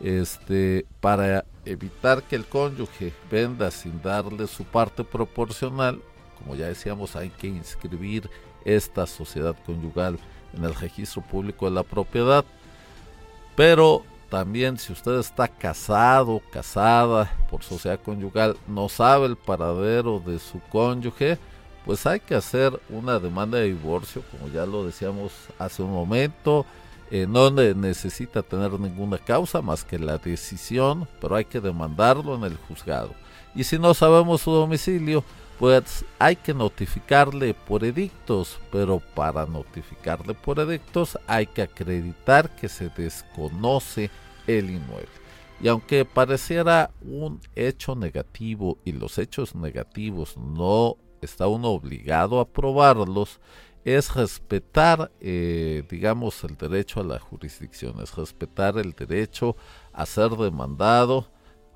Este, 0.00 0.86
para 1.02 1.44
evitar 1.66 2.22
que 2.22 2.36
el 2.36 2.46
cónyuge 2.46 3.12
venda 3.30 3.70
sin 3.70 4.00
darle 4.00 4.46
su 4.46 4.64
parte 4.64 5.04
proporcional, 5.04 6.00
como 6.38 6.54
ya 6.54 6.68
decíamos, 6.68 7.16
hay 7.16 7.28
que 7.28 7.48
inscribir 7.48 8.30
esta 8.64 9.06
sociedad 9.06 9.54
conyugal 9.66 10.18
en 10.56 10.64
el 10.64 10.74
registro 10.74 11.22
público 11.22 11.66
de 11.66 11.72
la 11.72 11.82
propiedad. 11.82 12.44
Pero 13.56 14.04
también 14.28 14.78
si 14.78 14.92
usted 14.92 15.18
está 15.18 15.48
casado, 15.48 16.40
casada 16.52 17.32
por 17.50 17.62
sociedad 17.62 18.00
conyugal, 18.00 18.56
no 18.68 18.88
sabe 18.88 19.26
el 19.26 19.36
paradero 19.36 20.20
de 20.20 20.38
su 20.38 20.60
cónyuge, 20.70 21.38
pues 21.84 22.06
hay 22.06 22.20
que 22.20 22.34
hacer 22.34 22.80
una 22.88 23.18
demanda 23.18 23.58
de 23.58 23.66
divorcio, 23.66 24.22
como 24.30 24.52
ya 24.52 24.66
lo 24.66 24.84
decíamos 24.84 25.32
hace 25.58 25.82
un 25.82 25.92
momento. 25.92 26.64
Eh, 27.10 27.26
no 27.28 27.50
necesita 27.50 28.40
tener 28.42 28.78
ninguna 28.78 29.18
causa 29.18 29.60
más 29.60 29.84
que 29.84 29.98
la 29.98 30.18
decisión, 30.18 31.08
pero 31.20 31.34
hay 31.34 31.44
que 31.44 31.60
demandarlo 31.60 32.36
en 32.36 32.44
el 32.44 32.56
juzgado. 32.56 33.10
Y 33.54 33.64
si 33.64 33.80
no 33.80 33.94
sabemos 33.94 34.42
su 34.42 34.52
domicilio, 34.52 35.24
pues 35.60 36.06
hay 36.18 36.36
que 36.36 36.54
notificarle 36.54 37.52
por 37.52 37.84
edictos, 37.84 38.58
pero 38.72 38.98
para 38.98 39.44
notificarle 39.44 40.32
por 40.32 40.58
edictos 40.58 41.18
hay 41.26 41.46
que 41.46 41.60
acreditar 41.60 42.56
que 42.56 42.66
se 42.66 42.88
desconoce 42.88 44.10
el 44.46 44.70
inmueble. 44.70 45.10
Y 45.60 45.68
aunque 45.68 46.06
pareciera 46.06 46.90
un 47.02 47.42
hecho 47.54 47.94
negativo 47.94 48.78
y 48.86 48.92
los 48.92 49.18
hechos 49.18 49.54
negativos 49.54 50.34
no 50.38 50.96
está 51.20 51.46
uno 51.46 51.68
obligado 51.68 52.40
a 52.40 52.48
probarlos, 52.48 53.38
es 53.84 54.14
respetar, 54.14 55.12
eh, 55.20 55.84
digamos, 55.90 56.42
el 56.42 56.56
derecho 56.56 57.00
a 57.00 57.04
la 57.04 57.18
jurisdicción, 57.18 58.00
es 58.02 58.16
respetar 58.16 58.78
el 58.78 58.92
derecho 58.92 59.56
a 59.92 60.06
ser 60.06 60.30
demandado 60.30 61.26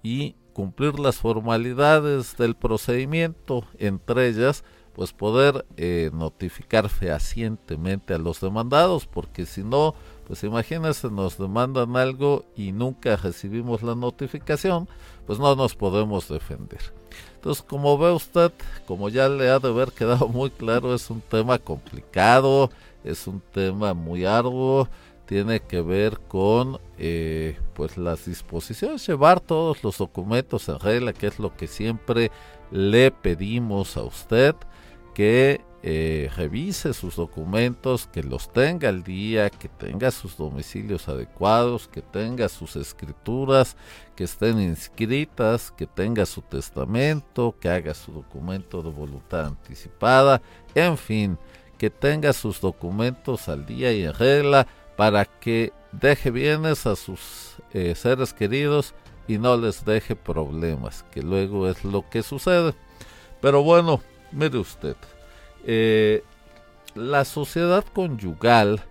y 0.03 0.37
cumplir 0.55 0.99
las 0.99 1.17
formalidades 1.17 2.39
del 2.39 2.55
procedimiento, 2.55 3.67
entre 3.79 4.29
ellas, 4.29 4.65
pues 4.95 5.13
poder 5.13 5.67
eh, 5.77 6.11
notificar 6.15 6.89
fehacientemente 6.89 8.15
a 8.15 8.19
los 8.19 8.41
demandados, 8.41 9.07
porque 9.07 9.45
si 9.45 9.63
no, 9.63 9.95
pues 10.27 10.45
imagínense, 10.45 11.11
nos 11.11 11.37
demandan 11.37 11.97
algo 11.97 12.45
y 12.57 12.73
nunca 12.73 13.17
recibimos 13.17 13.83
la 13.83 13.97
notificación, 13.97 14.89
pues 15.27 15.39
no 15.39 15.55
nos 15.57 15.75
podemos 15.75 16.29
defender. 16.29 16.81
Entonces, 17.35 17.63
como 17.63 17.99
ve 17.99 18.13
usted, 18.13 18.53
como 18.87 19.09
ya 19.09 19.29
le 19.29 19.51
ha 19.51 19.59
de 19.59 19.69
haber 19.69 19.93
quedado 19.93 20.29
muy 20.29 20.51
claro, 20.51 20.95
es 20.95 21.11
un 21.11 21.21
tema 21.21 21.59
complicado, 21.59 22.71
es 23.03 23.27
un 23.27 23.41
tema 23.53 23.93
muy 23.93 24.25
arduo, 24.25 24.89
tiene 25.27 25.61
que 25.61 25.81
ver 25.81 26.20
con 26.29 26.79
eh, 26.99 27.59
pues 27.75 27.97
las 27.97 28.27
disposiciones, 28.27 29.07
llevar 29.07 29.41
todos 29.41 29.83
los 29.83 29.99
documentos 29.99 30.68
en 30.68 30.79
regla, 30.79 31.12
que 31.12 31.27
es 31.27 31.39
lo 31.39 31.57
que 31.57 31.66
siempre 31.66 32.31
le 32.70 33.11
pedimos 33.11 33.97
a 33.97 34.03
usted, 34.03 34.55
que 35.14 35.61
eh, 35.83 36.31
revise 36.35 36.95
sus 36.95 37.16
documentos, 37.16 38.07
que 38.07 38.22
los 38.22 38.51
tenga 38.53 38.89
al 38.89 39.05
día, 39.05 39.51
que 39.51 39.68
tenga 39.68 40.11
sus 40.11 40.37
domicilios 40.37 41.09
adecuados, 41.09 41.89
que 41.89 42.01
tenga 42.01 42.49
sus 42.49 42.75
escrituras, 42.77 43.77
que 44.16 44.25
estén 44.25 44.61
inscritas, 44.61 45.70
que 45.70 45.87
tenga 45.87 46.25
su 46.25 46.41
testamento, 46.41 47.55
que 47.61 47.68
haga 47.68 47.93
su 47.93 48.12
documento 48.12 48.83
de 48.83 48.91
voluntad 48.91 49.47
anticipada, 49.47 50.41
en 50.75 50.97
fin, 50.97 51.39
que 51.77 51.91
tenga 51.91 52.33
sus 52.33 52.62
documentos 52.62 53.49
al 53.51 53.66
día 53.66 53.93
y 53.93 54.05
en 54.05 54.14
regla 54.14 54.66
para 54.97 55.24
que 55.24 55.72
deje 55.92 56.30
bienes 56.30 56.86
a 56.86 56.97
sus 56.97 57.57
eh, 57.72 57.95
seres 57.95 58.32
queridos 58.32 58.95
y 59.26 59.38
no 59.38 59.57
les 59.57 59.84
deje 59.84 60.16
problemas, 60.16 61.05
que 61.11 61.22
luego 61.22 61.68
es 61.68 61.84
lo 61.84 62.09
que 62.09 62.22
sucede. 62.22 62.74
Pero 63.40 63.62
bueno, 63.62 64.01
mire 64.32 64.59
usted, 64.59 64.97
eh, 65.64 66.22
la 66.95 67.24
sociedad 67.24 67.84
conyugal 67.92 68.82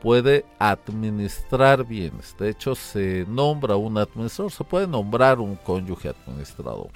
puede 0.00 0.44
administrar 0.58 1.84
bienes. 1.84 2.34
De 2.38 2.50
hecho, 2.50 2.74
se 2.74 3.24
nombra 3.28 3.76
un 3.76 3.98
administrador, 3.98 4.50
se 4.50 4.64
puede 4.64 4.86
nombrar 4.86 5.38
un 5.38 5.54
cónyuge 5.56 6.08
administrador. 6.08 6.90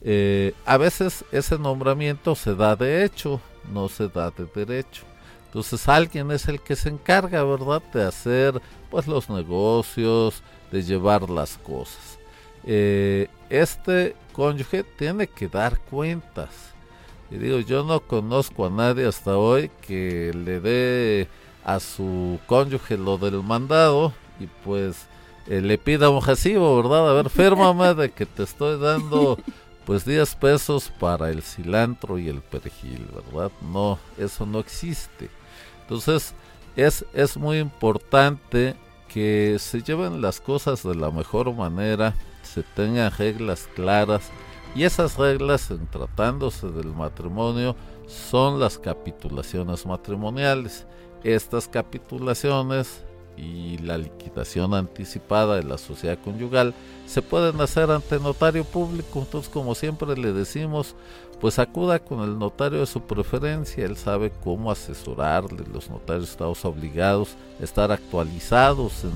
Eh, 0.00 0.54
a 0.64 0.76
veces 0.76 1.24
ese 1.32 1.58
nombramiento 1.58 2.34
se 2.34 2.54
da 2.54 2.76
de 2.76 3.04
hecho, 3.04 3.40
no 3.72 3.88
se 3.88 4.08
da 4.08 4.30
de 4.30 4.46
derecho. 4.46 5.02
Entonces 5.48 5.88
alguien 5.88 6.30
es 6.30 6.46
el 6.46 6.60
que 6.60 6.76
se 6.76 6.90
encarga, 6.90 7.42
¿verdad?, 7.42 7.82
de 7.92 8.04
hacer 8.04 8.60
pues 8.90 9.06
los 9.06 9.30
negocios, 9.30 10.42
de 10.70 10.82
llevar 10.82 11.30
las 11.30 11.56
cosas. 11.56 12.18
Eh, 12.64 13.28
este 13.48 14.14
cónyuge 14.34 14.84
tiene 14.84 15.26
que 15.26 15.48
dar 15.48 15.78
cuentas. 15.78 16.50
Y 17.30 17.36
digo, 17.36 17.60
yo 17.60 17.82
no 17.82 18.00
conozco 18.00 18.66
a 18.66 18.70
nadie 18.70 19.06
hasta 19.06 19.38
hoy 19.38 19.70
que 19.86 20.32
le 20.34 20.60
dé 20.60 21.28
a 21.64 21.80
su 21.80 22.38
cónyuge 22.46 22.98
lo 22.98 23.16
del 23.16 23.42
mandado 23.42 24.12
y 24.38 24.46
pues 24.64 25.06
eh, 25.46 25.62
le 25.62 25.78
pida 25.78 26.10
un 26.10 26.22
recibo, 26.22 26.76
¿verdad? 26.82 27.10
A 27.10 27.14
ver, 27.14 27.30
fírmame 27.30 27.94
de 27.94 28.10
que 28.10 28.26
te 28.26 28.42
estoy 28.42 28.78
dando 28.78 29.38
pues 29.86 30.04
10 30.04 30.34
pesos 30.34 30.92
para 31.00 31.30
el 31.30 31.42
cilantro 31.42 32.18
y 32.18 32.28
el 32.28 32.42
perejil, 32.42 33.08
¿verdad? 33.14 33.50
No, 33.62 33.98
eso 34.18 34.44
no 34.44 34.58
existe. 34.58 35.30
Entonces, 35.88 36.34
es, 36.76 37.06
es 37.14 37.38
muy 37.38 37.58
importante 37.58 38.76
que 39.08 39.56
se 39.58 39.82
lleven 39.82 40.20
las 40.20 40.38
cosas 40.38 40.82
de 40.82 40.94
la 40.94 41.10
mejor 41.10 41.54
manera, 41.54 42.14
se 42.42 42.62
tengan 42.62 43.10
reglas 43.16 43.70
claras 43.74 44.30
y 44.74 44.84
esas 44.84 45.16
reglas 45.16 45.70
en 45.70 45.86
tratándose 45.86 46.68
del 46.68 46.88
matrimonio 46.88 47.74
son 48.06 48.60
las 48.60 48.78
capitulaciones 48.78 49.86
matrimoniales. 49.86 50.86
Estas 51.24 51.68
capitulaciones 51.68 53.02
y 53.38 53.78
la 53.78 53.96
liquidación 53.96 54.74
anticipada 54.74 55.56
de 55.56 55.62
la 55.62 55.78
sociedad 55.78 56.18
conyugal 56.22 56.74
se 57.06 57.22
pueden 57.22 57.60
hacer 57.60 57.90
ante 57.90 58.18
notario 58.18 58.64
público. 58.64 59.20
Entonces, 59.20 59.50
como 59.50 59.74
siempre 59.74 60.16
le 60.16 60.32
decimos, 60.32 60.94
pues 61.40 61.58
acuda 61.58 61.98
con 61.98 62.20
el 62.20 62.38
notario 62.38 62.80
de 62.80 62.86
su 62.86 63.00
preferencia. 63.02 63.84
Él 63.84 63.96
sabe 63.96 64.32
cómo 64.42 64.70
asesorarle. 64.70 65.64
Los 65.72 65.88
notarios 65.88 66.30
estamos 66.30 66.64
obligados 66.64 67.36
a 67.60 67.64
estar 67.64 67.92
actualizados 67.92 69.04
en 69.04 69.12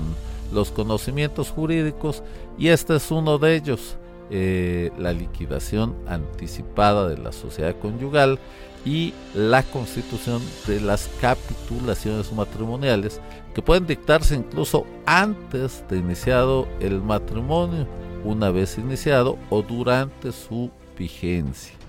los 0.53 0.71
conocimientos 0.71 1.49
jurídicos 1.49 2.23
y 2.57 2.69
este 2.69 2.95
es 2.95 3.11
uno 3.11 3.37
de 3.37 3.55
ellos. 3.55 3.97
Eh, 4.29 4.91
la 4.97 5.11
liquidación 5.11 5.95
anticipada 6.07 7.09
de 7.09 7.17
la 7.17 7.31
sociedad 7.33 7.75
conyugal 7.77 8.39
y 8.85 9.13
la 9.35 9.63
constitución 9.63 10.41
de 10.65 10.79
las 10.79 11.09
capitulaciones 11.21 12.31
matrimoniales 12.31 13.21
que 13.53 13.61
pueden 13.61 13.85
dictarse 13.85 14.33
incluso 14.35 14.85
antes 15.05 15.83
de 15.89 15.97
iniciado 15.97 16.67
el 16.79 17.01
matrimonio, 17.01 17.85
una 18.23 18.49
vez 18.49 18.77
iniciado 18.77 19.37
o 19.49 19.61
durante 19.61 20.31
su 20.31 20.71
vigencia. 20.97 21.82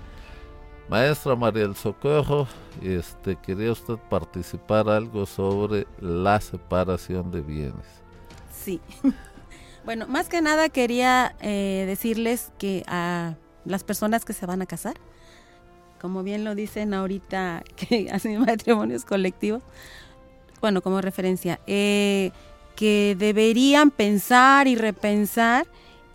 Maestra 0.89 1.35
María 1.35 1.63
del 1.63 1.75
Socorro, 1.75 2.47
este, 2.81 3.35
¿quería 3.37 3.71
usted 3.71 3.95
participar 4.09 4.87
algo 4.87 5.25
sobre 5.25 5.87
la 5.99 6.39
separación 6.39 7.31
de 7.31 7.41
bienes? 7.41 7.85
Sí. 8.53 8.79
bueno, 9.85 10.07
más 10.07 10.29
que 10.29 10.41
nada 10.41 10.69
quería 10.69 11.35
eh, 11.41 11.85
decirles 11.87 12.51
que 12.59 12.83
a 12.87 13.33
las 13.65 13.83
personas 13.83 14.25
que 14.25 14.33
se 14.33 14.45
van 14.45 14.61
a 14.61 14.67
casar, 14.67 14.95
como 15.99 16.21
bien 16.21 16.43
lo 16.43 16.53
dicen 16.53 16.93
ahorita 16.93 17.63
que 17.75 18.09
hacen 18.11 18.39
matrimonios 18.41 19.05
colectivos, 19.05 19.63
bueno, 20.61 20.81
como 20.81 21.01
referencia, 21.01 21.59
eh, 21.65 22.31
que 22.75 23.15
deberían 23.17 23.89
pensar 23.89 24.67
y 24.67 24.75
repensar 24.75 25.65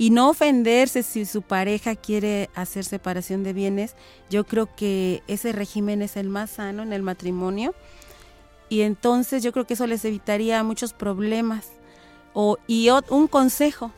y 0.01 0.09
no 0.09 0.31
ofenderse 0.31 1.03
si 1.03 1.27
su 1.27 1.43
pareja 1.43 1.95
quiere 1.95 2.49
hacer 2.55 2.87
separación 2.87 3.45
de 3.45 3.53
bienes. 3.53 3.97
Yo 4.31 4.45
creo 4.47 4.75
que 4.75 5.23
ese 5.27 5.53
régimen 5.53 6.01
es 6.01 6.17
el 6.17 6.31
más 6.31 6.53
sano 6.53 6.83
en 6.83 6.95
el 6.95 7.03
matrimonio 7.03 7.75
y 8.71 8.81
entonces 8.81 9.43
yo 9.43 9.53
creo 9.53 9.67
que 9.67 9.75
eso 9.75 9.87
les 9.87 10.03
evitaría 10.07 10.63
muchos 10.63 10.95
problemas. 10.95 11.73
O, 12.33 12.57
y 12.67 12.89
un 13.11 13.27
consejo, 13.27 13.93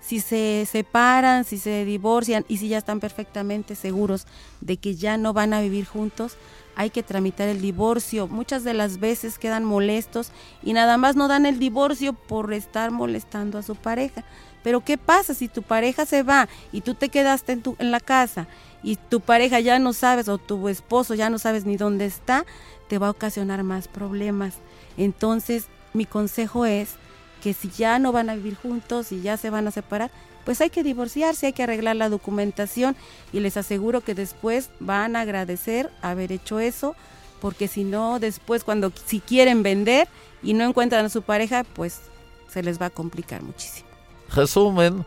si 0.00 0.18
se 0.18 0.66
separan, 0.68 1.44
si 1.44 1.58
se 1.58 1.84
divorcian 1.84 2.44
y 2.48 2.56
si 2.56 2.66
ya 2.66 2.78
están 2.78 2.98
perfectamente 2.98 3.76
seguros 3.76 4.26
de 4.60 4.78
que 4.78 4.96
ya 4.96 5.16
no 5.18 5.34
van 5.34 5.54
a 5.54 5.60
vivir 5.60 5.84
juntos, 5.84 6.36
hay 6.74 6.90
que 6.90 7.04
tramitar 7.04 7.48
el 7.48 7.60
divorcio. 7.60 8.26
Muchas 8.26 8.64
de 8.64 8.74
las 8.74 8.98
veces 8.98 9.38
quedan 9.38 9.64
molestos 9.64 10.32
y 10.64 10.72
nada 10.72 10.96
más 10.96 11.14
no 11.14 11.28
dan 11.28 11.46
el 11.46 11.60
divorcio 11.60 12.12
por 12.12 12.52
estar 12.52 12.90
molestando 12.90 13.56
a 13.58 13.62
su 13.62 13.76
pareja. 13.76 14.24
Pero 14.64 14.80
¿qué 14.80 14.98
pasa 14.98 15.34
si 15.34 15.46
tu 15.46 15.62
pareja 15.62 16.06
se 16.06 16.24
va 16.24 16.48
y 16.72 16.80
tú 16.80 16.94
te 16.94 17.10
quedaste 17.10 17.52
en, 17.52 17.62
tu, 17.62 17.76
en 17.78 17.92
la 17.92 18.00
casa 18.00 18.48
y 18.82 18.96
tu 18.96 19.20
pareja 19.20 19.60
ya 19.60 19.78
no 19.78 19.92
sabes 19.92 20.26
o 20.28 20.38
tu 20.38 20.68
esposo 20.68 21.14
ya 21.14 21.30
no 21.30 21.38
sabes 21.38 21.66
ni 21.66 21.76
dónde 21.76 22.06
está? 22.06 22.46
Te 22.88 22.98
va 22.98 23.08
a 23.08 23.10
ocasionar 23.10 23.62
más 23.62 23.86
problemas. 23.86 24.54
Entonces 24.96 25.66
mi 25.92 26.06
consejo 26.06 26.64
es 26.64 26.94
que 27.42 27.52
si 27.52 27.68
ya 27.68 27.98
no 27.98 28.10
van 28.10 28.30
a 28.30 28.36
vivir 28.36 28.56
juntos 28.56 29.12
y 29.12 29.20
ya 29.20 29.36
se 29.36 29.50
van 29.50 29.68
a 29.68 29.70
separar, 29.70 30.10
pues 30.46 30.62
hay 30.62 30.70
que 30.70 30.82
divorciarse, 30.82 31.46
hay 31.46 31.52
que 31.52 31.62
arreglar 31.62 31.96
la 31.96 32.08
documentación 32.08 32.96
y 33.34 33.40
les 33.40 33.58
aseguro 33.58 34.00
que 34.00 34.14
después 34.14 34.70
van 34.80 35.14
a 35.14 35.20
agradecer 35.20 35.90
haber 36.00 36.32
hecho 36.32 36.58
eso, 36.58 36.96
porque 37.38 37.68
si 37.68 37.84
no, 37.84 38.18
después 38.18 38.64
cuando 38.64 38.92
si 39.04 39.20
quieren 39.20 39.62
vender 39.62 40.08
y 40.42 40.54
no 40.54 40.64
encuentran 40.64 41.04
a 41.04 41.10
su 41.10 41.20
pareja, 41.20 41.64
pues 41.64 42.00
se 42.48 42.62
les 42.62 42.80
va 42.80 42.86
a 42.86 42.90
complicar 42.90 43.42
muchísimo. 43.42 43.93
Resumen, 44.30 45.04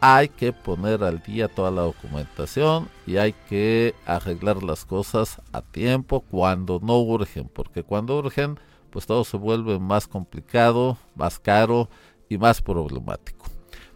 hay 0.00 0.28
que 0.28 0.52
poner 0.52 1.02
al 1.02 1.20
día 1.22 1.48
toda 1.48 1.70
la 1.70 1.82
documentación 1.82 2.88
y 3.06 3.16
hay 3.16 3.32
que 3.48 3.94
arreglar 4.06 4.62
las 4.62 4.84
cosas 4.84 5.40
a 5.52 5.62
tiempo 5.62 6.20
cuando 6.20 6.80
no 6.82 6.98
urgen, 7.00 7.48
porque 7.52 7.82
cuando 7.82 8.18
urgen 8.18 8.58
pues 8.90 9.06
todo 9.06 9.24
se 9.24 9.36
vuelve 9.36 9.78
más 9.78 10.06
complicado, 10.06 10.96
más 11.14 11.38
caro 11.38 11.88
y 12.28 12.38
más 12.38 12.62
problemático. 12.62 13.37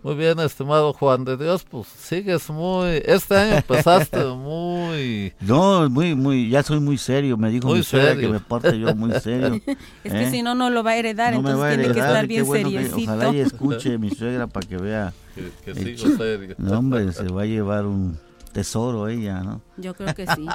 Muy 0.02 0.16
bien, 0.16 0.40
estimado 0.40 0.92
Juan 0.94 1.24
de 1.24 1.36
Dios, 1.36 1.62
pues 1.62 1.86
sigues 1.86 2.50
muy, 2.50 3.00
este 3.04 3.36
año 3.36 3.56
empezaste 3.58 4.24
muy... 4.36 5.32
No, 5.40 5.88
muy, 5.88 6.16
muy, 6.16 6.50
ya 6.50 6.64
soy 6.64 6.80
muy 6.80 6.98
serio, 6.98 7.36
me 7.36 7.50
dijo 7.50 7.72
mi 7.72 7.84
suegra 7.84 8.16
que 8.16 8.26
me 8.26 8.40
porte 8.40 8.76
yo 8.80 8.96
muy 8.96 9.12
serio. 9.20 9.60
es 10.02 10.12
que 10.12 10.24
¿eh? 10.24 10.30
si 10.30 10.42
no, 10.42 10.56
no 10.56 10.70
lo 10.70 10.82
va 10.82 10.92
a 10.92 10.96
heredar, 10.96 11.34
entonces 11.34 11.76
tiene 11.76 11.94
que 11.94 12.00
estar 12.00 12.26
bien 12.26 12.44
serio. 12.46 12.80
ojalá 12.96 13.32
y 13.32 13.38
escuche 13.38 13.96
mi 13.98 14.10
suegra 14.10 14.48
para 14.48 14.66
que 14.66 14.76
vea. 14.76 15.12
Que, 15.36 15.72
que 15.72 15.96
sigo 15.96 16.16
serio. 16.16 16.56
No, 16.58 16.80
hombre, 16.80 17.12
se 17.12 17.28
va 17.28 17.42
a 17.42 17.46
llevar 17.46 17.86
un 17.86 18.18
tesoro 18.50 19.06
ella, 19.06 19.44
¿no? 19.44 19.60
Yo 19.76 19.94
creo 19.94 20.12
que 20.16 20.26
sí. 20.26 20.46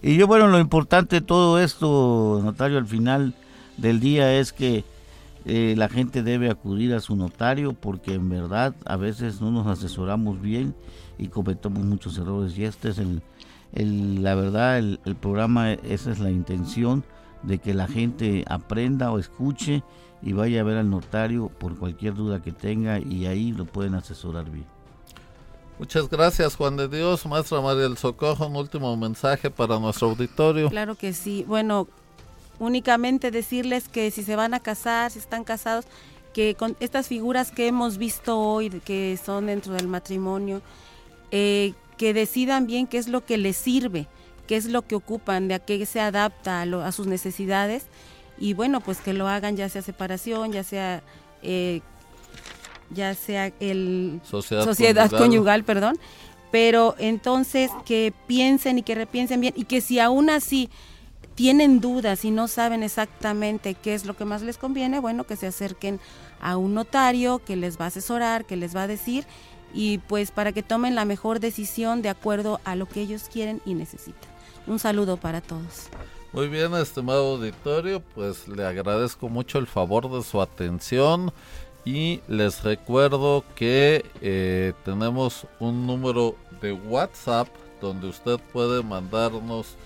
y 0.00 0.16
yo, 0.16 0.26
bueno, 0.26 0.48
lo 0.48 0.58
importante 0.58 1.16
de 1.16 1.26
todo 1.26 1.60
esto, 1.60 2.40
notario, 2.42 2.78
al 2.78 2.86
final 2.86 3.34
del 3.76 4.00
día 4.00 4.32
es 4.38 4.54
que 4.54 4.82
eh, 5.44 5.74
la 5.76 5.88
gente 5.88 6.22
debe 6.22 6.50
acudir 6.50 6.94
a 6.94 7.00
su 7.00 7.16
notario 7.16 7.72
porque 7.72 8.14
en 8.14 8.28
verdad 8.28 8.74
a 8.84 8.96
veces 8.96 9.40
no 9.40 9.50
nos 9.50 9.66
asesoramos 9.66 10.40
bien 10.40 10.74
y 11.18 11.28
cometemos 11.28 11.84
muchos 11.84 12.16
errores 12.18 12.56
y 12.56 12.64
este 12.64 12.90
es 12.90 12.98
el, 12.98 14.22
la 14.22 14.34
verdad 14.34 14.78
el, 14.78 15.00
el, 15.04 15.16
programa 15.16 15.72
esa 15.72 16.12
es 16.12 16.20
la 16.20 16.30
intención 16.30 17.04
de 17.42 17.58
que 17.58 17.74
la 17.74 17.88
gente 17.88 18.44
aprenda 18.48 19.10
o 19.10 19.18
escuche 19.18 19.82
y 20.22 20.32
vaya 20.32 20.60
a 20.60 20.64
ver 20.64 20.78
al 20.78 20.90
notario 20.90 21.48
por 21.48 21.76
cualquier 21.76 22.14
duda 22.14 22.40
que 22.40 22.52
tenga 22.52 23.00
y 23.00 23.26
ahí 23.26 23.52
lo 23.52 23.64
pueden 23.64 23.94
asesorar 23.94 24.48
bien. 24.48 24.66
Muchas 25.78 26.08
gracias 26.08 26.54
Juan 26.54 26.76
de 26.76 26.86
Dios, 26.86 27.26
maestra 27.26 27.60
María 27.60 27.82
del 27.82 27.96
Socorro, 27.96 28.46
un 28.46 28.54
último 28.54 28.96
mensaje 28.96 29.50
para 29.50 29.80
nuestro 29.80 30.10
auditorio. 30.10 30.70
Claro 30.70 30.94
que 30.94 31.12
sí, 31.12 31.44
bueno, 31.48 31.88
únicamente 32.62 33.32
decirles 33.32 33.88
que 33.88 34.10
si 34.12 34.22
se 34.22 34.36
van 34.36 34.54
a 34.54 34.60
casar, 34.60 35.10
si 35.10 35.18
están 35.18 35.42
casados, 35.42 35.84
que 36.32 36.54
con 36.54 36.76
estas 36.78 37.08
figuras 37.08 37.50
que 37.50 37.66
hemos 37.66 37.98
visto 37.98 38.38
hoy, 38.38 38.70
que 38.84 39.18
son 39.22 39.46
dentro 39.46 39.74
del 39.74 39.88
matrimonio, 39.88 40.62
eh, 41.32 41.74
que 41.98 42.14
decidan 42.14 42.66
bien 42.68 42.86
qué 42.86 42.98
es 42.98 43.08
lo 43.08 43.24
que 43.24 43.36
les 43.36 43.56
sirve, 43.56 44.06
qué 44.46 44.56
es 44.56 44.66
lo 44.66 44.82
que 44.82 44.94
ocupan, 44.94 45.48
de 45.48 45.54
a 45.54 45.58
qué 45.58 45.84
se 45.86 46.00
adapta 46.00 46.62
a, 46.62 46.92
sus 46.92 47.08
necesidades 47.08 47.86
y 48.38 48.54
bueno, 48.54 48.80
pues 48.80 49.00
que 49.00 49.12
lo 49.12 49.26
hagan 49.26 49.56
ya 49.56 49.68
sea 49.68 49.82
separación, 49.82 50.52
ya 50.52 50.62
sea 50.62 51.02
eh, 51.42 51.80
ya 52.90 53.14
sea 53.14 53.52
el 53.58 54.20
sociedad, 54.22 55.10
conyugal, 55.10 55.64
perdón, 55.64 55.98
pero 56.52 56.94
entonces 56.98 57.72
que 57.84 58.12
piensen 58.28 58.78
y 58.78 58.82
que 58.82 58.94
repiensen 58.94 59.40
bien 59.40 59.54
y 59.56 59.64
que 59.64 59.80
si 59.80 59.98
aún 59.98 60.30
así 60.30 60.70
tienen 61.34 61.80
dudas 61.80 62.24
y 62.24 62.30
no 62.30 62.48
saben 62.48 62.82
exactamente 62.82 63.74
qué 63.74 63.94
es 63.94 64.04
lo 64.04 64.16
que 64.16 64.24
más 64.24 64.42
les 64.42 64.58
conviene, 64.58 65.00
bueno, 65.00 65.24
que 65.24 65.36
se 65.36 65.46
acerquen 65.46 66.00
a 66.40 66.56
un 66.56 66.74
notario 66.74 67.40
que 67.44 67.56
les 67.56 67.80
va 67.80 67.86
a 67.86 67.88
asesorar, 67.88 68.44
que 68.44 68.56
les 68.56 68.76
va 68.76 68.82
a 68.82 68.86
decir 68.86 69.24
y 69.74 69.98
pues 69.98 70.30
para 70.30 70.52
que 70.52 70.62
tomen 70.62 70.94
la 70.94 71.04
mejor 71.04 71.40
decisión 71.40 72.02
de 72.02 72.10
acuerdo 72.10 72.60
a 72.64 72.76
lo 72.76 72.86
que 72.86 73.00
ellos 73.00 73.24
quieren 73.32 73.60
y 73.64 73.74
necesitan. 73.74 74.30
Un 74.66 74.78
saludo 74.78 75.16
para 75.16 75.40
todos. 75.40 75.88
Muy 76.32 76.48
bien, 76.48 76.74
estimado 76.74 77.32
auditorio, 77.32 78.00
pues 78.14 78.48
le 78.48 78.64
agradezco 78.64 79.28
mucho 79.28 79.58
el 79.58 79.66
favor 79.66 80.10
de 80.10 80.22
su 80.22 80.40
atención 80.40 81.32
y 81.84 82.20
les 82.28 82.62
recuerdo 82.62 83.44
que 83.54 84.04
eh, 84.20 84.72
tenemos 84.84 85.46
un 85.58 85.86
número 85.86 86.36
de 86.60 86.72
WhatsApp 86.72 87.48
donde 87.80 88.08
usted 88.08 88.38
puede 88.52 88.82
mandarnos 88.82 89.76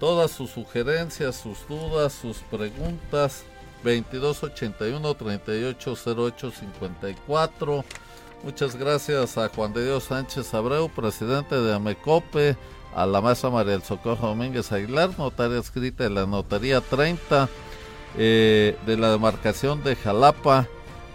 todas 0.00 0.32
sus 0.32 0.50
sugerencias, 0.50 1.36
sus 1.36 1.58
dudas, 1.68 2.12
sus 2.12 2.38
preguntas. 2.38 3.44
2281 3.84 5.14
3808 5.14 6.50
54. 6.50 7.84
Muchas 8.42 8.76
gracias 8.76 9.38
a 9.38 9.48
Juan 9.48 9.72
de 9.72 9.84
Dios 9.84 10.04
Sánchez 10.04 10.52
Abreu, 10.54 10.88
presidente 10.88 11.54
de 11.56 11.74
Amecope, 11.74 12.56
a 12.94 13.06
la 13.06 13.20
maestra 13.20 13.50
María 13.50 13.72
del 13.72 13.82
Socorro 13.82 14.28
Domínguez 14.28 14.72
Aguilar, 14.72 15.10
notaria 15.18 15.58
escrita 15.58 16.04
de 16.04 16.10
la 16.10 16.26
Notaría 16.26 16.80
30 16.80 17.48
eh, 18.16 18.76
de 18.86 18.96
la 18.96 19.10
demarcación 19.10 19.82
de 19.84 19.94
Jalapa. 19.96 20.66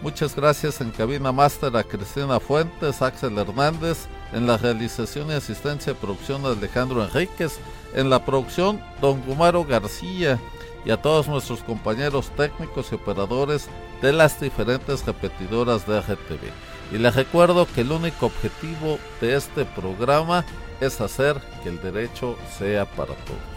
Muchas 0.02 0.36
gracias 0.36 0.82
en 0.82 0.92
cabina 0.92 1.32
máster 1.32 1.76
a 1.76 1.84
Cristina 1.84 2.40
Fuentes, 2.40 3.02
Axel 3.02 3.38
Hernández 3.38 4.08
En 4.34 4.46
la 4.46 4.58
realización 4.58 5.30
y 5.30 5.34
asistencia 5.34 5.94
de 5.94 6.00
producción 6.00 6.46
Alejandro 6.46 7.04
Enríquez. 7.04 7.60
En 7.94 8.10
la 8.10 8.26
producción 8.26 8.82
Don 9.02 9.22
Gumaro 9.22 9.64
García. 9.64 10.40
Y 10.86 10.92
a 10.92 11.02
todos 11.02 11.28
nuestros 11.28 11.64
compañeros 11.64 12.30
técnicos 12.38 12.92
y 12.92 12.96
operadores 12.96 13.70
de 14.02 14.14
las 14.14 14.40
diferentes 14.40 15.06
repetidoras 15.06 15.88
de 15.88 16.00
RTV. 16.00 16.52
Y 16.92 17.00
les 17.00 17.16
recuerdo 17.16 17.66
que 17.66 17.82
el 17.82 17.92
único 17.92 18.28
objetivo 18.28 19.00
de 19.20 19.36
este 19.36 19.66
programa 19.66 20.46
es 20.80 21.02
hacer 21.02 21.42
que 21.64 21.70
el 21.70 21.82
derecho 21.82 22.38
sea 22.58 22.86
para 22.86 23.16
todos. 23.16 23.56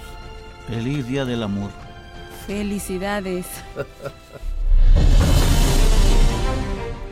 Feliz 0.69 1.07
Día 1.07 1.25
del 1.25 1.43
Amor. 1.43 1.71
Felicidades. 2.47 3.47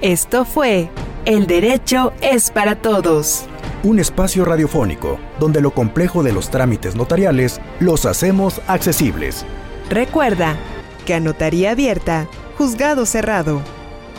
Esto 0.03 0.45
fue 0.45 0.91
El 1.25 1.47
Derecho 1.47 2.12
es 2.21 2.51
para 2.51 2.77
Todos. 2.77 3.47
Un 3.83 3.99
espacio 3.99 4.45
radiofónico 4.45 5.18
donde 5.39 5.61
lo 5.61 5.70
complejo 5.70 6.22
de 6.22 6.33
los 6.33 6.51
trámites 6.51 6.97
notariales 6.97 7.61
los 7.81 8.07
hacemos 8.07 8.61
accesibles. 8.66 9.45
Recuerda 9.91 10.57
que 11.05 11.14
a 11.14 11.20
notaría 11.20 11.70
abierta, 11.70 12.27
juzgado 12.59 13.07
cerrado. 13.07 13.62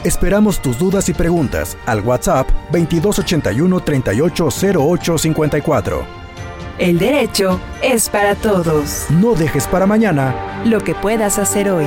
Esperamos 0.04 0.62
tus 0.62 0.78
dudas 0.78 1.10
y 1.10 1.14
preguntas 1.14 1.76
al 1.86 2.02
WhatsApp 2.02 2.50
2281 2.72 3.80
380854. 3.82 6.06
El 6.78 7.00
derecho 7.00 7.60
es 7.82 8.08
para 8.08 8.36
todos. 8.36 9.08
No 9.10 9.34
dejes 9.34 9.68
para 9.68 9.88
mañana 9.88 10.62
lo 10.64 10.82
que 10.82 10.94
puedas 10.94 11.40
hacer 11.40 11.72
hoy. 11.72 11.86